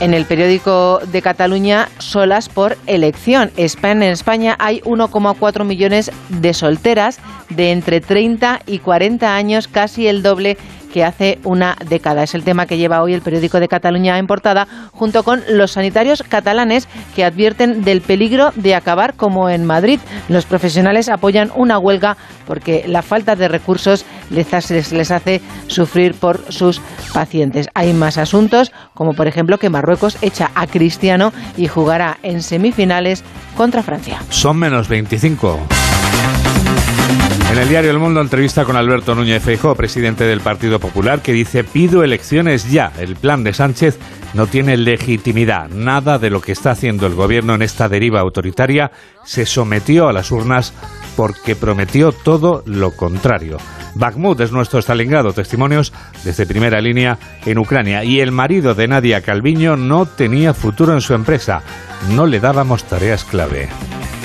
En 0.00 0.14
el 0.14 0.26
periódico 0.26 1.00
de 1.10 1.22
Cataluña, 1.22 1.88
solas 1.98 2.48
por 2.48 2.78
elección. 2.86 3.50
En 3.56 4.02
España 4.02 4.54
hay 4.60 4.80
1,4 4.82 5.64
millones 5.64 6.12
de 6.28 6.54
solteras 6.54 7.18
de 7.48 7.72
entre 7.72 8.00
30 8.00 8.62
y 8.64 8.78
40 8.78 9.34
años, 9.34 9.66
casi 9.66 10.06
el 10.06 10.22
doble 10.22 10.56
hace 11.04 11.38
una 11.44 11.76
década. 11.88 12.22
Es 12.22 12.34
el 12.34 12.44
tema 12.44 12.66
que 12.66 12.78
lleva 12.78 13.02
hoy 13.02 13.14
el 13.14 13.22
periódico 13.22 13.60
de 13.60 13.68
Cataluña 13.68 14.18
en 14.18 14.26
portada, 14.26 14.66
junto 14.92 15.22
con 15.22 15.42
los 15.50 15.72
sanitarios 15.72 16.22
catalanes 16.22 16.88
que 17.14 17.24
advierten 17.24 17.82
del 17.82 18.00
peligro 18.00 18.52
de 18.54 18.74
acabar 18.74 19.14
como 19.14 19.48
en 19.50 19.64
Madrid. 19.64 20.00
Los 20.28 20.46
profesionales 20.46 21.08
apoyan 21.08 21.50
una 21.54 21.78
huelga 21.78 22.16
porque 22.46 22.84
la 22.86 23.02
falta 23.02 23.36
de 23.36 23.48
recursos 23.48 24.04
les 24.30 24.52
hace 25.10 25.40
sufrir 25.66 26.14
por 26.14 26.52
sus 26.52 26.80
pacientes. 27.12 27.68
Hay 27.74 27.92
más 27.92 28.18
asuntos, 28.18 28.72
como 28.94 29.12
por 29.12 29.26
ejemplo 29.26 29.58
que 29.58 29.70
Marruecos 29.70 30.18
echa 30.22 30.50
a 30.54 30.66
Cristiano 30.66 31.32
y 31.56 31.66
jugará 31.66 32.18
en 32.22 32.42
semifinales 32.42 33.24
contra 33.56 33.82
Francia. 33.82 34.20
Son 34.30 34.56
menos 34.56 34.88
25. 34.88 35.58
En 37.50 37.56
el 37.58 37.68
diario 37.70 37.90
El 37.90 37.98
Mundo 37.98 38.20
entrevista 38.20 38.66
con 38.66 38.76
Alberto 38.76 39.14
Núñez 39.14 39.42
Feijóo, 39.42 39.74
presidente 39.74 40.24
del 40.24 40.42
Partido 40.42 40.78
Popular, 40.78 41.22
que 41.22 41.32
dice 41.32 41.64
pido 41.64 42.04
elecciones 42.04 42.70
ya. 42.70 42.92
El 42.98 43.16
plan 43.16 43.42
de 43.42 43.54
Sánchez 43.54 43.98
no 44.34 44.46
tiene 44.46 44.76
legitimidad. 44.76 45.70
Nada 45.70 46.18
de 46.18 46.28
lo 46.28 46.42
que 46.42 46.52
está 46.52 46.72
haciendo 46.72 47.06
el 47.06 47.14
gobierno 47.14 47.54
en 47.54 47.62
esta 47.62 47.88
deriva 47.88 48.20
autoritaria 48.20 48.92
se 49.24 49.46
sometió 49.46 50.08
a 50.08 50.12
las 50.12 50.30
urnas 50.30 50.74
porque 51.18 51.56
prometió 51.56 52.12
todo 52.12 52.62
lo 52.64 52.92
contrario. 52.92 53.56
Bakhmut 53.96 54.38
es 54.38 54.52
nuestro 54.52 54.78
Stalingrado, 54.78 55.32
testimonios 55.32 55.92
desde 56.22 56.46
primera 56.46 56.80
línea 56.80 57.18
en 57.44 57.58
Ucrania. 57.58 58.04
Y 58.04 58.20
el 58.20 58.30
marido 58.30 58.76
de 58.76 58.86
Nadia 58.86 59.20
Calviño 59.20 59.76
no 59.76 60.06
tenía 60.06 60.54
futuro 60.54 60.92
en 60.92 61.00
su 61.00 61.14
empresa. 61.14 61.62
No 62.14 62.24
le 62.24 62.38
dábamos 62.38 62.84
tareas 62.84 63.24
clave. 63.24 63.68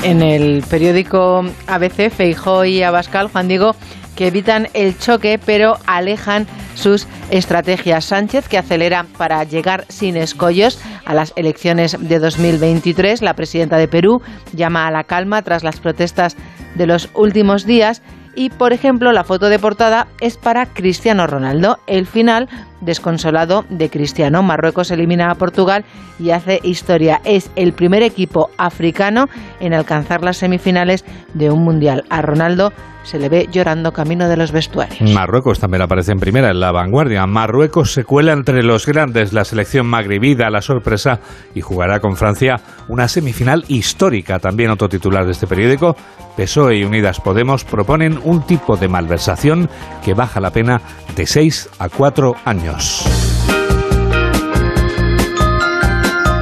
En 0.03 0.21
el 0.21 0.61
periódico 0.69 1.43
ABC, 1.65 2.11
Feijó 2.11 2.63
y 2.63 2.83
Abascal, 2.83 3.29
Juan 3.29 3.47
Diego, 3.47 3.75
que 4.15 4.27
evitan 4.27 4.67
el 4.75 4.95
choque 4.99 5.39
pero 5.43 5.77
alejan 5.87 6.45
sus 6.75 7.07
estrategias. 7.31 8.05
Sánchez, 8.05 8.47
que 8.47 8.59
acelera 8.59 9.07
para 9.17 9.43
llegar 9.45 9.85
sin 9.89 10.15
escollos 10.15 10.79
a 11.05 11.15
las 11.15 11.33
elecciones 11.35 11.97
de 11.99 12.19
2023. 12.19 13.23
La 13.23 13.33
presidenta 13.33 13.77
de 13.77 13.87
Perú 13.87 14.21
llama 14.53 14.85
a 14.85 14.91
la 14.91 15.05
calma 15.05 15.41
tras 15.41 15.63
las 15.63 15.79
protestas 15.79 16.37
de 16.75 16.87
los 16.87 17.09
últimos 17.13 17.65
días. 17.65 18.01
Y, 18.35 18.49
por 18.49 18.73
ejemplo, 18.73 19.11
la 19.11 19.23
foto 19.23 19.49
de 19.49 19.59
portada 19.59 20.07
es 20.19 20.37
para 20.37 20.65
Cristiano 20.65 21.27
Ronaldo. 21.27 21.79
El 21.85 22.07
final 22.07 22.49
desconsolado 22.83 23.65
de 23.69 23.89
Cristiano. 23.89 24.43
Marruecos 24.43 24.91
elimina 24.91 25.31
a 25.31 25.35
Portugal 25.35 25.85
y 26.19 26.31
hace 26.31 26.59
historia. 26.63 27.21
Es 27.23 27.51
el 27.55 27.73
primer 27.73 28.03
equipo 28.03 28.49
africano 28.57 29.25
en 29.59 29.73
alcanzar 29.73 30.23
las 30.23 30.37
semifinales 30.37 31.05
de 31.33 31.49
un 31.49 31.63
mundial. 31.63 32.03
A 32.09 32.21
Ronaldo 32.21 32.71
se 33.03 33.19
le 33.19 33.29
ve 33.29 33.47
llorando 33.51 33.91
camino 33.91 34.27
de 34.27 34.37
los 34.37 34.51
vestuarios. 34.51 35.01
Marruecos 35.13 35.59
también 35.59 35.81
aparece 35.81 36.13
en 36.13 36.19
primera 36.19 36.49
en 36.49 36.59
la 36.59 36.71
vanguardia. 36.71 37.25
Marruecos 37.27 37.91
se 37.91 38.03
cuela 38.03 38.33
entre 38.33 38.63
los 38.63 38.85
grandes, 38.85 39.33
la 39.33 39.43
selección 39.43 39.85
magrebí 39.85 40.35
da 40.35 40.49
la 40.49 40.61
sorpresa 40.61 41.19
y 41.53 41.61
jugará 41.61 41.99
con 41.99 42.15
Francia 42.15 42.61
una 42.87 43.07
semifinal 43.07 43.65
histórica. 43.67 44.39
También 44.39 44.71
otro 44.71 44.89
titular 44.89 45.25
de 45.25 45.31
este 45.31 45.47
periódico, 45.47 45.95
PSOE 46.37 46.77
y 46.77 46.83
Unidas 46.83 47.19
Podemos 47.19 47.63
proponen 47.63 48.19
un 48.23 48.45
tipo 48.45 48.77
de 48.77 48.87
malversación 48.87 49.69
que 50.03 50.13
baja 50.13 50.39
la 50.39 50.51
pena 50.51 50.81
de 51.15 51.25
6 51.25 51.69
a 51.79 51.89
4 51.89 52.33
años. 52.45 52.72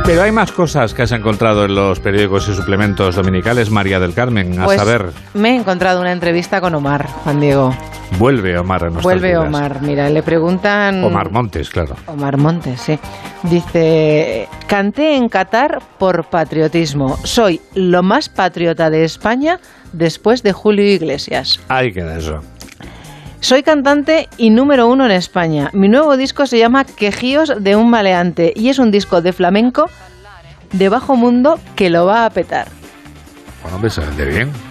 Pero 0.06 0.24
hay 0.24 0.32
más 0.32 0.52
cosas 0.52 0.94
que 0.94 1.04
has 1.04 1.12
encontrado 1.12 1.64
en 1.66 1.76
los 1.76 2.00
periódicos 2.00 2.48
y 2.50 2.54
suplementos 2.54 3.16
dominicales, 3.16 3.70
María 3.70 4.00
del 4.00 4.14
Carmen, 4.14 4.60
a 4.60 4.66
Pues 4.66 4.78
saber. 4.78 5.12
Me 5.34 5.52
he 5.52 5.56
encontrado 5.56 6.02
una 6.02 6.12
entrevista 6.12 6.60
con 6.60 6.76
Omar, 6.76 7.08
Juan 7.08 7.40
Diego. 7.40 7.74
Vuelve 8.18 8.58
Omar 8.58 8.84
a 8.84 8.86
nuestras 8.88 9.04
Vuelve 9.04 9.30
vidas. 9.30 9.48
Omar, 9.48 9.82
mira, 9.82 10.10
le 10.10 10.22
preguntan... 10.22 11.04
Omar 11.04 11.32
Montes, 11.32 11.70
claro. 11.70 11.96
Omar 12.08 12.38
Montes, 12.38 12.82
sí. 12.82 13.00
Dice, 13.44 14.50
canté 14.68 15.16
en 15.16 15.30
Qatar 15.30 15.80
por 15.98 16.26
patriotismo. 16.26 17.18
Soy 17.24 17.62
lo 17.74 18.04
más 18.04 18.28
patriota 18.28 18.90
de 18.90 19.06
España 19.06 19.60
después 19.94 20.44
de 20.44 20.52
Julio 20.52 20.84
Iglesias. 20.86 21.60
Ahí 21.70 21.94
queda 21.94 22.18
eso. 22.18 22.42
Soy 23.42 23.64
cantante 23.64 24.30
y 24.38 24.52
número 24.52 24.88
uno 24.88 25.04
en 25.06 25.12
España. 25.12 25.72
Mi 25.74 25.90
nuevo 25.90 26.16
disco 26.16 26.46
se 26.46 26.60
llama 26.60 26.86
Quejíos 26.86 27.52
de 27.58 27.76
un 27.76 27.90
maleante 27.90 28.54
y 28.56 28.70
es 28.70 28.78
un 28.78 28.92
disco 28.92 29.24
de 29.24 29.34
flamenco 29.34 29.90
de 30.72 30.90
bajo 30.90 31.16
mundo 31.16 31.60
que 31.76 31.90
lo 31.90 32.06
va 32.06 32.26
a 32.26 32.30
petar. 32.30 32.68
Bueno, 33.64 33.80
bien. 34.32 34.71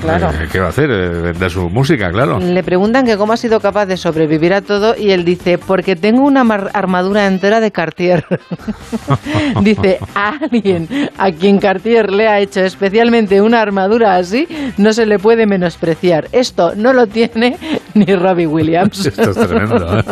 Claro. 0.00 0.30
Eh, 0.30 0.48
¿Qué 0.50 0.60
va 0.60 0.66
a 0.66 0.68
hacer? 0.68 0.90
Eh, 0.90 1.08
Vender 1.22 1.50
su 1.50 1.68
música, 1.70 2.10
claro. 2.10 2.38
Le 2.38 2.62
preguntan 2.62 3.06
que 3.06 3.16
cómo 3.16 3.32
ha 3.32 3.36
sido 3.36 3.60
capaz 3.60 3.86
de 3.86 3.96
sobrevivir 3.96 4.52
a 4.52 4.60
todo 4.60 4.94
y 4.96 5.10
él 5.10 5.24
dice, 5.24 5.58
porque 5.58 5.96
tengo 5.96 6.22
una 6.22 6.42
armadura 6.72 7.26
entera 7.26 7.60
de 7.60 7.70
Cartier. 7.70 8.24
dice, 9.62 9.98
a 10.14 10.34
alguien 10.40 10.88
a 11.16 11.30
quien 11.32 11.58
Cartier 11.58 12.10
le 12.10 12.28
ha 12.28 12.40
hecho 12.40 12.60
especialmente 12.60 13.40
una 13.40 13.60
armadura 13.60 14.16
así, 14.16 14.46
no 14.76 14.92
se 14.92 15.06
le 15.06 15.18
puede 15.18 15.46
menospreciar. 15.46 16.28
Esto 16.32 16.74
no 16.76 16.92
lo 16.92 17.06
tiene 17.06 17.56
ni 17.94 18.14
Robbie 18.14 18.46
Williams. 18.46 19.06
Esto 19.06 19.30
es 19.30 19.36
tremendo. 19.36 19.98
¿eh? 19.98 20.02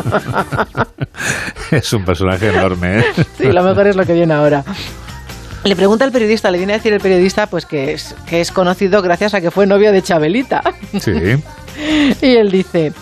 es 1.76 1.92
un 1.92 2.04
personaje 2.04 2.48
enorme. 2.48 3.00
¿eh? 3.00 3.04
Sí, 3.36 3.52
lo 3.52 3.62
mejor 3.62 3.86
es 3.86 3.96
lo 3.96 4.04
que 4.04 4.14
viene 4.14 4.34
ahora. 4.34 4.64
Le 5.66 5.74
pregunta 5.74 6.04
al 6.04 6.12
periodista, 6.12 6.48
le 6.52 6.58
viene 6.58 6.74
a 6.74 6.76
decir 6.76 6.92
el 6.92 7.00
periodista 7.00 7.48
pues 7.48 7.66
que 7.66 7.92
es, 7.92 8.14
que 8.28 8.40
es 8.40 8.52
conocido 8.52 9.02
gracias 9.02 9.34
a 9.34 9.40
que 9.40 9.50
fue 9.50 9.66
novio 9.66 9.90
de 9.90 10.00
Chabelita. 10.00 10.62
Sí. 11.00 11.12
Y 12.22 12.36
él 12.36 12.50
dice, 12.50 12.94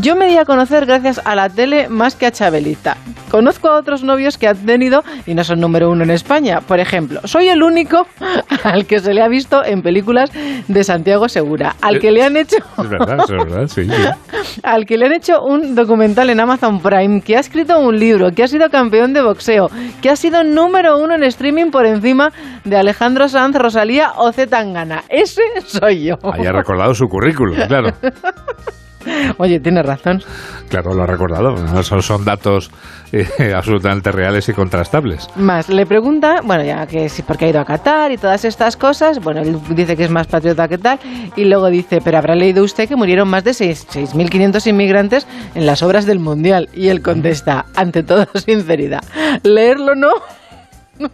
yo 0.00 0.16
me 0.16 0.26
di 0.26 0.36
a 0.36 0.44
conocer 0.44 0.86
gracias 0.86 1.20
a 1.24 1.34
la 1.34 1.48
tele 1.48 1.88
más 1.88 2.16
que 2.16 2.26
a 2.26 2.32
Chabelita. 2.32 2.96
Conozco 3.30 3.68
a 3.68 3.76
otros 3.76 4.04
novios 4.04 4.38
que 4.38 4.46
han 4.46 4.64
tenido 4.64 5.02
y 5.26 5.34
no 5.34 5.42
son 5.44 5.60
número 5.60 5.90
uno 5.90 6.04
en 6.04 6.10
España. 6.10 6.60
Por 6.60 6.80
ejemplo, 6.80 7.20
soy 7.24 7.48
el 7.48 7.62
único 7.62 8.06
al 8.64 8.86
que 8.86 9.00
se 9.00 9.12
le 9.12 9.22
ha 9.22 9.28
visto 9.28 9.64
en 9.64 9.82
películas 9.82 10.30
de 10.68 10.84
Santiago 10.84 11.28
Segura, 11.28 11.76
al 11.80 11.98
que 11.98 12.10
le 12.12 12.22
han 12.22 12.36
hecho 12.36 12.56
Es 12.78 12.88
verdad, 12.88 13.18
es 13.24 13.30
verdad, 13.30 13.66
sí. 13.66 13.84
sí. 13.84 14.60
al 14.62 14.86
que 14.86 14.96
le 14.96 15.06
han 15.06 15.12
hecho 15.12 15.42
un 15.42 15.74
documental 15.74 16.30
en 16.30 16.40
Amazon 16.40 16.80
Prime, 16.80 17.20
que 17.20 17.36
ha 17.36 17.40
escrito 17.40 17.78
un 17.78 17.98
libro, 17.98 18.30
que 18.30 18.44
ha 18.44 18.48
sido 18.48 18.70
campeón 18.70 19.12
de 19.12 19.22
boxeo, 19.22 19.68
que 20.00 20.10
ha 20.10 20.16
sido 20.16 20.44
número 20.44 20.98
uno 20.98 21.14
en 21.14 21.24
streaming 21.24 21.70
por 21.70 21.86
encima 21.86 22.30
de 22.64 22.76
Alejandro 22.76 23.28
Sanz, 23.28 23.56
Rosalía 23.56 24.12
o 24.16 24.32
Zetangana. 24.32 25.04
Ese 25.08 25.42
soy 25.66 26.04
yo. 26.04 26.14
Haya 26.32 26.52
recordado 26.52 26.94
su 26.94 27.06
currículum, 27.06 27.56
claro. 27.66 27.90
Oye, 29.38 29.60
tienes 29.60 29.84
razón. 29.86 30.22
Claro, 30.68 30.94
lo 30.94 31.02
ha 31.02 31.06
recordado. 31.06 31.82
Son, 31.82 32.02
son 32.02 32.24
datos 32.24 32.70
eh, 33.12 33.52
absolutamente 33.56 34.10
reales 34.12 34.48
y 34.48 34.52
contrastables. 34.52 35.28
Más, 35.36 35.68
le 35.68 35.86
pregunta, 35.86 36.40
bueno, 36.42 36.64
ya 36.64 36.86
que 36.86 37.08
sí, 37.08 37.22
porque 37.22 37.44
ha 37.46 37.48
ido 37.48 37.60
a 37.60 37.64
Qatar 37.64 38.12
y 38.12 38.16
todas 38.16 38.44
estas 38.44 38.76
cosas. 38.76 39.20
Bueno, 39.20 39.40
él 39.42 39.58
dice 39.70 39.96
que 39.96 40.04
es 40.04 40.10
más 40.10 40.26
patriota 40.26 40.68
que 40.68 40.78
tal. 40.78 40.98
Y 41.36 41.44
luego 41.44 41.68
dice, 41.68 42.00
pero 42.02 42.18
habrá 42.18 42.34
leído 42.34 42.64
usted 42.64 42.88
que 42.88 42.96
murieron 42.96 43.28
más 43.28 43.44
de 43.44 43.54
seis- 43.54 43.86
6.500 43.90 44.66
inmigrantes 44.68 45.26
en 45.54 45.66
las 45.66 45.82
obras 45.82 46.06
del 46.06 46.18
Mundial. 46.18 46.68
Y 46.72 46.88
él 46.88 47.02
contesta, 47.02 47.66
ante 47.74 48.02
toda 48.02 48.28
sinceridad, 48.34 49.02
leerlo 49.42 49.94
no, 49.94 50.10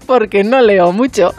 porque 0.06 0.44
no 0.44 0.60
leo 0.60 0.92
mucho. 0.92 1.32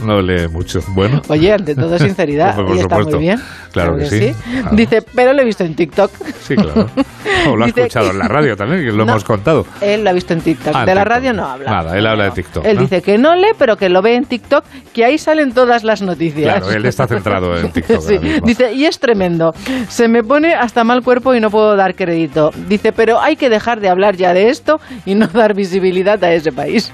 No 0.00 0.20
lee 0.20 0.48
mucho. 0.48 0.80
Bueno. 0.88 1.22
Oye, 1.28 1.52
ante 1.52 1.74
todo 1.74 1.98
sinceridad, 1.98 2.56
y 2.74 2.78
está 2.80 2.98
muy 2.98 3.14
bien. 3.18 3.40
Claro 3.72 3.96
que 3.96 4.06
sí. 4.06 4.34
Claro. 4.60 4.76
Dice, 4.76 5.02
pero 5.14 5.32
lo 5.32 5.42
he 5.42 5.44
visto 5.44 5.64
en 5.64 5.74
TikTok. 5.74 6.10
Sí, 6.42 6.56
claro. 6.56 6.88
O 7.48 7.56
lo 7.56 7.64
ha 7.64 7.68
escuchado 7.68 8.06
que- 8.06 8.12
en 8.12 8.18
la 8.18 8.28
radio 8.28 8.56
también, 8.56 8.82
que 8.84 8.92
lo 8.92 9.04
No. 9.04 9.12
hemos 9.12 9.24
contado. 9.24 9.66
Él 9.80 10.04
lo 10.04 10.10
ha 10.10 10.12
visto 10.12 10.32
en 10.32 10.42
TikTok. 10.42 10.72
Ah, 10.76 10.84
de 10.84 10.94
la 10.94 11.02
radio 11.04 11.32
no 11.32 11.44
habla. 11.44 11.70
Nada, 11.70 11.98
él 11.98 12.06
habla 12.06 12.24
de 12.24 12.30
TikTok. 12.32 12.64
Él 12.64 12.76
¿no? 12.76 12.82
dice 12.82 13.02
que 13.02 13.18
no 13.18 13.34
lee, 13.34 13.48
pero 13.58 13.76
que 13.76 13.88
lo 13.88 14.00
ve 14.00 14.14
en 14.14 14.26
TikTok, 14.26 14.64
que 14.92 15.04
ahí 15.04 15.18
salen 15.18 15.52
todas 15.52 15.82
las 15.82 16.02
noticias. 16.02 16.44
Claro, 16.58 16.70
él 16.70 16.84
está 16.86 17.08
centrado 17.08 17.56
en 17.58 17.70
TikTok. 17.72 18.00
Sí, 18.00 18.18
dice, 18.44 18.72
y 18.74 18.84
es 18.84 18.98
tremendo. 19.00 19.54
Se 19.88 20.06
me 20.08 20.22
pone 20.22 20.54
hasta 20.54 20.84
mal 20.84 21.02
cuerpo 21.02 21.34
y 21.34 21.40
no 21.40 21.50
puedo 21.50 21.74
dar 21.74 21.96
crédito. 21.96 22.52
Dice, 22.68 22.92
pero 22.92 23.20
hay 23.20 23.34
que 23.34 23.48
dejar 23.48 23.80
de 23.80 23.88
hablar 23.88 24.14
ya 24.16 24.32
de 24.34 24.48
esto 24.50 24.80
y 25.04 25.14
no 25.16 25.26
dar 25.26 25.54
visibilidad 25.54 26.22
a 26.22 26.32
ese 26.32 26.52
país. 26.52 26.92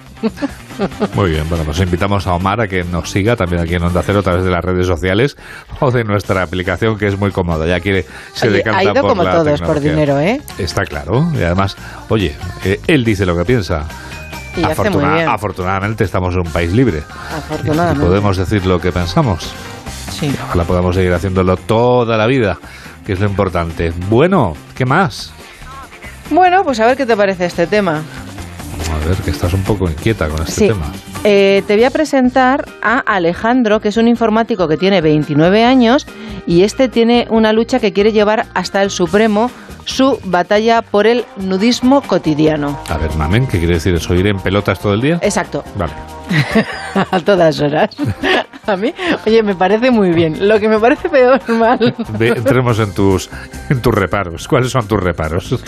Muy 1.14 1.30
bien, 1.30 1.48
bueno, 1.48 1.64
pues 1.64 1.78
invitamos 1.80 2.26
a 2.26 2.34
Omar 2.34 2.60
a 2.60 2.68
que 2.68 2.84
nos 2.84 3.10
siga 3.10 3.36
también 3.36 3.62
aquí 3.62 3.74
en 3.74 3.82
Onda 3.82 4.02
Cero 4.04 4.20
a 4.20 4.22
través 4.22 4.44
de 4.44 4.50
las 4.50 4.64
redes 4.64 4.86
sociales 4.86 5.36
o 5.80 5.90
de 5.90 6.04
nuestra 6.04 6.42
aplicación 6.42 6.96
que 6.98 7.06
es 7.08 7.18
muy 7.18 7.30
cómoda. 7.30 7.66
Ya 7.66 7.80
quiere, 7.80 8.04
se 8.34 8.48
Oye, 8.48 8.58
decanta 8.58 8.78
ha 8.78 8.84
ido 8.84 8.94
por 8.94 9.10
como 9.10 9.22
la 9.24 9.32
todos, 9.32 9.60
por 9.60 9.80
tecnología. 9.80 9.90
dinero, 9.90 10.18
¿eh? 10.20 10.40
Está 10.58 10.84
claro. 10.84 11.28
Y 11.34 11.42
además, 11.42 11.76
oye, 12.08 12.36
eh, 12.64 12.80
él 12.86 13.04
dice 13.04 13.26
lo 13.26 13.36
que 13.36 13.44
piensa. 13.44 13.86
Y 14.56 14.64
hace 14.64 14.90
muy. 14.90 15.04
Afortunadamente 15.04 16.04
estamos 16.04 16.34
en 16.34 16.40
un 16.40 16.52
país 16.52 16.72
libre. 16.72 16.98
Y 16.98 17.34
Afortunadamente. 17.36 18.06
podemos 18.06 18.36
decir 18.36 18.66
lo 18.66 18.80
que 18.80 18.90
pensamos. 18.92 19.52
Sí. 20.12 20.34
Ojalá 20.48 20.64
podamos 20.64 20.96
seguir 20.96 21.12
haciéndolo 21.12 21.56
toda 21.56 22.16
la 22.16 22.26
vida, 22.26 22.58
que 23.06 23.12
es 23.12 23.20
lo 23.20 23.26
importante. 23.26 23.92
Bueno, 24.08 24.54
¿qué 24.74 24.84
más? 24.84 25.32
Bueno, 26.30 26.62
pues 26.64 26.78
a 26.80 26.86
ver 26.86 26.96
qué 26.96 27.06
te 27.06 27.16
parece 27.16 27.46
este 27.46 27.66
tema. 27.66 28.02
A 28.92 29.06
ver, 29.08 29.16
que 29.18 29.30
estás 29.30 29.52
un 29.52 29.62
poco 29.62 29.88
inquieta 29.88 30.28
con 30.28 30.40
este 30.42 30.52
Sí. 30.52 30.66
tema. 30.68 30.92
Eh, 31.24 31.62
te 31.66 31.74
voy 31.74 31.84
a 31.84 31.90
presentar 31.90 32.64
a 32.82 32.98
Alejandro, 33.00 33.80
que 33.80 33.88
es 33.88 33.96
un 33.96 34.08
informático 34.08 34.68
que 34.68 34.76
tiene 34.76 35.00
29 35.00 35.64
años 35.64 36.06
y 36.46 36.62
este 36.62 36.88
tiene 36.88 37.26
una 37.30 37.52
lucha 37.52 37.80
que 37.80 37.92
quiere 37.92 38.12
llevar 38.12 38.46
hasta 38.54 38.82
el 38.82 38.90
Supremo 38.90 39.50
su 39.88 40.18
batalla 40.24 40.82
por 40.82 41.06
el 41.06 41.24
nudismo 41.38 42.02
cotidiano. 42.02 42.78
A 42.88 42.98
ver, 42.98 43.14
mamen, 43.16 43.46
¿qué 43.46 43.58
quiere 43.58 43.74
decir 43.74 43.94
eso? 43.94 44.14
¿Ir 44.14 44.26
en 44.26 44.38
pelotas 44.38 44.78
todo 44.80 44.92
el 44.94 45.00
día? 45.00 45.18
Exacto, 45.22 45.64
Vale. 45.76 45.92
a 47.10 47.20
todas 47.20 47.58
horas. 47.60 47.96
A 48.66 48.76
mí, 48.76 48.92
oye, 49.26 49.42
me 49.42 49.54
parece 49.54 49.90
muy 49.90 50.10
bien. 50.10 50.46
Lo 50.46 50.60
que 50.60 50.68
me 50.68 50.78
parece 50.78 51.08
peor 51.08 51.40
mal. 51.48 51.94
Ve, 52.18 52.28
entremos 52.36 52.78
en 52.80 52.92
tus, 52.92 53.30
en 53.70 53.80
tus 53.80 53.94
reparos. 53.94 54.46
¿Cuáles 54.46 54.70
son 54.70 54.86
tus 54.86 55.00
reparos? 55.02 55.58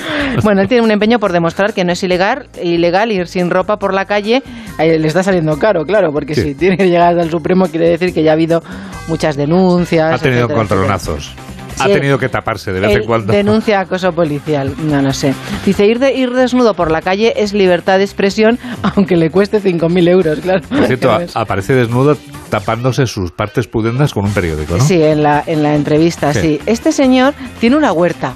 Bueno, 0.42 0.60
él 0.60 0.68
tiene 0.68 0.84
un 0.84 0.90
empeño 0.90 1.18
por 1.18 1.32
demostrar 1.32 1.72
que 1.72 1.82
no 1.82 1.92
es 1.92 2.02
ilegal, 2.02 2.50
ilegal 2.62 3.10
ir 3.10 3.26
sin 3.26 3.48
ropa 3.48 3.78
por 3.78 3.94
la 3.94 4.04
calle. 4.04 4.42
Eh, 4.78 4.98
le 4.98 5.08
está 5.08 5.22
saliendo 5.22 5.58
caro, 5.58 5.86
claro, 5.86 6.12
porque 6.12 6.34
Sí. 6.34 6.42
si 6.42 6.54
tiene 6.54 6.76
que 6.76 6.88
llegar 6.90 7.18
al 7.18 7.30
Supremo 7.30 7.64
quiere 7.68 7.88
decir 7.88 8.12
que 8.12 8.22
ya 8.22 8.32
ha 8.32 8.34
habido 8.34 8.62
muchas 9.08 9.34
denuncias. 9.34 10.12
Ha 10.12 10.18
tenido 10.22 10.44
etcétera, 10.44 10.60
etcétera. 10.96 11.18
Ha 11.84 11.86
tenido 11.88 12.18
que 12.18 12.28
taparse 12.28 12.72
de 12.72 12.80
vez 12.80 12.96
en 12.96 13.04
cuando. 13.04 13.32
Denuncia 13.32 13.80
acoso 13.80 14.12
policial. 14.12 14.74
No, 14.82 15.00
no 15.02 15.12
sé. 15.12 15.34
Dice, 15.64 15.86
ir, 15.86 15.98
de, 15.98 16.14
ir 16.14 16.30
desnudo 16.30 16.74
por 16.74 16.90
la 16.90 17.00
calle 17.02 17.32
es 17.36 17.52
libertad 17.52 17.98
de 17.98 18.04
expresión, 18.04 18.58
aunque 18.96 19.16
le 19.16 19.30
cueste 19.30 19.60
5.000 19.60 20.08
euros, 20.08 20.40
claro. 20.40 20.60
Por 20.68 20.86
cierto, 20.86 21.10
a- 21.12 21.24
aparece 21.34 21.74
desnudo 21.74 22.16
tapándose 22.50 23.06
sus 23.06 23.30
partes 23.30 23.66
pudendas 23.68 24.12
con 24.12 24.24
un 24.24 24.32
periódico, 24.32 24.76
¿no? 24.76 24.84
Sí, 24.84 25.00
en 25.02 25.22
la, 25.22 25.42
en 25.46 25.62
la 25.62 25.74
entrevista, 25.74 26.32
Sí. 26.32 26.40
sí. 26.40 26.60
Este 26.66 26.90
señor 26.92 27.34
tiene 27.60 27.76
una 27.76 27.92
huerta. 27.92 28.34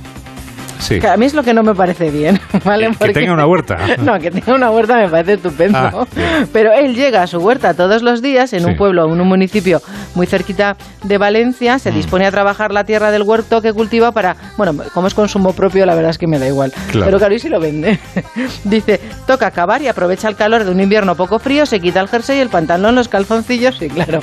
Sí. 0.85 1.01
Que 1.01 1.09
a 1.09 1.17
mí 1.17 1.25
es 1.25 1.33
lo 1.35 1.43
que 1.43 1.55
no 1.55 1.63
me 1.63 1.75
parece 1.75 2.11
bien, 2.11 2.39
¿vale? 2.65 2.91
Que 3.01 3.13
tenga 3.13 3.33
una 3.33 3.47
huerta. 3.47 3.77
No, 4.05 4.19
que 4.19 4.31
tenga 4.31 4.55
una 4.55 4.71
huerta 4.71 4.97
me 4.99 5.09
parece 5.09 5.35
estupendo. 5.35 5.79
Ah. 5.79 6.05
Pero 6.53 6.73
él 6.73 6.95
llega 6.95 7.23
a 7.23 7.27
su 7.27 7.39
huerta 7.39 7.73
todos 7.75 8.03
los 8.03 8.21
días 8.21 8.53
en 8.53 8.67
un 8.67 8.77
pueblo, 8.77 9.07
en 9.11 9.19
un 9.21 9.27
municipio 9.27 9.81
muy 10.15 10.27
cerquita 10.27 10.77
de 11.05 11.17
Valencia, 11.19 11.79
se 11.79 11.91
Mm. 11.91 11.95
dispone 11.95 12.27
a 12.27 12.31
trabajar 12.31 12.73
la 12.73 12.85
tierra 12.85 13.11
del 13.11 13.23
huerto 13.23 13.63
que 13.63 13.73
cultiva 13.73 14.13
para, 14.13 14.37
bueno, 14.57 14.75
como 14.93 15.07
es 15.07 15.15
consumo 15.15 15.53
propio, 15.55 15.87
la 15.87 15.95
verdad 15.95 16.11
es 16.11 16.19
que 16.19 16.27
me 16.27 16.39
da 16.39 16.47
igual. 16.47 16.73
Claro. 16.91 17.07
Pero 17.07 17.19
claro, 17.19 17.35
y 17.35 17.39
si 17.39 17.49
lo 17.49 17.61
vende. 17.61 17.99
Dice, 18.65 19.01
toca 19.27 19.47
acabar 19.47 19.81
y 19.81 19.89
aprovecha 19.89 20.29
el 20.29 20.37
calor 20.37 20.65
de 20.65 20.71
un 20.71 20.81
invierno 20.81 21.15
poco 21.15 21.39
frío, 21.39 21.65
se 21.67 21.81
quita 21.81 22.01
el 22.01 22.09
jersey, 22.09 22.41
el 22.41 22.49
pantalón, 22.51 22.95
los 22.95 23.09
calzoncillos, 23.09 23.79
sí, 23.79 23.89
claro. 23.89 24.21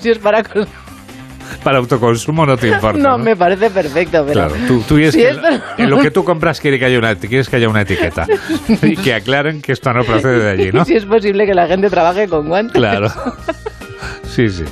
Si 0.00 0.10
es 0.10 0.18
para 0.18 0.42
Para 1.62 1.78
autoconsumo 1.78 2.44
no 2.46 2.56
te 2.56 2.68
importa. 2.68 2.98
No, 2.98 3.16
¿no? 3.16 3.18
me 3.18 3.36
parece 3.36 3.70
perfecto, 3.70 4.24
pero... 4.26 4.32
Claro, 4.32 4.54
tú, 4.66 4.80
tú 4.86 4.94
quieres 4.96 5.14
Si 5.14 5.20
que 5.20 5.30
esto- 5.30 5.46
en 5.78 5.90
lo 5.90 5.98
que 5.98 6.10
tú 6.10 6.24
compras 6.24 6.60
quiere 6.60 6.78
que 6.78 6.84
haya 6.86 6.98
una, 6.98 7.14
quieres 7.16 7.48
que 7.48 7.56
haya 7.56 7.68
una 7.68 7.82
etiqueta 7.82 8.26
y 8.82 8.96
que 8.96 9.14
aclaren 9.14 9.62
que 9.62 9.72
esto 9.72 9.92
no 9.92 10.04
procede 10.04 10.38
de 10.40 10.50
allí, 10.50 10.72
¿no? 10.72 10.84
Si 10.84 10.94
es 10.94 11.04
posible 11.04 11.46
que 11.46 11.54
la 11.54 11.66
gente 11.66 11.90
trabaje 11.90 12.28
con 12.28 12.48
guantes. 12.48 12.74
Claro. 12.74 13.08
Sí, 14.24 14.48
sí. 14.48 14.64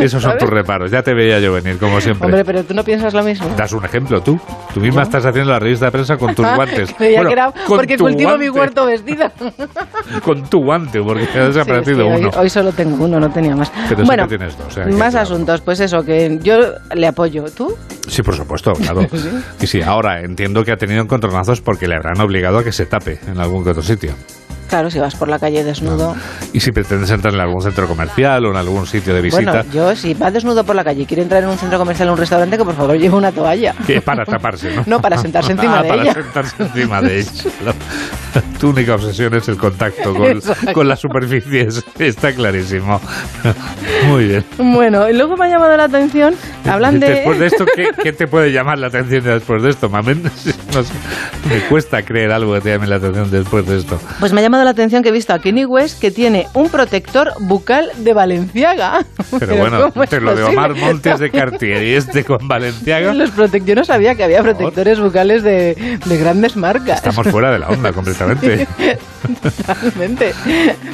Esos 0.00 0.22
son 0.22 0.36
tus 0.38 0.50
reparos. 0.50 0.90
Ya 0.90 1.02
te 1.02 1.14
veía 1.14 1.38
yo 1.40 1.52
venir, 1.52 1.78
como 1.78 2.00
siempre. 2.00 2.26
Hombre, 2.26 2.44
pero 2.44 2.64
tú 2.64 2.74
no 2.74 2.84
piensas 2.84 3.14
lo 3.14 3.22
mismo. 3.22 3.48
Das 3.56 3.72
un 3.72 3.84
ejemplo 3.84 4.20
tú. 4.22 4.38
Tú 4.72 4.80
misma 4.80 5.02
estás 5.02 5.24
haciendo 5.24 5.52
la 5.52 5.58
revista 5.58 5.86
de 5.86 5.92
prensa 5.92 6.16
con 6.16 6.34
tus 6.34 6.46
guantes. 6.54 6.92
Creía 6.94 7.18
Bueno, 7.18 7.28
que 7.28 7.32
era 7.32 7.52
con 7.66 7.76
porque 7.78 7.96
tu 7.96 8.04
cultivo 8.04 8.36
mi 8.36 8.48
huerto 8.48 8.86
vestida. 8.86 9.32
Con 10.24 10.44
tu 10.48 10.62
guante, 10.62 11.00
porque 11.00 11.26
te 11.26 11.38
ha 11.38 11.48
desaparecido 11.48 12.04
Sí, 12.04 12.10
sí, 12.16 12.20
uno. 12.20 12.28
Hoy, 12.30 12.42
hoy 12.44 12.50
solo 12.50 12.72
tengo 12.72 13.04
uno, 13.04 13.18
no 13.18 13.30
tenía 13.30 13.56
más. 13.56 13.72
Pero 13.88 14.04
bueno, 14.04 14.26
tienes 14.28 14.56
dos. 14.56 14.66
o 14.66 14.70
sea, 14.70 14.84
que 14.84 14.92
más 14.92 15.14
asuntos. 15.14 15.60
Pues 15.62 15.80
eso, 15.80 16.02
que 16.04 16.38
yo 16.42 16.58
le 16.94 17.06
apoyo. 17.06 17.44
¿Tú? 17.56 17.74
Sí, 18.08 18.22
por 18.22 18.34
supuesto, 18.36 18.72
claro. 18.74 19.06
Y 19.60 19.66
sí, 19.66 19.80
ahora 19.82 20.20
entiendo 20.20 20.64
que 20.64 20.72
ha 20.72 20.76
tenido 20.76 21.02
encontronazos 21.02 21.60
porque 21.60 21.88
le 21.88 21.94
habrán 21.96 22.20
obligado 22.20 22.58
a 22.58 22.64
que 22.64 22.72
se 22.72 22.86
tape 22.86 23.18
en 23.26 23.38
algún 23.40 23.64
que 23.64 23.70
otro 23.70 23.82
sitio. 23.82 24.12
Claro, 24.68 24.90
si 24.90 24.98
vas 24.98 25.14
por 25.14 25.28
la 25.28 25.38
calle 25.38 25.62
desnudo. 25.62 26.14
Y 26.52 26.60
si 26.60 26.72
pretendes 26.72 27.10
entrar 27.10 27.34
en 27.34 27.40
algún 27.40 27.60
centro 27.62 27.86
comercial 27.86 28.44
o 28.46 28.50
en 28.50 28.56
algún 28.56 28.86
sitio 28.86 29.14
de 29.14 29.20
visita, 29.20 29.42
Bueno, 29.52 29.64
yo 29.72 29.94
si 29.96 30.14
va 30.14 30.30
desnudo 30.30 30.64
por 30.64 30.74
la 30.74 30.82
calle 30.84 31.02
y 31.02 31.06
quiere 31.06 31.22
entrar 31.22 31.42
en 31.42 31.48
un 31.50 31.58
centro 31.58 31.78
comercial 31.78 32.08
o 32.08 32.12
un 32.12 32.18
restaurante, 32.18 32.56
que 32.58 32.64
por 32.64 32.74
favor 32.74 32.96
lleve 32.98 33.14
una 33.14 33.30
toalla. 33.32 33.74
que 33.86 33.96
es 33.98 34.02
para 34.02 34.24
taparse, 34.24 34.74
¿no? 34.74 34.82
No, 34.86 35.00
para 35.00 35.16
sentarse 35.18 35.52
encima 35.52 35.78
Ah, 35.78 35.82
de 35.82 35.88
para 35.88 36.02
ella. 36.02 36.14
sentarse 36.14 36.62
encima 36.62 37.00
de 37.02 37.18
ella. 37.20 37.30
Tu 38.58 38.70
única 38.70 38.94
obsesión 38.94 39.32
es 39.34 39.48
el 39.48 39.56
contacto 39.56 40.12
con, 40.14 40.40
con 40.72 40.88
las 40.88 40.98
superficies. 40.98 41.84
Está 41.98 42.32
clarísimo. 42.32 43.00
Muy 44.08 44.24
bien. 44.28 44.44
Bueno, 44.58 45.08
y 45.08 45.12
luego 45.12 45.36
me 45.36 45.46
ha 45.46 45.48
llamado 45.50 45.76
la 45.76 45.84
atención, 45.84 46.34
hablan 46.68 46.98
de... 46.98 47.10
Después 47.10 47.38
de 47.38 47.46
esto, 47.46 47.64
¿qué, 47.76 47.90
qué 48.02 48.12
te 48.12 48.26
puede 48.26 48.50
llamar 48.52 48.78
la 48.78 48.88
atención 48.88 49.22
después 49.24 49.62
de 49.62 49.70
esto, 49.70 49.88
mamen? 49.88 50.22
No 50.22 50.82
sé, 50.82 50.92
me 51.48 51.60
cuesta 51.68 52.02
creer 52.02 52.32
algo 52.32 52.54
que 52.54 52.60
te 52.62 52.70
llame 52.70 52.86
la 52.88 52.96
atención 52.96 53.30
después 53.30 53.66
de 53.66 53.76
esto. 53.78 54.00
Pues 54.18 54.32
me 54.32 54.40
ha 54.40 54.44
llamado 54.54 54.64
la 54.64 54.70
atención 54.70 55.02
que 55.02 55.08
he 55.08 55.12
visto 55.12 55.32
a 55.32 55.38
Kenny 55.40 55.64
West 55.64 56.00
que 56.00 56.10
tiene 56.10 56.46
un 56.54 56.68
protector 56.68 57.32
bucal 57.40 57.90
de 57.98 58.12
Valenciaga. 58.12 59.04
Pero, 59.38 59.56
bueno, 59.56 59.90
¿cómo 59.92 60.04
es 60.04 60.12
entre 60.12 60.20
lo 60.20 60.34
de? 60.36 60.42
Omar 60.44 60.74
Montes 60.74 61.18
de 61.18 61.30
Cartier 61.30 61.82
y 61.82 61.94
este 61.94 62.24
con 62.24 62.46
Valenciaga, 62.46 63.12
Los 63.14 63.34
protec- 63.34 63.64
Yo 63.64 63.74
no 63.74 63.84
sabía 63.84 64.14
que 64.14 64.22
había 64.24 64.42
protectores 64.42 65.00
bucales 65.00 65.42
de, 65.42 65.98
de 66.04 66.18
grandes 66.18 66.56
marcas. 66.56 66.96
estamos 66.98 67.26
fuera 67.28 67.50
de 67.50 67.58
la 67.58 67.68
onda 67.68 67.92
completamente. 67.94 68.66
Totalmente. 69.42 70.32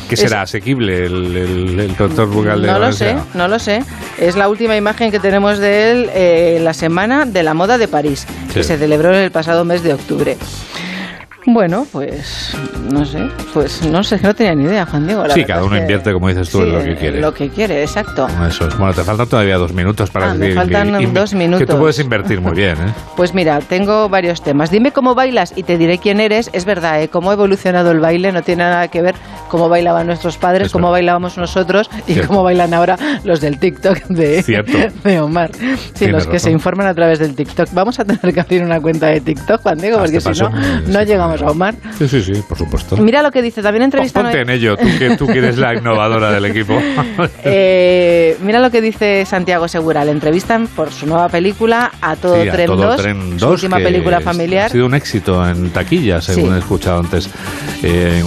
¿Qué 0.08 0.16
será? 0.16 0.42
¿Asequible 0.42 1.04
el, 1.06 1.36
el, 1.36 1.80
el 1.80 1.96
doctor 1.96 2.28
bucal 2.28 2.62
de 2.62 2.68
No 2.68 2.78
lo 2.78 2.92
sé, 2.92 3.04
Valenciaga? 3.06 3.26
no 3.34 3.48
lo 3.48 3.58
sé. 3.58 3.82
Es 4.18 4.36
la 4.36 4.48
última 4.48 4.76
imagen 4.76 5.10
que 5.10 5.18
tenemos 5.20 5.58
de 5.58 5.90
él 5.90 6.10
eh, 6.14 6.54
en 6.58 6.64
la 6.64 6.74
Semana 6.74 7.26
de 7.26 7.42
la 7.42 7.54
Moda 7.54 7.78
de 7.78 7.88
París, 7.88 8.26
que 8.52 8.62
Sí. 8.62 8.68
se 8.68 8.78
celebró 8.78 9.10
en 9.14 9.20
el 9.20 9.30
pasado 9.30 9.64
mes 9.64 9.82
de 9.82 9.94
octubre. 9.94 10.36
Bueno, 11.52 11.86
pues 11.90 12.56
no 12.90 13.04
sé, 13.04 13.28
pues 13.52 13.82
no 13.86 14.02
sé, 14.04 14.20
no 14.22 14.34
tenía 14.34 14.54
ni 14.54 14.64
idea, 14.64 14.86
Juan 14.86 15.06
Diego. 15.06 15.26
la 15.26 15.34
Sí, 15.34 15.44
cada 15.44 15.62
uno 15.64 15.72
que- 15.74 15.80
invierte, 15.80 16.12
como 16.12 16.28
dices 16.28 16.48
tú, 16.50 16.58
Sí, 16.58 16.64
en 16.68 16.72
lo 16.72 16.84
que 16.84 16.94
quiere. 16.96 17.20
Lo 17.20 17.34
que 17.34 17.48
quiere, 17.48 17.82
exacto. 17.82 18.26
Eso 18.46 18.68
es. 18.68 18.78
Bueno, 18.78 18.94
te 18.94 19.02
faltan 19.02 19.28
todavía 19.28 19.56
dos 19.56 19.72
minutos 19.72 20.10
para 20.10 20.30
Ah, 20.30 20.34
me 20.34 20.40
decir 20.46 20.54
faltan 20.54 20.98
que- 20.98 21.06
dos 21.08 21.30
Que 21.30 21.36
minutos. 21.36 21.66
tú 21.68 21.78
puedes 21.78 21.98
invertir 21.98 22.40
muy 22.40 22.52
bien, 22.52 22.76
¿eh? 22.76 22.92
Pues 23.16 23.34
mira, 23.34 23.58
tengo 23.60 24.08
varios 24.08 24.42
temas. 24.42 24.70
Dime 24.70 24.92
cómo 24.92 25.14
bailas 25.14 25.52
y 25.56 25.62
te 25.64 25.76
diré 25.76 25.98
quién 25.98 26.20
eres. 26.20 26.50
Es 26.52 26.64
verdad, 26.64 27.02
¿eh? 27.02 27.08
cómo 27.08 27.30
ha 27.30 27.34
evolucionado 27.34 27.90
el 27.90 28.00
baile 28.00 28.32
no 28.32 28.42
tiene 28.42 28.62
nada 28.64 28.88
que 28.88 29.02
ver 29.02 29.14
cómo 29.48 29.68
bailaban 29.68 30.06
nuestros 30.06 30.38
padres, 30.38 30.66
Es 30.66 30.72
cómo 30.72 30.86
verdad. 30.86 30.92
bailábamos 30.92 31.36
nosotros 31.36 31.90
y 32.06 32.12
Cierto. 32.12 32.28
cómo 32.28 32.42
bailan 32.44 32.72
ahora 32.72 32.96
los 33.24 33.40
del 33.40 33.58
TikTok 33.58 33.98
de, 34.08 34.42
Cierto. 34.42 34.78
de 35.04 35.20
Omar. 35.20 35.50
Sí, 35.54 35.60
Tienes 35.94 36.14
los 36.14 36.26
que 36.26 36.32
razón. 36.34 36.38
se 36.40 36.50
informan 36.52 36.86
a 36.86 36.94
través 36.94 37.18
del 37.18 37.34
TikTok. 37.34 37.68
Vamos 37.72 37.98
a 37.98 38.04
tener 38.04 38.32
que 38.32 38.40
abrir 38.40 38.62
una 38.62 38.80
cuenta 38.80 39.06
de 39.08 39.20
TikTok, 39.20 39.60
Juan 39.62 39.78
Diego, 39.78 39.96
A 39.98 40.00
porque 40.02 40.18
este 40.18 40.34
si 40.34 40.40
no, 40.42 40.50
no 40.86 41.02
llegamos 41.02 41.39
a 41.44 41.50
Omar. 41.50 41.74
Sí, 41.98 42.08
sí, 42.08 42.22
sí, 42.22 42.32
por 42.48 42.56
supuesto. 42.58 42.96
Mira 42.96 43.22
lo 43.22 43.30
que 43.30 43.42
dice, 43.42 43.62
también 43.62 43.82
entrevistan 43.84 44.24
Ponte 44.24 44.38
hoy- 44.38 44.42
en 44.42 44.50
ello, 44.50 44.76
tú 44.76 44.86
que, 44.98 45.16
tú 45.16 45.26
que 45.26 45.38
eres 45.38 45.58
la 45.58 45.74
innovadora 45.74 46.30
del 46.32 46.44
equipo. 46.46 46.78
Eh, 47.44 48.36
mira 48.42 48.60
lo 48.60 48.70
que 48.70 48.80
dice 48.80 49.24
Santiago 49.26 49.66
Segura. 49.68 50.04
Le 50.04 50.12
entrevistan 50.12 50.66
por 50.68 50.90
su 50.92 51.06
nueva 51.06 51.28
película 51.28 51.90
A 52.00 52.16
Todo 52.16 52.42
Sí, 52.42 52.48
a 52.48 52.52
Tren 52.52 52.66
Todo 52.66 52.82
2, 52.82 52.96
Tren 52.96 53.20
su 53.32 53.46
2, 53.46 53.50
última 53.52 53.78
que 53.78 53.84
película 53.84 54.20
familiar. 54.20 54.66
Ha 54.66 54.68
sido 54.68 54.86
un 54.86 54.94
éxito 54.94 55.46
en 55.48 55.70
taquilla, 55.70 56.20
según 56.20 56.50
Sí. 56.50 56.56
he 56.56 56.58
escuchado 56.58 57.00
antes 57.00 57.28
eh, 57.82 58.18
el 58.20 58.24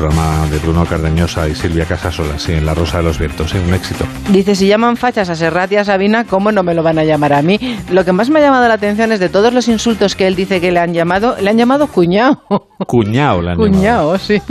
programa 0.00 0.46
de 0.50 0.58
Bruno 0.60 0.86
Cardeñosa 0.86 1.46
y 1.46 1.54
Silvia 1.54 1.84
Casasola, 1.84 2.38
sí, 2.38 2.52
en 2.52 2.64
La 2.64 2.72
Rosa 2.72 2.96
de 2.98 3.04
los 3.04 3.18
Vientos, 3.18 3.50
sí, 3.50 3.58
un 3.58 3.74
éxito. 3.74 4.06
Dice, 4.30 4.54
si 4.54 4.66
llaman 4.66 4.96
fachas 4.96 5.28
a 5.28 5.34
Serrat 5.36 5.70
y 5.72 5.76
a 5.76 5.84
Sabina, 5.84 6.24
¿cómo 6.24 6.50
no 6.52 6.62
me 6.62 6.72
lo 6.72 6.82
van 6.82 6.98
a 6.98 7.04
llamar 7.04 7.34
a 7.34 7.42
mí? 7.42 7.60
Lo 7.90 8.02
que 8.02 8.12
más 8.12 8.30
me 8.30 8.38
ha 8.38 8.42
llamado 8.42 8.66
la 8.66 8.72
atención 8.74 9.12
es 9.12 9.20
de 9.20 9.28
todos 9.28 9.52
los 9.52 9.68
insultos 9.68 10.16
que 10.16 10.26
él 10.26 10.36
dice 10.36 10.58
que 10.58 10.72
le 10.72 10.80
han 10.80 10.94
llamado, 10.94 11.36
le 11.38 11.50
han 11.50 11.58
llamado 11.58 11.86
cuñado. 11.86 12.40
Cuñao 12.86 13.42
la 13.42 13.52
han 13.52 13.58
llamado. 13.58 13.76
Cuñado, 13.76 14.18
sí. 14.18 14.40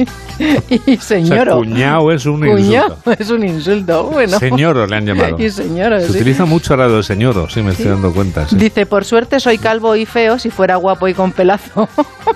Y 0.69 0.75
O 0.97 1.01
sea, 1.01 1.17
señoro. 1.17 1.57
cuñao 1.57 2.11
es 2.11 2.25
un 2.27 2.39
Cuñado 2.39 2.95
insulto. 2.95 3.11
es 3.19 3.29
un 3.31 3.43
insulto. 3.43 4.03
Bueno. 4.05 4.37
Señoro 4.39 4.85
le 4.85 4.95
han 4.97 5.05
llamado. 5.07 5.35
Y 5.39 5.49
señoro, 5.49 5.99
Se 5.99 6.09
sí. 6.09 6.11
utiliza 6.19 6.45
mucho 6.45 6.73
ahora 6.75 6.87
de 6.89 7.01
señoro, 7.01 7.49
sí, 7.49 7.63
me 7.63 7.71
estoy 7.71 7.87
dando 7.87 8.13
cuenta. 8.13 8.47
sí. 8.47 8.55
Dice, 8.55 8.85
por 8.85 9.03
suerte 9.03 9.39
soy 9.39 9.57
calvo 9.57 9.95
y 9.95 10.05
feo, 10.05 10.37
si 10.37 10.51
fuera 10.51 10.75
guapo 10.75 11.07
y 11.07 11.15
con 11.15 11.31
pelazo, 11.31 11.89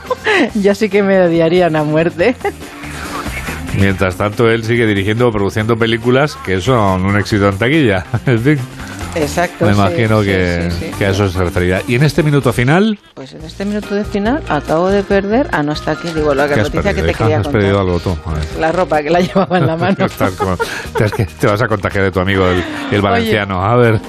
ya 0.56 0.74
sí 0.74 0.90
que 0.90 1.04
me 1.04 1.22
odiarían 1.22 1.76
a 1.76 1.84
muerte. 1.84 2.36
Mientras 3.80 4.16
tanto, 4.16 4.50
él 4.50 4.64
sigue 4.64 4.86
dirigiendo 4.86 5.28
o 5.28 5.32
produciendo 5.32 5.76
películas 5.78 6.36
que 6.46 6.62
son 6.62 7.06
un 7.06 7.18
éxito 7.18 7.50
en 7.50 7.58
taquilla. 7.58 8.06
En 8.26 8.40
fin, 8.40 8.58
Exacto. 9.16 9.66
me 9.66 9.74
imagino 9.74 10.22
sí, 10.22 10.28
que, 10.28 10.68
sí, 10.72 10.86
sí. 10.86 10.92
que 10.98 11.06
a 11.06 11.10
eso 11.10 11.30
se 11.30 11.40
referirá. 11.44 11.82
Y 11.88 11.96
en 11.96 12.04
este 12.04 12.24
minuto 12.24 12.52
final, 12.54 12.98
Pues 13.14 13.34
en 13.34 13.44
este 13.44 13.64
minuto 13.66 13.94
de 13.94 14.06
final 14.06 14.42
acabo 14.50 14.90
de 14.90 15.04
perder. 15.04 15.48
Ah, 15.52 15.62
no 15.62 15.74
está 15.74 15.92
aquí. 15.92 16.08
Digo, 16.16 16.34
la 16.34 16.48
¿qué 16.48 16.54
has 16.54 16.60
noticia 16.60 16.82
perdido? 16.82 16.96
que 16.96 17.02
te 17.04 17.12
hija? 17.12 17.24
quería 17.26 17.38
Has 17.38 17.44
contar. 17.44 17.62
perdido 17.62 17.80
algo 17.80 18.00
tú. 18.00 18.18
La 18.60 18.72
ropa 18.72 19.02
que 19.04 19.10
la 19.10 19.20
llevaba 19.22 19.58
en 19.58 19.68
la 19.68 19.76
mano. 19.78 19.96
Como- 20.38 20.58
te, 20.98 21.06
es 21.06 21.12
que 21.12 21.26
te 21.26 21.48
vas 21.48 21.62
a 21.62 21.68
contagiar 21.68 22.04
de 22.06 22.12
tu 22.12 22.20
amigo 22.20 22.48
el, 22.48 22.64
el 22.92 23.02
valenciano. 23.02 23.64
A 23.64 23.76
ver. 23.76 24.00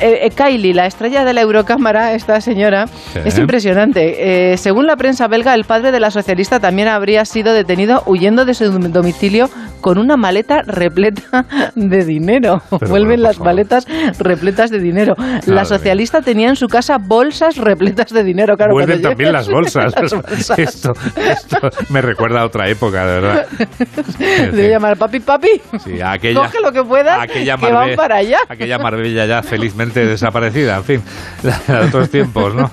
Eh, 0.00 0.20
eh, 0.26 0.30
Kylie, 0.30 0.72
la 0.74 0.86
estrella 0.86 1.24
de 1.24 1.32
la 1.34 1.40
Eurocámara, 1.42 2.14
esta 2.14 2.40
señora, 2.40 2.86
es 3.24 3.36
impresionante. 3.38 4.52
Eh, 4.52 4.56
según 4.56 4.86
la 4.86 4.96
prensa 4.96 5.26
belga, 5.28 5.54
el 5.54 5.64
padre 5.64 5.92
de 5.92 6.00
la 6.00 6.10
socialista 6.10 6.58
también 6.60 6.88
habría 6.88 7.24
sido 7.24 7.52
detenido 7.52 8.02
huyendo 8.06 8.44
de 8.44 8.54
su 8.54 8.64
domicilio 8.88 9.48
con 9.82 9.98
una 9.98 10.16
maleta 10.16 10.62
repleta 10.66 11.44
de 11.74 12.04
dinero. 12.04 12.62
Pero 12.70 12.88
Vuelven 12.88 13.08
bueno, 13.08 13.22
las 13.24 13.36
favor. 13.36 13.46
maletas 13.52 13.86
repletas 14.18 14.70
de 14.70 14.78
dinero. 14.78 15.14
La 15.46 15.62
Madre 15.62 15.64
socialista 15.66 16.22
tenía 16.22 16.48
en 16.48 16.56
su 16.56 16.66
casa 16.68 16.96
bolsas 16.98 17.56
repletas 17.56 18.10
de 18.10 18.24
dinero. 18.24 18.56
Claro, 18.56 18.72
Vuelven 18.72 19.02
también 19.02 19.32
las 19.32 19.48
bolsas. 19.48 19.92
las 20.00 20.12
bolsas. 20.14 20.58
Esto, 20.58 20.92
esto 21.16 21.58
me 21.90 22.00
recuerda 22.00 22.40
a 22.40 22.46
otra 22.46 22.68
época, 22.70 23.04
de 23.06 23.20
verdad. 23.20 23.46
Debe 24.52 24.70
llamar 24.70 24.96
papi, 24.96 25.20
papi. 25.20 25.60
Sí, 25.84 26.00
aquella, 26.00 26.40
Coge 26.40 26.60
lo 26.62 26.72
que 26.72 26.82
puedas, 26.82 27.20
aquella 27.20 27.56
que 27.56 27.72
van 27.72 27.94
para 27.96 28.16
allá. 28.16 28.38
Aquella 28.48 28.78
Marbella 28.78 29.26
ya 29.26 29.42
felizmente 29.42 30.06
desaparecida. 30.06 30.76
En 30.76 30.84
fin, 30.84 31.02
de 31.42 31.74
otros 31.86 32.08
tiempos, 32.10 32.54
¿no? 32.54 32.70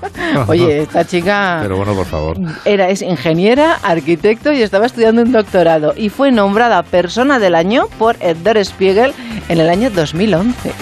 Oye, 0.48 0.84
esta 0.84 1.04
chica 1.06 1.60
Pero 1.62 1.78
bueno, 1.78 1.94
por 1.94 2.06
favor. 2.06 2.38
era 2.66 2.90
es 2.90 3.02
ingeniera, 3.02 3.78
arquitecto 3.84 4.52
y 4.52 4.62
estaba 4.62 4.86
estudiando 4.86 5.22
un 5.24 5.32
doctorado 5.32 5.94
y 5.96 6.10
fue 6.10 6.32
nombrada 6.32 6.84
persona 7.02 7.40
del 7.40 7.56
año 7.56 7.86
por 7.98 8.18
Der 8.18 8.66
Spiegel 8.66 9.14
en 9.48 9.62
el 9.62 9.70
año 9.70 9.90
2011. 9.90 10.74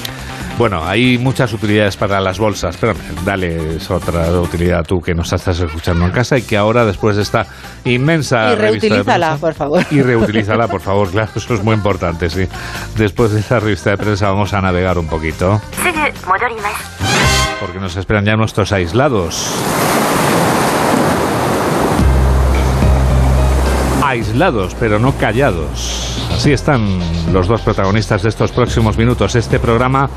Bueno, 0.58 0.84
hay 0.84 1.20
muchas 1.20 1.54
utilidades 1.54 1.96
para 1.96 2.20
las 2.20 2.40
bolsas, 2.40 2.76
pero 2.78 2.94
dale 3.24 3.78
otra 3.88 4.32
utilidad 4.42 4.84
tú 4.84 5.00
que 5.00 5.14
nos 5.14 5.32
estás 5.32 5.60
escuchando 5.60 6.06
en 6.06 6.12
casa 6.12 6.36
y 6.36 6.42
que 6.42 6.58
ahora, 6.58 6.86
después 6.86 7.18
de 7.18 7.22
esta 7.22 7.46
inmensa. 7.86 8.52
Y 8.52 8.56
reutilízala, 8.56 9.28
revista 9.28 9.34
de 9.34 9.38
por 9.38 9.54
favor. 9.54 9.86
Y 9.92 10.02
reutilízala, 10.02 10.68
por 10.68 10.82
favor, 10.82 11.12
claro, 11.12 11.30
eso 11.36 11.54
es 11.54 11.64
muy 11.64 11.76
importante, 11.76 12.32
sí. 12.32 12.48
Después 12.96 13.34
de 13.34 13.40
esta 13.42 13.60
revista 13.60 13.92
de 13.92 13.98
prensa 13.98 14.32
vamos 14.32 14.52
a 14.56 14.62
navegar 14.62 14.98
un 14.98 15.06
poquito. 15.06 15.62
Porque 17.60 17.80
nos 17.80 17.96
esperan 17.96 18.26
ya 18.26 18.36
nuestros 18.36 18.72
aislados. 18.72 19.54
Aislados, 24.08 24.74
pero 24.80 25.00
no 25.00 25.12
callados. 25.18 26.18
Así 26.32 26.54
están 26.54 27.00
los 27.34 27.48
dos 27.48 27.62
protagonistas 27.62 28.24
de 28.24 28.30
estos 28.30 28.54
próximos 28.54 28.98
minutos. 28.98 29.36
Este 29.36 29.60
programa 29.60 30.10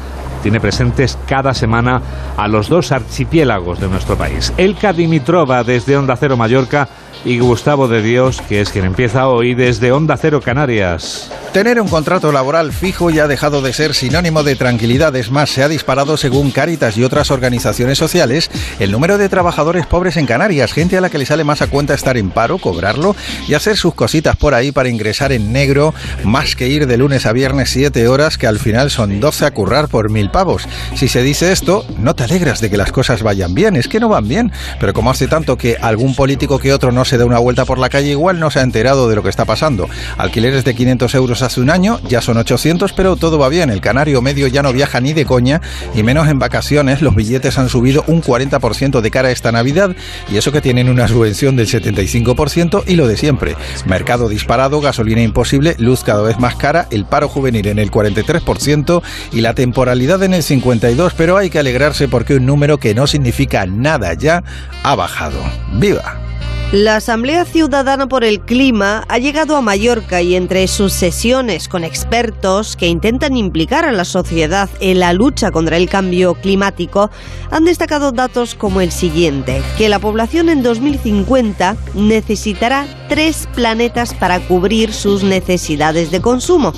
tiene 0.45 0.61
presentes 0.61 1.19
cada 1.27 1.55
semana 1.55 2.01
a 2.37 2.47
los 2.47 2.69
dos 2.69 2.93
archipiélagos 2.93 3.81
de 3.81 3.89
nuestro 3.89 4.17
país. 4.17 4.53
Elka 4.57 4.93
Dimitrova 4.93 5.65
desde 5.65 5.97
Onda 5.97 6.15
Cero 6.17 6.37
Mallorca 6.37 6.89
y 7.25 7.39
Gustavo 7.39 7.89
de 7.89 8.03
Dios, 8.03 8.41
que 8.49 8.61
es 8.61 8.71
quien 8.71 8.85
empieza 8.85 9.29
hoy 9.29 9.55
desde 9.55 9.93
Onda 9.93 10.17
Cero 10.17 10.41
Canarias. 10.41 11.31
Tener 11.53 11.81
un 11.81 11.89
contrato 11.89 12.31
laboral 12.31 12.73
fijo 12.73 13.11
ya 13.11 13.25
ha 13.25 13.29
dejado 13.29 13.61
de 13.61 13.73
ser 13.73 13.95
sinónimo 13.95 14.45
de 14.45 14.55
tranquilidad. 14.55 15.15
Es 15.17 15.33
más, 15.33 15.51
se 15.51 15.65
ha 15.65 15.69
disparado, 15.69 16.17
según 16.17 16.53
Cáritas 16.53 16.97
y 16.97 17.03
otras 17.03 17.33
organizaciones 17.33 17.99
sociales, 17.99 18.51
el 18.79 18.93
número 18.93 19.19
de 19.19 19.29
trabajadores 19.29 19.85
pobres 19.85 20.17
en 20.17 20.27
Canarias. 20.27 20.73
Gente 20.73 20.97
a 20.97 21.01
la 21.01 21.11
que 21.11 21.19
le 21.19 21.27
sale 21.27 21.43
más 21.43 21.61
a 21.61 21.67
cuenta 21.67 21.95
estar 21.95 22.17
en 22.17 22.31
paro, 22.31 22.59
cobrarlo 22.59 23.17
y 23.49 23.55
hacer 23.55 23.77
sus 23.77 23.95
cositas 23.95 24.37
por 24.37 24.55
ahí 24.55 24.71
para 24.71 24.89
ingresar 24.89 25.33
en 25.33 25.53
negro, 25.53 25.93
más 26.23 26.55
que 26.55 26.69
ir 26.69 26.87
de 26.87 26.97
lunes 26.97 27.27
a 27.27 27.33
viernes 27.33 27.71
7 27.71 28.07
horas, 28.07 28.39
que 28.39 28.47
al 28.47 28.61
final 28.61 28.89
son 28.89 29.19
12 29.19 29.47
a 29.47 29.51
currar 29.51 29.89
por 29.89 30.09
mil 30.09 30.31
pavos. 30.31 30.69
Si 30.95 31.09
se 31.09 31.23
dice 31.25 31.51
esto, 31.51 31.85
no 31.99 32.15
te 32.15 32.23
alegras 32.23 32.61
de 32.61 32.71
que 32.71 32.77
las 32.77 32.93
cosas 32.93 33.25
vayan 33.25 33.55
bien. 33.55 33.75
Es 33.75 33.89
que 33.89 33.99
no 33.99 34.09
van 34.09 34.29
bien. 34.29 34.53
Pero 34.79 34.93
como 34.93 35.11
hace 35.11 35.27
tanto 35.27 35.59
que 35.59 35.77
algún 35.81 36.15
político 36.15 36.61
que 36.61 36.73
otro 36.73 36.93
no 36.93 37.05
se 37.11 37.19
da 37.19 37.27
una 37.27 37.41
vuelta 37.41 37.65
por 37.65 37.79
la 37.79 37.89
calle, 37.89 38.11
igual 38.11 38.39
no 38.39 38.53
se 38.53 38.61
ha 38.61 38.63
enterado 38.63 39.09
de 39.09 39.17
lo 39.17 39.25
que 39.25 39.31
está 39.31 39.45
pasando. 39.45 39.89
Alquileres 40.17 40.65
de 40.65 40.77
500 40.77 41.13
euros 41.17 41.43
hace 41.43 41.61
un 41.61 41.69
año, 41.69 41.99
ya 42.09 42.21
son 42.23 42.37
800, 42.37 42.93
pero 42.93 43.17
todo 43.17 43.37
va 43.37 43.49
bien. 43.49 43.69
El 43.69 43.81
canario 43.81 44.23
medio 44.23 44.47
ya 44.47 44.63
no 44.63 44.73
viaja 44.73 45.01
ni 45.01 45.13
de 45.13 45.27
coña, 45.27 45.61
y 45.93 46.05
menos 46.05 46.29
en 46.29 46.39
vacaciones. 46.39 47.03
Los 47.03 47.17
billetes 47.17 47.59
han 47.59 47.69
subido 47.69 48.05
un 48.07 48.23
40% 48.23 49.01
de 49.01 49.11
cara 49.11 49.29
a 49.29 49.33
esta 49.33 49.51
Navidad, 49.51 49.97
y 50.31 50.37
eso 50.37 50.53
que 50.53 50.61
tienen 50.61 50.89
una 50.89 51.09
subvención 51.09 51.57
del 51.57 51.67
75% 51.67 52.85
y 52.87 52.95
lo 52.95 53.09
de 53.09 53.17
siempre. 53.17 53.57
Mercado 53.87 54.29
disparado, 54.29 54.81
gasolina 54.81 55.23
imposible, 55.23 55.75
luz 55.79 56.05
cada 56.05 56.23
vez 56.23 56.39
más 56.39 56.55
cara, 56.55 56.87
el 56.93 57.07
paro 57.07 57.29
juvenil 57.29 57.67
en 57.67 57.81
el 57.81 57.91
43% 57.91 59.03
y 59.33 59.41
la 59.41 59.55
temporalidad 59.55 60.23
en 60.23 60.35
el 60.35 60.45
52%, 60.45 61.13
pero 61.17 61.37
hay 61.37 61.51
que 61.51 61.59
alegrarse 61.59 62.07
porque 62.07 62.37
un 62.37 62.47
número 62.47 62.79
que 62.79 62.95
no 62.95 63.09
significa 63.09 63.67
nada 63.67 64.15
ya 64.15 64.45
ha 64.85 64.95
bajado. 64.95 65.41
¡Viva! 65.73 66.30
La 66.73 66.95
Asamblea 66.95 67.45
Ciudadana 67.47 68.07
por 68.07 68.23
el 68.23 68.43
Clima 68.43 69.05
ha 69.09 69.19
llegado 69.19 69.57
a 69.57 69.61
Mallorca 69.61 70.23
y 70.23 70.37
entre 70.37 70.69
sus 70.69 70.93
sesiones 70.93 71.67
con 71.67 71.83
expertos 71.83 72.77
que 72.77 72.87
intentan 72.87 73.37
implicar 73.37 73.85
a 73.85 73.91
la 73.91 74.05
sociedad 74.05 74.71
en 74.79 75.01
la 75.01 75.13
lucha 75.13 75.51
contra 75.51 75.77
el 75.77 75.89
cambio 75.89 76.35
climático 76.35 77.11
han 77.51 77.65
destacado 77.65 78.13
datos 78.13 78.55
como 78.55 78.81
el 78.81 78.93
siguiente, 78.93 79.63
que 79.77 79.89
la 79.89 79.99
población 79.99 80.49
en 80.49 80.63
2050 80.63 81.77
necesitará 81.95 82.87
tres 83.09 83.49
planetas 83.57 84.15
para 84.15 84.39
cubrir 84.39 84.93
sus 84.93 85.25
necesidades 85.25 86.13
de 86.13 86.21
consumo, 86.21 86.73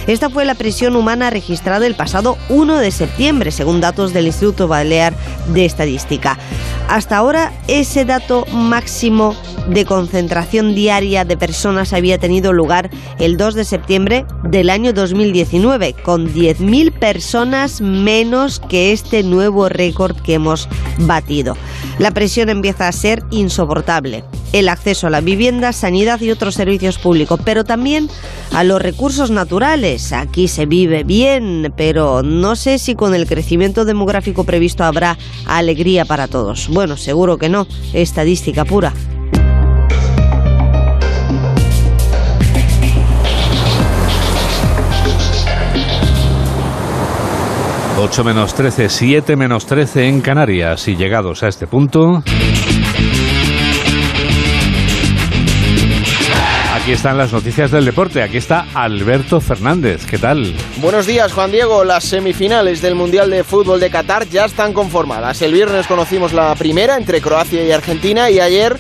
Esta 0.08 0.30
fue 0.30 0.45
la 0.45 0.55
presión 0.55 0.95
humana 0.95 1.30
registrada 1.30 1.86
el 1.86 1.95
pasado 1.95 2.38
1 2.47 2.78
de 2.78 2.91
septiembre, 2.91 3.51
según 3.51 3.82
datos 3.82 4.14
del 4.14 4.28
Instituto 4.28 4.70
Balear 4.70 5.14
de 5.53 5.66
Estadística. 5.66 6.38
Hasta 6.88 7.18
ahora, 7.18 7.51
ese 7.68 8.05
dato 8.05 8.45
máximo 8.53 9.36
de 9.68 9.84
concentración 9.84 10.74
diaria 10.74 11.26
de 11.26 11.36
personas 11.36 11.91
había 11.91 12.18
tenido 12.18 12.53
lugar 12.53 12.89
el 13.20 13.36
2 13.36 13.55
de 13.55 13.66
septiembre 13.66 14.26
del 14.43 14.70
año 14.70 14.93
2019, 14.93 15.93
con 15.93 16.34
10.000 16.34 16.93
personas 16.93 17.82
menos 17.82 18.62
que 18.62 18.93
este 18.93 19.24
nuevo 19.24 19.68
récord 19.68 20.16
que 20.16 20.36
hemos 20.36 20.70
batido. 20.99 21.58
La 21.99 22.12
presión 22.12 22.47
empieza 22.47 22.88
a 22.88 22.93
ser 22.93 23.24
insoportable. 23.32 24.24
El 24.53 24.70
acceso 24.70 25.08
a 25.08 25.10
la 25.10 25.20
vivienda, 25.20 25.74
sanidad 25.74 26.22
y 26.22 26.32
otros 26.32 26.55
servicios 26.55 26.97
públicos, 26.97 27.39
pero 27.43 27.66
también 27.66 28.10
a 28.53 28.64
los 28.64 28.82
recursos 28.82 29.30
naturales. 29.30 29.97
Aquí 30.12 30.48
se 30.48 30.66
vive 30.68 31.04
bien, 31.04 31.74
pero 31.76 32.22
no 32.22 32.56
sé 32.56 32.78
si 32.78 32.93
con 32.93 33.16
el 33.16 33.26
crecimiento 33.26 33.84
demográfico 33.84 34.43
previsto 34.43 34.84
habrá 34.84 35.18
alegría 35.45 36.06
para 36.06 36.28
todos. 36.28 36.70
Bueno, 36.70 36.98
seguro 36.98 37.38
que 37.38 37.50
no, 37.50 37.68
estadística 37.93 38.64
pura. 38.64 38.93
Ocho 48.00 48.24
menos 48.24 48.54
13, 48.54 48.89
7 48.89 49.36
menos 49.36 49.66
13 49.66 50.08
en 50.08 50.22
Canarias. 50.22 50.88
Y 50.88 50.95
llegados 50.95 51.41
a 51.41 51.48
este 51.48 51.66
punto. 51.66 52.22
Aquí 56.88 56.94
están 56.94 57.18
las 57.18 57.34
noticias 57.34 57.70
del 57.70 57.84
deporte. 57.84 58.24
Aquí 58.24 58.38
está 58.38 58.66
Alberto 58.74 59.42
Fernández. 59.42 60.06
¿Qué 60.06 60.18
tal? 60.18 60.56
Buenos 60.78 61.06
días, 61.06 61.34
Juan 61.34 61.52
Diego. 61.52 61.84
Las 61.84 62.06
semifinales 62.06 62.82
del 62.82 62.96
Mundial 62.96 63.30
de 63.30 63.44
Fútbol 63.44 63.82
de 63.82 63.90
Qatar 63.90 64.26
ya 64.30 64.46
están 64.46 64.72
conformadas. 64.72 65.42
El 65.42 65.52
viernes 65.52 65.86
conocimos 65.86 66.32
la 66.32 66.56
primera 66.56 66.96
entre 66.96 67.20
Croacia 67.20 67.62
y 67.62 67.74
Argentina 67.74 68.30
y 68.30 68.40
ayer 68.40 68.78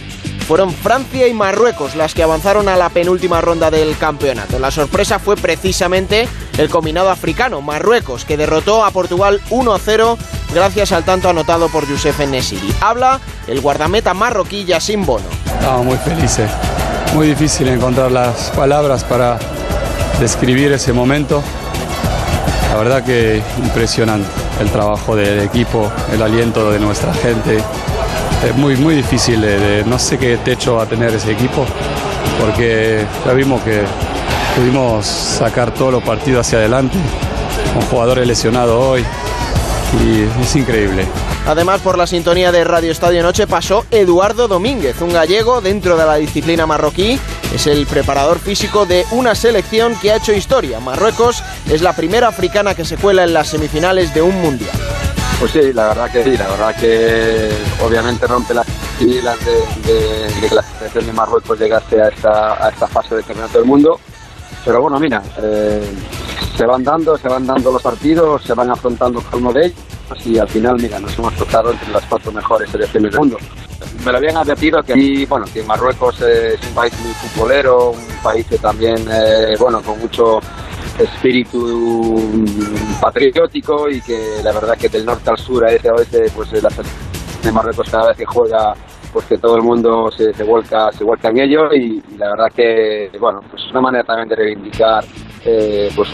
fueron 0.47 0.71
Francia 0.71 1.27
y 1.27 1.33
Marruecos 1.33 1.97
las 1.97 2.13
que 2.13 2.23
avanzaron 2.23 2.69
a 2.69 2.77
la 2.77 2.87
penúltima 2.87 3.41
ronda 3.41 3.69
del 3.69 3.97
campeonato. 3.97 4.57
La 4.57 4.71
sorpresa 4.71 5.19
fue 5.19 5.35
precisamente 5.35 6.29
el 6.57 6.69
combinado 6.69 7.09
africano, 7.09 7.61
Marruecos, 7.61 8.23
que 8.23 8.37
derrotó 8.37 8.85
a 8.85 8.91
Portugal 8.91 9.41
1-0 9.49 10.17
gracias 10.53 10.93
al 10.93 11.03
tanto 11.03 11.27
anotado 11.27 11.67
por 11.67 11.85
Youssef 11.85 12.17
Nesiri. 12.25 12.73
Habla 12.79 13.19
el 13.47 13.59
guardameta 13.59 14.13
marroquí 14.13 14.63
Yassin 14.63 15.05
Bono. 15.05 15.27
Estamos 15.59 15.85
muy 15.85 15.97
felices, 15.97 16.49
muy 17.13 17.27
difícil 17.27 17.67
encontrar 17.67 18.11
las 18.11 18.51
palabras 18.51 19.03
para 19.03 19.37
describir 20.19 20.71
ese 20.71 20.93
momento. 20.93 21.43
La 22.71 22.77
verdad 22.77 23.03
que 23.03 23.41
impresionante 23.63 24.29
el 24.59 24.69
trabajo 24.69 25.15
del 25.15 25.39
equipo, 25.39 25.91
el 26.13 26.21
aliento 26.21 26.71
de 26.71 26.79
nuestra 26.79 27.13
gente, 27.13 27.57
es 28.47 28.55
muy, 28.55 28.75
muy 28.77 28.95
difícil, 28.95 29.41
de, 29.41 29.83
no 29.85 29.97
sé 29.97 30.17
qué 30.17 30.37
techo 30.37 30.75
va 30.75 30.83
a 30.83 30.85
tener 30.85 31.13
ese 31.13 31.31
equipo, 31.31 31.65
porque 32.39 33.05
ya 33.25 33.33
vimos 33.33 33.61
que 33.61 33.81
pudimos 34.55 35.05
sacar 35.05 35.71
todos 35.73 35.91
los 35.91 36.03
partidos 36.03 36.45
hacia 36.45 36.59
adelante, 36.59 36.97
con 37.73 37.83
jugadores 37.83 38.27
lesionados 38.27 38.81
hoy, 38.81 39.05
y 39.93 40.27
es 40.41 40.55
increíble. 40.55 41.05
Además, 41.45 41.79
por 41.81 41.97
la 41.97 42.05
sintonía 42.07 42.51
de 42.51 42.63
Radio 42.63 42.91
Estadio 42.91 43.23
Noche 43.23 43.47
pasó 43.47 43.85
Eduardo 43.91 44.47
Domínguez, 44.47 44.99
un 45.01 45.13
gallego 45.13 45.61
dentro 45.61 45.95
de 45.97 46.05
la 46.05 46.15
disciplina 46.15 46.65
marroquí. 46.65 47.19
Es 47.53 47.67
el 47.67 47.85
preparador 47.87 48.39
físico 48.39 48.85
de 48.85 49.05
una 49.11 49.33
selección 49.33 49.95
que 50.01 50.11
ha 50.11 50.17
hecho 50.17 50.33
historia. 50.33 50.79
Marruecos 50.81 51.41
es 51.71 51.81
la 51.81 51.93
primera 51.93 52.27
africana 52.27 52.75
que 52.75 52.83
se 52.85 52.97
cuela 52.97 53.23
en 53.23 53.33
las 53.33 53.47
semifinales 53.47 54.13
de 54.13 54.21
un 54.21 54.39
mundial. 54.41 54.75
Pues 55.39 55.51
sí, 55.51 55.71
la 55.71 55.89
verdad 55.89 56.11
que 56.11 56.23
sí, 56.23 56.35
la 56.35 56.47
verdad 56.47 56.75
que 56.75 57.49
obviamente 57.85 58.25
rompe 58.27 58.53
las 58.55 58.65
filas 58.97 59.37
de, 59.45 59.93
de- 59.93 60.33
de 60.41 60.47
que 60.49 60.55
la 60.55 60.63
selección 60.63 61.05
de 61.05 61.13
Marruecos 61.13 61.59
llegase 61.59 62.01
a 62.01 62.07
esta, 62.09 62.65
a 62.65 62.69
esta 62.69 62.87
fase 62.87 63.15
del 63.15 63.23
Campeonato 63.23 63.59
del 63.59 63.67
Mundo. 63.67 63.99
Pero 64.67 64.81
bueno, 64.81 64.99
mira, 64.99 65.23
eh, 65.41 65.81
se 66.57 66.65
van 66.65 66.83
dando, 66.83 67.17
se 67.17 67.29
van 67.29 67.47
dando 67.47 67.71
los 67.71 67.81
partidos, 67.81 68.43
se 68.43 68.53
van 68.53 68.69
afrontando 68.69 69.21
cada 69.21 69.37
uno 69.37 69.53
de 69.53 69.67
ellos 69.67 70.25
y 70.25 70.37
al 70.37 70.49
final, 70.49 70.75
mira, 70.75 70.99
nos 70.99 71.17
hemos 71.17 71.33
tocado 71.35 71.71
entre 71.71 71.89
las 71.89 72.03
cuatro 72.03 72.33
mejores 72.33 72.69
selecciones 72.69 73.11
del 73.11 73.17
mundo. 73.17 73.37
Me 74.03 74.11
lo 74.11 74.17
habían 74.17 74.35
advertido 74.35 74.83
que 74.83 75.25
bueno, 75.29 75.45
que 75.53 75.63
Marruecos 75.63 76.21
eh, 76.21 76.55
es 76.55 76.67
un 76.67 76.75
país 76.75 76.93
muy 76.99 77.13
futbolero, 77.13 77.91
un 77.91 78.21
país 78.21 78.45
que 78.45 78.57
también, 78.57 78.97
eh, 79.09 79.55
bueno, 79.57 79.81
con 79.81 79.99
mucho 79.99 80.41
espíritu 80.99 82.19
mm, 82.19 82.99
patriótico 82.99 83.89
y 83.89 84.01
que 84.01 84.41
la 84.43 84.51
verdad 84.51 84.77
que 84.77 84.89
del 84.89 85.05
norte 85.05 85.29
al 85.29 85.37
sur, 85.37 85.63
a 85.63 85.71
ese 85.71 85.87
a 85.87 85.93
oeste, 85.93 86.29
pues 86.35 86.51
la 86.61 86.69
de 87.41 87.51
Marruecos 87.53 87.89
cada 87.89 88.09
vez 88.09 88.17
que 88.17 88.25
juega, 88.25 88.73
pues 89.11 89.25
que 89.25 89.37
todo 89.37 89.55
el 89.57 89.63
mundo 89.63 90.09
se, 90.15 90.33
se 90.33 90.43
vuelca, 90.43 90.91
se 90.91 91.03
vuelca 91.03 91.29
en 91.29 91.39
ello 91.39 91.73
y, 91.73 92.01
y 92.13 92.17
la 92.17 92.29
verdad 92.31 92.51
que, 92.55 93.09
bueno, 93.19 93.41
pues 93.49 93.63
es 93.63 93.71
una 93.71 93.81
manera 93.81 94.03
también 94.03 94.29
de 94.29 94.35
reivindicar, 94.35 95.03
eh, 95.45 95.89
pues 95.95 96.09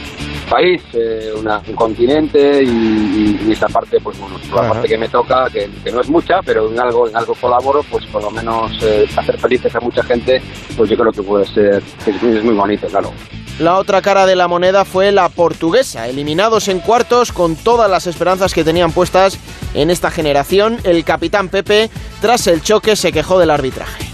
país, 0.49 0.81
eh, 0.93 1.31
una- 1.39 1.61
un 1.67 1.75
continente 1.75 2.61
y, 2.63 2.67
y- 2.67 3.39
y 3.47 3.51
esa 3.53 3.67
parte, 3.67 3.99
pues 4.01 4.19
bueno, 4.19 4.35
la 4.53 4.61
Ajá. 4.61 4.69
parte 4.73 4.87
que 4.87 4.97
me 4.97 5.07
toca, 5.09 5.45
que, 5.51 5.69
que 5.83 5.91
no 5.91 6.01
es 6.01 6.09
mucha, 6.09 6.41
pero 6.45 6.69
en 6.69 6.79
algo, 6.79 7.07
en 7.07 7.15
algo 7.15 7.33
colaboro, 7.39 7.81
pues 7.89 8.05
por 8.07 8.21
lo 8.23 8.29
menos 8.29 8.71
eh, 8.83 9.07
hacer 9.15 9.37
felices 9.39 9.73
a 9.75 9.79
mucha 9.79 10.03
gente, 10.03 10.41
pues 10.77 10.89
yo 10.89 10.97
creo 10.97 11.11
que 11.11 11.23
puede 11.23 11.45
ser, 11.45 11.81
es 12.05 12.23
es 12.23 12.43
muy 12.43 12.53
bonito, 12.53 12.87
claro. 12.87 13.11
La 13.59 13.77
otra 13.77 14.01
cara 14.01 14.25
de 14.25 14.35
la 14.35 14.47
moneda 14.47 14.83
fue 14.83 15.11
la 15.11 15.29
portuguesa, 15.29 16.07
eliminados 16.07 16.67
en 16.67 16.79
cuartos 16.79 17.31
con 17.31 17.55
todas 17.55 17.89
las 17.89 18.07
esperanzas 18.07 18.51
que 18.53 18.63
tenían 18.63 18.91
puestas 18.91 19.37
en 19.73 19.89
esta 19.89 20.11
generación. 20.11 20.77
El 20.83 21.03
capitán 21.03 21.49
Pepe, 21.49 21.89
tras 22.21 22.47
el 22.47 22.61
choque, 22.61 22.95
se 22.95 23.11
quejó 23.11 23.39
del 23.39 23.49
arbitraje. 23.49 24.05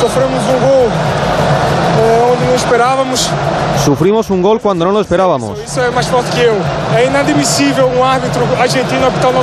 Sofremos 0.00 0.42
um 0.44 0.60
gol 0.60 0.90
eh, 1.98 2.32
onde 2.32 2.44
não 2.44 2.54
esperávamos. 2.54 3.30
Sufrimos 3.84 4.30
un 4.30 4.42
gol 4.42 4.60
cuando 4.60 4.84
no 4.84 4.92
lo 4.92 5.00
esperábamos. 5.00 5.58
Um 5.58 5.64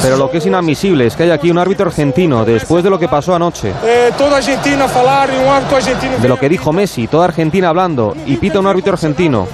Pero 0.02 0.18
lo 0.18 0.30
que 0.30 0.38
es 0.38 0.46
inadmisible 0.46 1.08
es 1.08 1.16
que 1.16 1.24
haya 1.24 1.34
aquí 1.34 1.50
un 1.50 1.58
árbitro 1.58 1.88
argentino 1.88 2.46
después 2.46 2.84
de 2.84 2.90
lo 2.90 3.00
que 3.00 3.08
pasó 3.08 3.34
anoche, 3.36 3.74
Eh, 3.84 4.12
toda 4.18 4.36
a 4.36 4.38
Argentina 4.38 4.86
a 4.86 4.88
falar 4.88 5.30
árbitro 5.30 5.78
argentino 5.78 6.18
de 6.18 6.28
lo 6.28 6.38
que 6.38 6.50
dijo 6.50 6.72
Messi, 6.72 7.08
toda 7.08 7.26
Argentina 7.26 7.70
hablando, 7.70 8.16
y 8.26 8.38
pita 8.38 8.60
un 8.60 8.68
árbitro 8.68 8.94
argentino. 8.94 9.48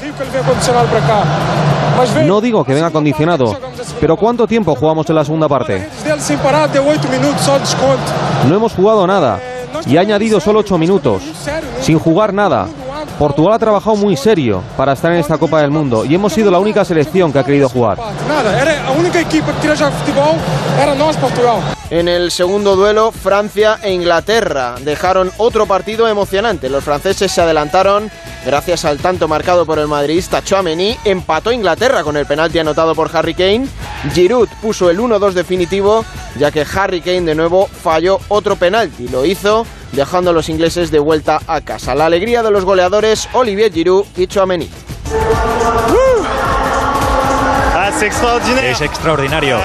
Veio 2.08 2.28
No 2.28 2.42
digo 2.42 2.64
que 2.64 2.74
venga 2.74 2.90
condicionado, 2.92 3.56
pero 4.00 4.16
¿cuánto 4.16 4.48
tiempo 4.48 4.76
jugamos 4.76 5.10
en 5.10 5.16
la 5.16 5.26
segunda 5.26 5.48
parte? 5.48 5.88
dele 6.04 6.22
sem 6.22 6.38
parar, 6.38 6.70
deu 6.70 6.88
8 6.88 7.08
minutos 7.10 7.42
só 7.42 7.54
de 7.54 7.60
desconto. 7.60 8.12
No 8.48 8.56
hemos 8.56 8.74
jugado 8.74 9.06
nada 9.06 9.40
y 9.86 9.98
ha 9.98 10.02
añadido 10.02 10.40
solo 10.40 10.60
8 10.60 10.78
minutos, 10.78 11.24
sin 11.82 12.00
jugar 12.00 12.34
nada. 12.34 12.68
Portugal 13.20 13.56
ha 13.56 13.60
trabajado 13.60 13.98
muy 13.98 14.16
serio 14.16 14.64
para 14.78 14.94
estar 14.94 15.12
en 15.12 15.20
esta 15.20 15.38
Copa 15.38 15.60
del 15.60 15.72
Mundo 15.72 16.06
y 16.06 16.16
hemos 16.16 16.32
sido 16.32 16.50
la 16.50 16.58
única 16.58 16.86
selección 16.86 17.34
que 17.34 17.40
ha 17.40 17.44
querido 17.44 17.68
jugar. 17.68 17.98
Nada, 18.30 18.62
era 18.62 18.88
a 18.88 18.92
única 18.92 19.20
equipa 19.20 19.52
que 19.56 19.60
queria 19.60 19.76
jogar 19.76 19.92
futebol 19.92 20.38
era 20.82 20.96
nós, 20.96 21.18
Portugal. 21.18 21.60
En 21.90 22.08
el 22.08 22.32
segundo 22.32 22.78
duelo, 22.78 23.12
Francia 23.12 23.78
e 23.84 23.92
Inglaterra 23.92 24.76
dejaron 24.80 25.32
otro 25.38 25.66
partido 25.66 26.08
emocionante. 26.08 26.70
Los 26.70 26.86
franceses 26.86 27.30
se 27.30 27.42
adelantaron 27.42 28.10
gracias 28.46 28.86
al 28.86 29.00
tanto 29.00 29.28
marcado 29.28 29.66
por 29.66 29.80
el 29.80 29.90
madridista 29.90 30.42
Chouameni. 30.42 30.98
Empató 31.04 31.52
Inglaterra 31.52 32.04
con 32.04 32.16
el 32.16 32.26
penalti 32.26 32.60
anotado 32.60 32.96
por 32.96 33.14
Harry 33.14 33.34
Kane. 33.34 33.68
Giroud 34.14 34.48
puso 34.62 34.90
el 34.90 34.98
1-2 34.98 35.34
definitivo, 35.34 36.06
ya 36.38 36.52
que 36.52 36.66
Harry 36.74 37.02
Kane 37.02 37.24
de 37.24 37.36
nuevo 37.36 37.68
falló 37.68 38.22
otro 38.30 38.56
penalti. 38.56 39.10
Lo 39.10 39.26
hizo 39.26 39.66
dejando 39.92 40.32
a 40.32 40.34
los 40.34 40.50
ingleses 40.50 40.92
de 40.92 41.00
vuelta 41.00 41.40
a 41.48 41.62
casa. 41.62 41.96
La 41.96 42.06
alegría 42.06 42.44
de 42.44 42.52
los 42.52 42.66
goleadores 42.66 43.28
Olivier 43.34 43.72
Giroud 43.72 44.06
y 44.16 44.28
Chouameni. 44.28 44.70
Es 48.64 48.82
extraordinario. 48.82 49.60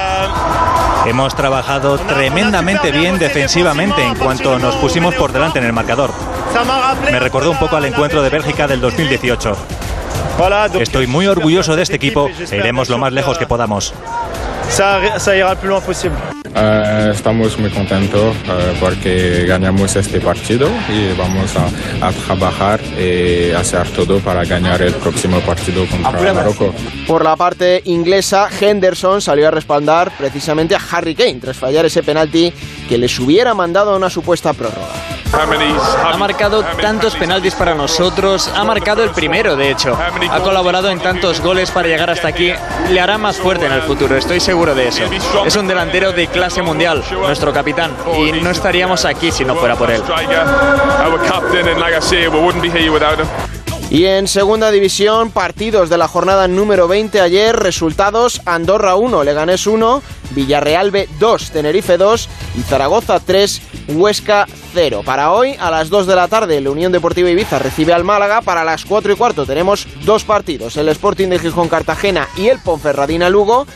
Hemos 1.07 1.35
trabajado 1.37 1.99
tremendamente 1.99 2.91
bien 2.91 3.19
defensivamente 3.19 4.03
en 4.03 4.15
cuanto 4.15 4.59
nos 4.59 4.75
pusimos 4.77 5.15
por 5.15 5.33
delante 5.33 5.59
en 5.59 5.67
el 5.67 5.73
marcador. 5.73 6.11
Me 7.11 7.21
recordó 7.21 7.51
un 7.51 7.59
poco 7.59 7.77
al 7.77 7.85
encuentro 7.85 8.23
de 8.23 8.31
Bélgica 8.31 8.67
del 8.67 8.81
2018. 8.81 9.57
Estoy 10.81 11.07
muy 11.07 11.27
orgulloso 11.27 11.77
de 11.77 11.83
este 11.83 11.97
equipo 11.97 12.29
e 12.29 12.57
iremos 12.57 12.89
lo 12.89 12.99
más 12.99 13.13
lejos 13.13 13.39
que 13.39 13.47
podamos. 13.47 13.93
Eh, 16.57 17.11
estamos 17.13 17.59
muy 17.59 17.71
contentos 17.71 18.37
eh, 18.45 18.77
porque 18.79 19.45
ganamos 19.47 19.97
este 19.97 20.21
partido 20.21 20.69
y 20.89 21.13
vamos 21.19 21.53
a, 21.57 21.67
a 22.07 22.13
trabajar 22.13 22.81
y 22.97 23.51
hacer 23.51 23.89
todo 23.91 24.21
para 24.21 24.45
ganar 24.45 24.81
el 24.83 24.95
próximo 24.95 25.41
partido 25.41 25.85
contra 25.87 26.13
Marruecos. 26.13 26.75
Por 27.09 27.25
la 27.25 27.35
parte 27.37 27.83
inglesa, 27.87 28.49
Henderson 28.61 29.21
salió 29.21 29.49
a 29.49 29.51
respaldar 29.51 30.13
precisamente 30.17 30.77
a 30.77 30.81
Harry 30.93 31.15
Kane 31.15 31.41
tras 31.41 31.57
fallar 31.57 31.87
ese 31.87 32.03
penalti 32.03 32.53
que 32.89 32.99
les 32.99 33.19
hubiera 33.19 33.55
mandado 33.55 33.93
a 33.93 33.97
una 33.97 34.11
supuesta 34.11 34.53
prórroga. 34.53 35.14
Ha 36.05 36.17
marcado 36.17 36.63
tantos 36.81 37.17
penaltis 37.17 37.55
para 37.55 37.75
nosotros, 37.75 38.49
ha 38.55 38.65
marcado 38.65 39.03
el 39.03 39.11
primero 39.11 39.57
de 39.57 39.71
hecho, 39.71 39.97
ha 40.31 40.41
colaborado 40.41 40.91
en 40.91 41.01
tantos 41.01 41.41
goles 41.41 41.71
para 41.71 41.89
llegar 41.89 42.11
hasta 42.11 42.29
aquí, 42.29 42.53
le 42.91 43.01
hará 43.01 43.19
más 43.19 43.37
fuerte 43.37 43.67
en 43.67 43.73
el 43.73 43.83
futuro, 43.83 44.17
estoy 44.17 44.41
seguro 44.41 44.75
de 44.75 44.89
eso. 44.89 45.05
Es 45.45 45.57
un 45.57 45.67
delantero 45.67 46.13
de 46.13 46.29
clase 46.29 46.63
mundial, 46.63 47.03
nuestro 47.11 47.53
capitán, 47.53 47.91
y 48.17 48.33
no 48.33 48.51
estaríamos 48.51 49.05
aquí 49.05 49.33
si 49.33 49.45
no 49.45 49.57
fuera 49.57 49.77
por 49.77 49.91
él. 49.91 50.03
Y 53.91 54.07
en 54.07 54.27
segunda 54.27 54.71
división, 54.71 55.31
partidos 55.31 55.89
de 55.89 55.99
la 55.99 56.09
jornada 56.09 56.49
número 56.49 56.89
20 56.89 57.21
ayer, 57.21 57.55
resultados 57.55 58.41
Andorra 58.45 58.97
1, 58.97 59.23
Leganés 59.25 59.67
1, 59.67 60.03
Villarreal 60.31 60.91
B 60.91 61.09
2, 61.21 61.51
Tenerife 61.51 61.97
2 61.97 62.29
y 62.59 62.63
Zaragoza 62.63 63.21
3, 63.21 63.63
Huesca 63.89 64.47
0. 64.75 65.03
Para 65.05 65.33
hoy, 65.33 65.57
a 65.59 65.71
las 65.71 65.89
2 65.89 66.07
de 66.07 66.17
la 66.17 66.29
tarde, 66.29 66.61
la 66.61 66.71
Unión 66.71 66.93
Deportiva 66.93 67.31
Ibiza 67.31 67.59
recibe 67.59 67.93
al 67.93 68.05
Málaga. 68.05 68.43
Para 68.43 68.65
las 68.65 68.85
4 68.85 69.13
y 69.13 69.17
cuarto 69.17 69.47
tenemos 69.47 69.87
dos 70.05 70.25
partidos, 70.25 70.77
el 70.77 70.89
Sporting 70.89 71.29
de 71.29 71.39
Gijón 71.39 71.69
Cartagena 71.69 72.29
y 72.37 72.49
el 72.49 72.59
Ponferradina 72.59 73.31
Lugo. 73.31 73.67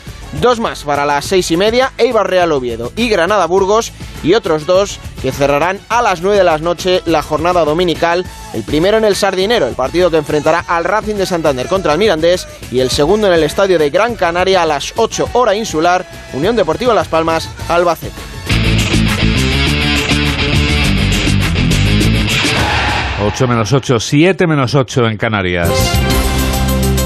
Dos 0.41 0.59
más 0.59 0.83
para 0.83 1.07
las 1.07 1.25
seis 1.25 1.49
y 1.49 1.57
media, 1.57 1.91
Eibar 1.97 2.29
Real 2.29 2.51
Oviedo 2.51 2.91
y 2.95 3.09
Granada 3.09 3.47
Burgos. 3.47 3.91
Y 4.21 4.35
otros 4.35 4.65
dos 4.65 4.99
que 5.21 5.31
cerrarán 5.31 5.79
a 5.89 6.01
las 6.01 6.21
9 6.21 6.37
de 6.37 6.43
la 6.43 6.57
noche 6.59 7.01
la 7.05 7.23
jornada 7.23 7.65
dominical. 7.65 8.25
El 8.53 8.63
primero 8.63 8.97
en 8.97 9.05
el 9.05 9.15
Sardinero, 9.15 9.65
el 9.65 9.75
partido 9.75 10.11
que 10.11 10.17
enfrentará 10.17 10.59
al 10.67 10.83
Racing 10.83 11.15
de 11.15 11.25
Santander 11.25 11.67
contra 11.67 11.93
el 11.93 11.99
Mirandés. 11.99 12.47
Y 12.71 12.79
el 12.79 12.91
segundo 12.91 13.27
en 13.27 13.33
el 13.33 13.43
estadio 13.43 13.79
de 13.79 13.89
Gran 13.89 14.15
Canaria 14.15 14.61
a 14.61 14.67
las 14.67 14.93
8 14.97 15.29
hora 15.33 15.55
insular, 15.55 16.05
Unión 16.33 16.55
Deportiva 16.55 16.93
Las 16.93 17.07
Palmas, 17.07 17.49
Albacete. 17.67 18.48
Ocho 23.31 23.47
menos 23.47 23.71
8, 23.71 23.99
7 23.99 24.47
menos 24.47 24.73
8 24.73 25.07
en 25.07 25.17
Canarias. 25.17 25.69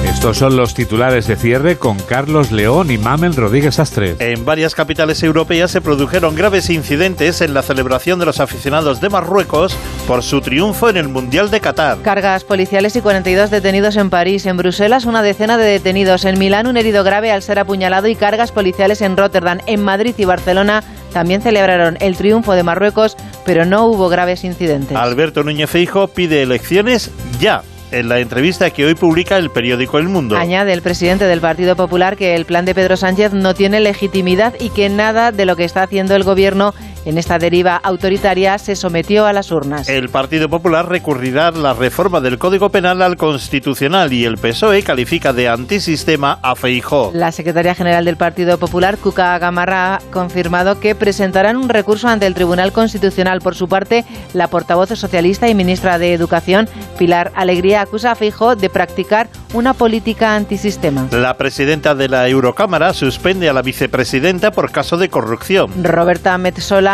Estos 0.06 0.38
son 0.38 0.56
los 0.56 0.74
titulares 0.74 1.28
de 1.28 1.36
cierre 1.36 1.76
con 1.76 2.00
Carlos 2.00 2.50
León 2.50 2.92
y 2.92 2.98
Mamen 2.98 3.36
Rodríguez 3.36 3.78
Astre. 3.78 4.16
En 4.20 4.46
varias 4.46 4.74
capitales 4.74 5.22
europeas 5.22 5.72
se 5.72 5.82
produjeron 5.82 6.34
graves 6.34 6.70
incidentes 6.70 7.42
en 7.42 7.54
la 7.54 7.62
celebración 7.62 8.20
de 8.20 8.26
los 8.26 8.40
aficionados 8.40 9.02
de 9.02 9.10
Marruecos 9.10 9.76
por 10.08 10.24
su 10.24 10.40
triunfo 10.40 10.88
en 10.88 10.96
el 10.96 11.10
Mundial 11.10 11.52
de 11.52 11.60
Qatar. 11.60 11.98
Cargas 12.04 12.46
policiales 12.46 12.96
y 12.96 13.02
42 13.02 13.52
detenidos 13.52 13.98
en 13.98 14.10
París. 14.10 14.46
En 14.46 14.56
Bruselas, 14.56 15.04
una 15.04 15.24
decena 15.24 15.58
de 15.58 15.66
detenidos. 15.66 16.24
En 16.24 16.40
Milán, 16.40 16.68
un 16.68 16.78
herido 16.78 17.04
grave 17.04 17.32
al 17.32 17.42
ser 17.42 17.60
apuñalado 17.60 18.08
y 18.08 18.16
cargas 18.16 18.54
policiales 18.54 19.02
en 19.02 19.18
Rotterdam. 19.18 19.60
En 19.66 19.84
Madrid 19.84 20.16
y 20.18 20.24
Barcelona 20.24 20.86
también 21.14 21.42
celebraron 21.42 21.98
el 22.02 22.18
triunfo 22.18 22.54
de 22.54 22.64
Marruecos, 22.64 23.16
pero 23.46 23.66
no 23.66 23.86
hubo 23.86 24.10
graves 24.10 24.44
incidentes. 24.44 24.96
Alberto 24.96 25.44
Núñez 25.44 25.70
Feijo 25.70 26.08
pide 26.08 26.42
elecciones 26.42 27.12
ya. 27.40 27.64
En 27.92 28.10
la 28.10 28.20
entrevista 28.20 28.72
que 28.72 28.88
hoy 28.88 28.96
publica 28.96 29.38
el 29.38 29.52
periódico 29.52 30.00
El 30.00 30.10
Mundo. 30.10 30.36
Añade 30.36 30.74
el 30.74 30.82
presidente 30.82 31.26
del 31.26 31.42
Partido 31.42 31.76
Popular 31.76 32.18
que 32.18 32.34
el 32.34 32.46
plan 32.46 32.66
de 32.66 32.74
Pedro 32.74 32.98
Sánchez 32.98 33.34
no 33.34 33.54
tiene 33.54 33.80
legitimidad 33.82 34.56
y 34.60 34.72
que 34.72 34.90
nada 34.90 35.32
de 35.32 35.46
lo 35.46 35.56
que 35.56 35.64
está 35.64 35.84
haciendo 35.84 36.16
el 36.16 36.24
gobierno 36.24 36.74
en 37.06 37.18
esta 37.18 37.38
deriva 37.38 37.76
autoritaria 37.76 38.58
se 38.58 38.76
sometió 38.76 39.26
a 39.26 39.34
las 39.34 39.52
urnas. 39.52 39.90
El 39.90 40.10
Partido 40.10 40.50
Popular 40.50 40.88
recurrirá 40.88 41.52
la 41.52 41.74
reforma 41.74 42.22
del 42.22 42.38
Código 42.38 42.70
Penal 42.70 43.02
al 43.02 43.18
Constitucional 43.18 44.14
y 44.14 44.26
el 44.26 44.38
PSOE 44.38 44.84
califica 44.84 45.34
de 45.34 45.50
antisistema 45.50 46.40
a 46.42 46.56
Feijó. 46.56 47.12
La 47.14 47.32
secretaria 47.32 47.76
general 47.76 48.06
del 48.06 48.18
Partido 48.18 48.58
Popular, 48.58 48.98
Cuca 48.98 49.38
Gamarra, 49.40 49.96
ha 49.96 50.00
confirmado 50.12 50.80
que 50.80 50.96
presentarán 50.96 51.58
un 51.58 51.70
recurso 51.70 52.08
ante 52.08 52.26
el 52.26 52.34
Tribunal 52.34 52.72
Constitucional. 52.72 53.42
Por 53.42 53.56
su 53.56 53.68
parte, 53.68 54.06
la 54.34 54.48
portavoz 54.48 54.90
socialista 54.90 55.48
y 55.48 55.56
ministra 55.56 55.98
de 55.98 56.14
Educación, 56.14 56.68
Pilar 56.98 57.32
Alegría, 57.36 57.82
acusa 57.82 58.12
a 58.12 58.16
Feijó 58.16 58.56
de 58.56 58.70
practicar 58.70 59.30
una 59.54 59.74
política 59.74 60.36
antisistema. 60.36 61.08
La 61.12 61.38
presidenta 61.38 61.96
de 61.96 62.10
la 62.10 62.28
Eurocámara 62.28 62.94
suspende 62.94 63.50
a 63.50 63.54
la 63.54 63.62
vicepresidenta 63.62 64.52
por 64.52 64.72
caso 64.72 64.98
de 64.98 65.10
corrupción. 65.10 65.72
Roberta 65.84 66.38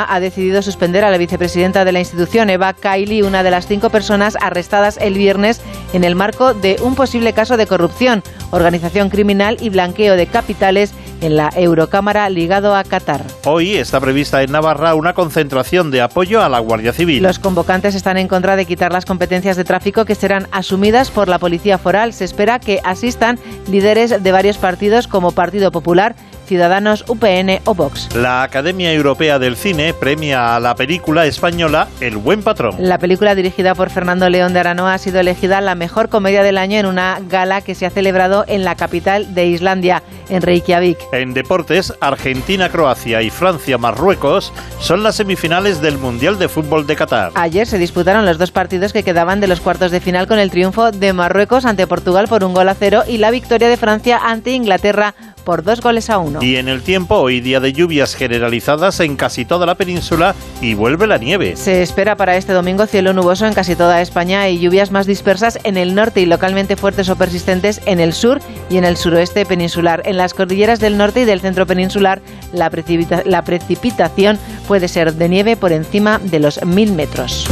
Ha 0.07 0.19
decidido 0.19 0.61
suspender 0.61 1.03
a 1.03 1.11
la 1.11 1.17
vicepresidenta 1.17 1.85
de 1.85 1.91
la 1.91 1.99
institución, 1.99 2.49
Eva 2.49 2.73
Kaili, 2.73 3.21
una 3.21 3.43
de 3.43 3.51
las 3.51 3.67
cinco 3.67 3.89
personas 3.89 4.37
arrestadas 4.41 4.97
el 4.97 5.15
viernes 5.15 5.61
en 5.93 6.03
el 6.03 6.15
marco 6.15 6.53
de 6.53 6.77
un 6.81 6.95
posible 6.95 7.33
caso 7.33 7.57
de 7.57 7.67
corrupción, 7.67 8.23
organización 8.51 9.09
criminal 9.09 9.57
y 9.59 9.69
blanqueo 9.69 10.15
de 10.15 10.27
capitales 10.27 10.93
en 11.21 11.35
la 11.35 11.49
Eurocámara 11.55 12.29
ligado 12.29 12.75
a 12.75 12.83
Qatar. 12.83 13.23
Hoy 13.45 13.75
está 13.75 13.99
prevista 13.99 14.41
en 14.41 14.51
Navarra 14.51 14.95
una 14.95 15.13
concentración 15.13 15.91
de 15.91 16.01
apoyo 16.01 16.41
a 16.41 16.49
la 16.49 16.59
Guardia 16.59 16.93
Civil. 16.93 17.23
Los 17.23 17.39
convocantes 17.39 17.95
están 17.95 18.17
en 18.17 18.27
contra 18.27 18.55
de 18.55 18.65
quitar 18.65 18.93
las 18.93 19.05
competencias 19.05 19.57
de 19.57 19.63
tráfico 19.63 20.05
que 20.05 20.15
serán 20.15 20.47
asumidas 20.51 21.11
por 21.11 21.27
la 21.27 21.39
Policía 21.39 21.77
Foral. 21.77 22.13
Se 22.13 22.25
espera 22.25 22.59
que 22.59 22.79
asistan 22.83 23.39
líderes 23.69 24.23
de 24.23 24.31
varios 24.31 24.57
partidos 24.57 25.07
como 25.07 25.31
Partido 25.31 25.71
Popular, 25.71 26.15
Ciudadanos, 26.49 27.05
UPN 27.07 27.61
o 27.65 27.75
Vox. 27.75 28.09
La 28.15 28.41
Academia 28.41 28.91
Europea 28.91 29.37
del 29.37 29.55
Cine 29.55 29.93
premia 29.93 30.55
a 30.55 30.59
la 30.59 30.73
película 30.73 31.27
española 31.27 31.87
El 32.01 32.17
Buen 32.17 32.41
Patrón. 32.41 32.73
La 32.79 32.97
película 32.97 33.35
dirigida 33.35 33.75
por 33.75 33.91
Fernando 33.91 34.27
León 34.31 34.53
de 34.53 34.61
Aranoa 34.61 34.95
ha 34.95 34.97
sido 34.97 35.19
elegida 35.19 35.61
la 35.61 35.75
mejor 35.75 36.09
comedia 36.09 36.41
del 36.41 36.57
año 36.57 36.79
en 36.79 36.87
una 36.87 37.19
gala 37.29 37.61
que 37.61 37.75
se 37.75 37.85
ha 37.85 37.91
celebrado 37.91 38.45
en 38.47 38.63
la 38.63 38.73
capital 38.73 39.35
de 39.35 39.45
Islandia, 39.45 40.01
en 40.27 40.41
Reykjavik. 40.41 40.97
En 41.11 41.35
deportes, 41.35 41.93
Argentina-Croacia 42.01 43.21
y 43.21 43.29
Francia-Marruecos 43.29 44.51
son 44.79 45.03
las 45.03 45.17
semifinales 45.17 45.81
del 45.81 45.99
Mundial 45.99 46.39
de 46.39 46.49
Fútbol 46.49 46.87
de 46.87 46.95
Qatar. 46.95 47.31
Ayer 47.35 47.67
se 47.67 47.77
disputaron 47.77 48.25
los 48.25 48.39
dos 48.39 48.49
partidos 48.49 48.91
que 48.91 49.03
quedaban 49.03 49.39
de 49.39 49.47
los 49.47 49.61
cuartos 49.61 49.91
de 49.91 49.99
final 49.99 50.25
con 50.25 50.39
el 50.39 50.49
triunfo 50.49 50.89
de 50.89 51.13
Marruecos 51.13 51.65
ante 51.65 51.85
Portugal 51.85 52.27
por 52.27 52.43
un 52.43 52.55
gol 52.55 52.69
a 52.69 52.73
cero 52.73 53.03
y 53.07 53.19
la 53.19 53.29
victoria 53.29 53.69
de 53.69 53.77
Francia 53.77 54.19
ante 54.23 54.49
Inglaterra 54.49 55.13
por 55.49 55.63
dos 55.63 55.81
goles 55.81 56.11
a 56.11 56.19
uno. 56.19 56.43
Y 56.43 56.57
en 56.57 56.67
el 56.67 56.83
tiempo, 56.83 57.15
hoy 57.15 57.41
día 57.41 57.59
de 57.59 57.73
lluvias 57.73 58.13
generalizadas 58.13 58.99
en 58.99 59.15
casi 59.15 59.45
toda 59.45 59.65
la 59.65 59.73
península 59.73 60.35
y 60.61 60.75
vuelve 60.75 61.07
la 61.07 61.17
nieve. 61.17 61.55
Se 61.55 61.81
espera 61.81 62.15
para 62.15 62.37
este 62.37 62.53
domingo 62.53 62.85
cielo 62.85 63.13
nuboso 63.13 63.47
en 63.47 63.55
casi 63.55 63.75
toda 63.75 63.99
España 63.99 64.47
y 64.47 64.59
lluvias 64.59 64.91
más 64.91 65.07
dispersas 65.07 65.57
en 65.63 65.75
el 65.75 65.95
norte 65.95 66.21
y 66.21 66.27
localmente 66.27 66.75
fuertes 66.75 67.09
o 67.09 67.15
persistentes 67.15 67.81
en 67.87 67.99
el 67.99 68.13
sur 68.13 68.39
y 68.69 68.77
en 68.77 68.85
el 68.85 68.95
suroeste 68.95 69.43
peninsular. 69.43 70.03
En 70.05 70.17
las 70.17 70.35
cordilleras 70.35 70.79
del 70.79 70.99
norte 70.99 71.21
y 71.21 71.25
del 71.25 71.41
centro 71.41 71.65
peninsular, 71.65 72.21
la, 72.53 72.69
precipita 72.69 73.23
la 73.25 73.41
precipitación 73.41 74.37
puede 74.67 74.87
ser 74.87 75.15
de 75.15 75.29
nieve 75.29 75.57
por 75.57 75.71
encima 75.71 76.19
de 76.19 76.41
los 76.41 76.63
mil 76.63 76.91
metros. 76.91 77.47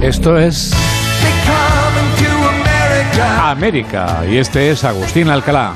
Esto 0.00 0.38
es 0.38 0.72
América 3.20 4.22
y 4.30 4.36
este 4.36 4.70
es 4.70 4.84
Agustín 4.84 5.28
Alcalá. 5.28 5.72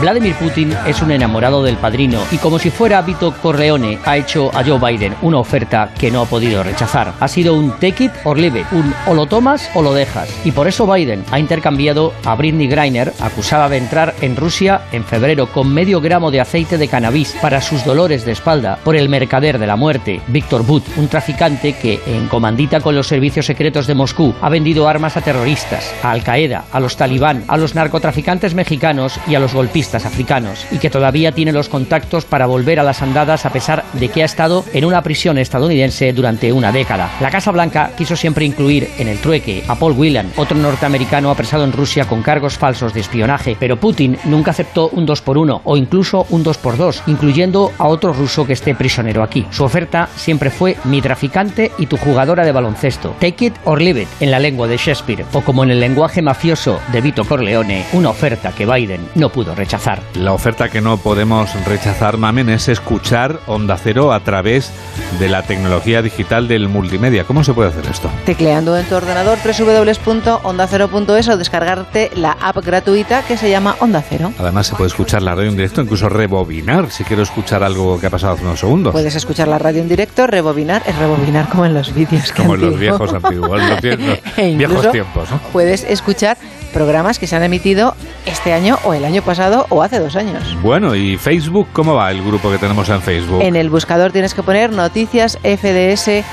Vladimir 0.00 0.36
Putin 0.36 0.72
es 0.86 1.02
un 1.02 1.10
enamorado 1.10 1.64
del 1.64 1.76
padrino 1.76 2.20
y 2.30 2.38
como 2.38 2.60
si 2.60 2.70
fuera 2.70 3.02
Vito 3.02 3.34
Corleone 3.42 3.98
ha 4.04 4.16
hecho 4.16 4.48
a 4.54 4.62
Joe 4.62 4.78
Biden 4.78 5.16
una 5.22 5.38
oferta 5.38 5.90
que 5.98 6.08
no 6.12 6.22
ha 6.22 6.26
podido 6.26 6.62
rechazar. 6.62 7.14
Ha 7.18 7.26
sido 7.26 7.54
un 7.54 7.72
take 7.80 8.04
it 8.04 8.12
or 8.22 8.38
leave 8.38 8.64
un 8.70 8.94
o 9.08 9.14
lo 9.14 9.26
tomas 9.26 9.68
o 9.74 9.82
lo 9.82 9.92
dejas. 9.92 10.32
Y 10.44 10.52
por 10.52 10.68
eso 10.68 10.86
Biden 10.86 11.24
ha 11.32 11.40
intercambiado 11.40 12.12
a 12.24 12.36
Britney 12.36 12.68
Griner, 12.68 13.12
acusada 13.18 13.68
de 13.68 13.78
entrar 13.78 14.14
en 14.20 14.36
Rusia 14.36 14.82
en 14.92 15.04
febrero 15.04 15.48
con 15.48 15.74
medio 15.74 16.00
gramo 16.00 16.30
de 16.30 16.40
aceite 16.40 16.78
de 16.78 16.86
cannabis 16.86 17.34
para 17.42 17.60
sus 17.60 17.84
dolores 17.84 18.24
de 18.24 18.32
espalda, 18.32 18.78
por 18.84 18.94
el 18.94 19.08
mercader 19.08 19.58
de 19.58 19.66
la 19.66 19.74
muerte, 19.74 20.20
Víctor 20.28 20.64
Butt, 20.64 20.84
un 20.96 21.08
traficante 21.08 21.72
que, 21.72 22.00
en 22.06 22.28
comandita 22.28 22.80
con 22.80 22.94
los 22.94 23.08
servicios 23.08 23.46
secretos 23.46 23.88
de 23.88 23.96
Moscú, 23.96 24.32
ha 24.40 24.48
vendido 24.48 24.86
armas 24.86 25.16
a 25.16 25.22
terroristas, 25.22 25.92
a 26.04 26.12
Al 26.12 26.22
Qaeda, 26.22 26.66
a 26.70 26.78
los 26.78 26.96
talibán, 26.96 27.42
a 27.48 27.56
los 27.56 27.74
narcotraficantes 27.74 28.54
mexicanos 28.54 29.18
y 29.26 29.34
a 29.34 29.40
los 29.40 29.54
golpistas 29.54 29.87
africanos 29.94 30.66
y 30.70 30.78
que 30.78 30.90
todavía 30.90 31.32
tiene 31.32 31.52
los 31.52 31.68
contactos 31.68 32.24
para 32.24 32.46
volver 32.46 32.80
a 32.80 32.82
las 32.82 33.02
andadas 33.02 33.46
a 33.46 33.52
pesar 33.52 33.84
de 33.94 34.08
que 34.08 34.22
ha 34.22 34.26
estado 34.26 34.64
en 34.72 34.84
una 34.84 35.02
prisión 35.02 35.38
estadounidense 35.38 36.12
durante 36.12 36.52
una 36.52 36.72
década. 36.72 37.10
La 37.20 37.30
Casa 37.30 37.50
Blanca 37.50 37.92
quiso 37.96 38.16
siempre 38.16 38.44
incluir 38.44 38.88
en 38.98 39.08
el 39.08 39.18
trueque 39.18 39.64
a 39.68 39.74
Paul 39.74 39.92
Whelan, 39.92 40.32
otro 40.36 40.56
norteamericano 40.56 41.30
apresado 41.30 41.64
en 41.64 41.72
Rusia 41.72 42.06
con 42.06 42.22
cargos 42.22 42.58
falsos 42.58 42.94
de 42.94 43.00
espionaje, 43.00 43.56
pero 43.58 43.78
Putin 43.78 44.18
nunca 44.24 44.50
aceptó 44.50 44.88
un 44.90 45.06
2 45.06 45.22
por 45.22 45.38
1 45.38 45.62
o 45.64 45.76
incluso 45.76 46.26
un 46.30 46.42
2 46.42 46.58
por 46.58 46.76
2 46.76 47.02
incluyendo 47.06 47.72
a 47.78 47.86
otro 47.88 48.12
ruso 48.12 48.46
que 48.46 48.52
esté 48.52 48.74
prisionero 48.74 49.22
aquí. 49.22 49.46
Su 49.50 49.64
oferta 49.64 50.08
siempre 50.16 50.50
fue 50.50 50.76
mi 50.84 51.00
traficante 51.00 51.72
y 51.78 51.86
tu 51.86 51.96
jugadora 51.96 52.44
de 52.44 52.52
baloncesto. 52.52 53.14
Take 53.20 53.46
it 53.46 53.54
or 53.64 53.80
leave 53.80 54.02
it 54.02 54.08
en 54.20 54.30
la 54.30 54.38
lengua 54.38 54.66
de 54.66 54.76
Shakespeare 54.76 55.24
o 55.32 55.40
como 55.40 55.64
en 55.64 55.70
el 55.70 55.80
lenguaje 55.80 56.22
mafioso 56.22 56.80
de 56.92 57.00
Vito 57.00 57.24
Corleone, 57.24 57.86
una 57.92 58.10
oferta 58.10 58.52
que 58.52 58.66
Biden 58.66 59.08
no 59.14 59.30
pudo 59.30 59.54
rechazar. 59.54 59.77
La 60.14 60.32
oferta 60.32 60.68
que 60.68 60.80
no 60.80 60.96
podemos 60.96 61.54
rechazar, 61.64 62.16
Mamen, 62.16 62.48
es 62.48 62.68
escuchar 62.68 63.38
Onda 63.46 63.76
Cero 63.76 64.12
a 64.12 64.20
través 64.20 64.72
de 65.20 65.28
la 65.28 65.44
tecnología 65.44 66.02
digital 66.02 66.48
del 66.48 66.68
multimedia. 66.68 67.22
¿Cómo 67.24 67.44
se 67.44 67.54
puede 67.54 67.68
hacer 67.68 67.86
esto? 67.86 68.10
Tecleando 68.26 68.76
en 68.76 68.84
tu 68.86 68.96
ordenador 68.96 69.38
www.ondacero.es 69.38 71.28
o 71.28 71.36
descargarte 71.36 72.10
la 72.16 72.32
app 72.32 72.56
gratuita 72.64 73.22
que 73.22 73.36
se 73.36 73.50
llama 73.50 73.76
Onda 73.78 74.02
Cero. 74.02 74.32
Además 74.38 74.66
se 74.66 74.74
puede 74.74 74.88
escuchar 74.88 75.22
la 75.22 75.36
radio 75.36 75.48
en 75.50 75.56
directo, 75.56 75.80
incluso 75.80 76.08
rebobinar 76.08 76.90
si 76.90 77.04
quiero 77.04 77.22
escuchar 77.22 77.62
algo 77.62 78.00
que 78.00 78.08
ha 78.08 78.10
pasado 78.10 78.34
hace 78.34 78.42
unos 78.44 78.58
segundos. 78.58 78.92
Puedes 78.92 79.14
escuchar 79.14 79.46
la 79.46 79.58
radio 79.58 79.80
en 79.80 79.88
directo, 79.88 80.26
rebobinar, 80.26 80.82
es 80.86 80.96
rebobinar 80.96 81.48
como 81.48 81.64
en 81.66 81.74
los 81.74 81.94
vídeos. 81.94 82.32
Como 82.32 82.56
en 82.56 82.62
los 82.62 82.78
viejos 82.78 83.12
antiguos, 83.12 83.60
los 83.68 83.80
viejos, 83.80 84.18
E 84.36 84.56
viejos 84.56 84.90
tiempos. 84.90 85.30
¿no? 85.30 85.38
Puedes 85.52 85.84
escuchar 85.84 86.36
programas 86.72 87.18
que 87.18 87.26
se 87.26 87.36
han 87.36 87.42
emitido 87.42 87.94
este 88.26 88.52
año 88.52 88.78
o 88.84 88.94
el 88.94 89.04
año 89.04 89.22
pasado 89.22 89.66
o 89.70 89.82
hace 89.82 89.98
dos 89.98 90.16
años. 90.16 90.56
Bueno, 90.62 90.94
¿y 90.94 91.16
Facebook 91.16 91.68
cómo 91.72 91.94
va 91.94 92.10
el 92.10 92.22
grupo 92.22 92.50
que 92.50 92.58
tenemos 92.58 92.88
en 92.88 93.00
Facebook? 93.02 93.42
En 93.42 93.56
el 93.56 93.70
buscador 93.70 94.12
tienes 94.12 94.34
que 94.34 94.42
poner 94.42 94.70
noticias 94.72 95.38
FDS, 95.42 96.24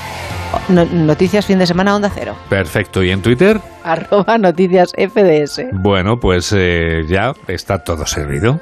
no- 0.70 0.86
noticias 0.86 1.46
fin 1.46 1.60
de 1.60 1.68
semana 1.68 1.96
onda 1.96 2.12
cero. 2.14 2.36
Perfecto, 2.50 3.04
¿y 3.04 3.12
en 3.12 3.22
Twitter? 3.22 3.60
Arroba 3.84 4.38
noticias 4.38 4.92
FDS. 4.98 5.62
Bueno, 5.74 6.20
pues 6.20 6.54
eh, 6.56 7.04
ya 7.08 7.34
está 7.48 7.84
todo 7.84 8.06
servido. 8.06 8.60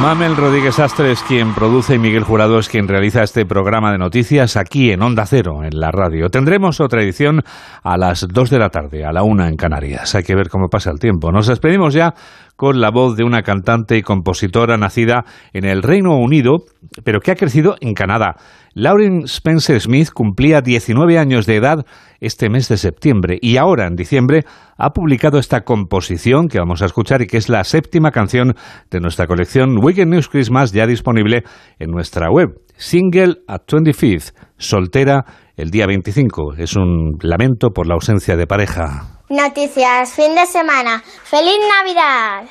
Mamel 0.00 0.36
Rodríguez 0.36 0.78
Astre 0.78 1.10
es 1.10 1.22
quien 1.22 1.54
produce 1.54 1.94
y 1.94 1.98
Miguel 1.98 2.22
Jurado 2.22 2.58
es 2.58 2.68
quien 2.68 2.86
realiza 2.86 3.22
este 3.22 3.46
programa 3.46 3.90
de 3.90 3.98
noticias 3.98 4.56
aquí 4.56 4.92
en 4.92 5.02
Onda 5.02 5.26
Cero, 5.26 5.64
en 5.64 5.80
la 5.80 5.90
radio. 5.90 6.28
Tendremos 6.28 6.80
otra 6.80 7.02
edición 7.02 7.42
a 7.82 7.96
las 7.96 8.26
2 8.28 8.50
de 8.50 8.58
la 8.58 8.68
tarde, 8.68 9.04
a 9.04 9.12
la 9.12 9.22
1 9.22 9.46
en 9.46 9.56
Canarias. 9.56 10.14
Hay 10.14 10.22
que 10.22 10.36
ver 10.36 10.48
cómo 10.48 10.68
pasa 10.68 10.90
el 10.90 10.98
tiempo. 10.98 11.32
Nos 11.32 11.46
despedimos 11.46 11.94
ya 11.94 12.14
con 12.56 12.80
la 12.80 12.90
voz 12.90 13.16
de 13.16 13.24
una 13.24 13.42
cantante 13.42 13.96
y 13.96 14.02
compositora 14.02 14.76
nacida 14.76 15.24
en 15.52 15.64
el 15.64 15.82
Reino 15.82 16.16
Unido, 16.16 16.64
pero 17.04 17.20
que 17.20 17.30
ha 17.30 17.36
crecido 17.36 17.76
en 17.80 17.94
Canadá. 17.94 18.36
Lauren 18.74 19.22
Spencer 19.24 19.80
Smith 19.80 20.10
cumplía 20.12 20.60
19 20.60 21.18
años 21.18 21.46
de 21.46 21.56
edad 21.56 21.86
este 22.20 22.50
mes 22.50 22.68
de 22.68 22.76
septiembre 22.76 23.38
y 23.40 23.56
ahora, 23.56 23.86
en 23.86 23.94
diciembre, 23.94 24.44
ha 24.76 24.90
publicado 24.90 25.38
esta 25.38 25.62
composición 25.62 26.48
que 26.48 26.58
vamos 26.58 26.82
a 26.82 26.86
escuchar 26.86 27.22
y 27.22 27.26
que 27.26 27.38
es 27.38 27.48
la 27.48 27.64
séptima 27.64 28.10
canción 28.10 28.54
de 28.90 29.00
nuestra 29.00 29.26
colección 29.26 29.82
Weekend 29.82 30.12
News 30.12 30.28
Christmas 30.28 30.72
ya 30.72 30.86
disponible 30.86 31.44
en 31.78 31.90
nuestra 31.90 32.30
web. 32.30 32.48
Single 32.76 33.36
at 33.48 33.62
25th, 33.66 34.34
soltera 34.58 35.24
el 35.56 35.70
día 35.70 35.86
25. 35.86 36.54
Es 36.58 36.76
un 36.76 37.16
lamento 37.22 37.70
por 37.70 37.86
la 37.86 37.94
ausencia 37.94 38.36
de 38.36 38.46
pareja. 38.46 39.15
Noticias, 39.28 40.12
fin 40.12 40.36
de 40.36 40.46
semana. 40.46 41.02
¡Feliz 41.24 41.58
Navidad! 41.68 42.44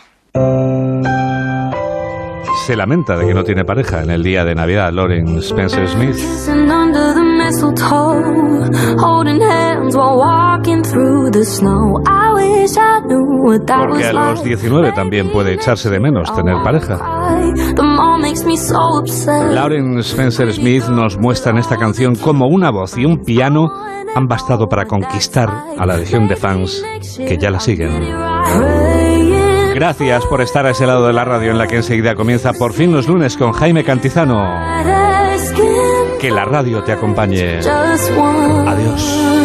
Se 2.66 2.76
lamenta 2.76 3.16
de 3.16 3.28
que 3.28 3.34
no 3.36 3.44
tiene 3.44 3.64
pareja 3.64 4.02
en 4.02 4.10
el 4.10 4.24
día 4.24 4.44
de 4.44 4.56
Navidad, 4.56 4.92
Lauren 4.92 5.38
Spencer 5.38 5.88
Smith. 5.88 6.16
Porque 13.88 14.06
a 14.06 14.14
los 14.14 14.40
like. 14.40 14.50
19 14.50 14.94
también 14.94 15.32
puede 15.32 15.54
echarse 15.54 15.92
de 15.92 16.00
menos 16.00 16.36
tener 16.36 16.56
pareja. 16.64 16.98
Lauren 19.54 20.00
Spencer 20.00 20.52
Smith 20.52 20.88
nos 20.88 21.20
muestra 21.20 21.52
en 21.52 21.60
esta 21.60 21.78
canción 21.78 22.16
cómo 22.16 22.48
una 22.48 22.72
voz 22.72 22.98
y 22.98 23.06
un 23.06 23.20
piano 23.20 23.70
han 24.16 24.26
bastado 24.26 24.68
para 24.68 24.86
conquistar 24.86 25.52
a 25.78 25.86
la 25.86 25.98
legión 25.98 26.28
de 26.28 26.36
fans 26.36 26.84
que 27.16 27.38
ya 27.38 27.52
la 27.52 27.60
siguen. 27.60 27.92
Gracias 29.76 30.26
por 30.28 30.40
estar 30.40 30.66
a 30.66 30.70
ese 30.70 30.88
lado 30.88 31.06
de 31.06 31.12
la 31.12 31.26
radio 31.26 31.52
en 31.52 31.58
la 31.58 31.68
que 31.68 31.76
enseguida 31.76 32.16
comienza 32.16 32.54
por 32.54 32.72
fin 32.72 32.94
los 32.94 33.10
lunes 33.10 33.36
con 33.36 33.52
Jaime 33.52 33.84
Cantizano. 33.84 34.42
Que 36.18 36.32
la 36.32 36.46
radio 36.46 36.82
te 36.82 36.94
acompañe. 36.94 37.60
Adiós. 37.60 39.45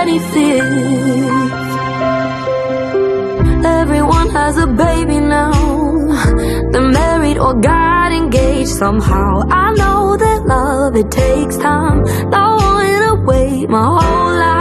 25th. 0.00 1.64
Everyone 3.64 4.30
has 4.30 4.56
a 4.56 4.66
baby 4.66 5.20
now. 5.20 5.52
They're 6.70 6.88
married 6.88 7.36
or 7.36 7.52
got 7.60 8.10
engaged 8.10 8.70
somehow. 8.70 9.42
I 9.50 9.74
know 9.74 10.16
that 10.16 10.46
love, 10.46 10.96
it 10.96 11.10
takes 11.10 11.58
time. 11.58 11.98
Wanting 12.30 13.02
to 13.08 13.14
wait 13.26 13.68
my 13.68 13.84
whole 13.84 14.32
life. 14.38 14.59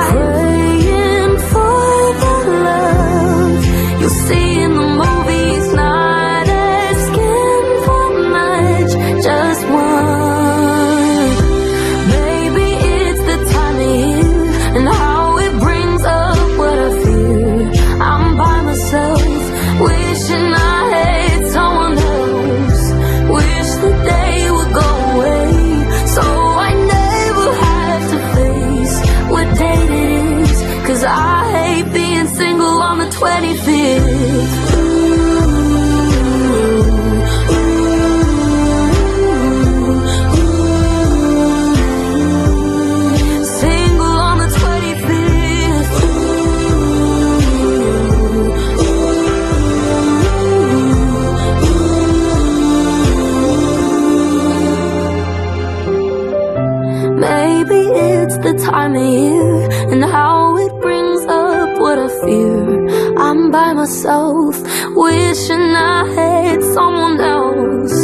Myself, 63.80 64.56
wishing 64.94 65.74
I 65.74 66.04
had 66.14 66.62
someone 66.76 67.18
else. 67.22 67.98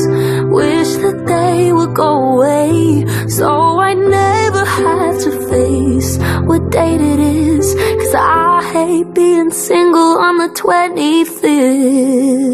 Wish 0.60 0.92
that 1.04 1.26
they 1.28 1.74
would 1.74 1.94
go 1.94 2.12
away 2.34 3.06
so 3.28 3.50
I 3.90 3.94
never 3.94 4.64
have 4.64 5.18
to 5.26 5.32
face 5.50 6.18
what 6.48 6.72
date 6.72 7.02
it 7.02 7.20
is. 7.20 7.76
Cause 8.02 8.16
I 8.16 8.64
hate 8.72 9.14
being 9.14 9.52
single 9.52 10.18
on 10.28 10.38
the 10.38 10.48
25th. 10.62 12.45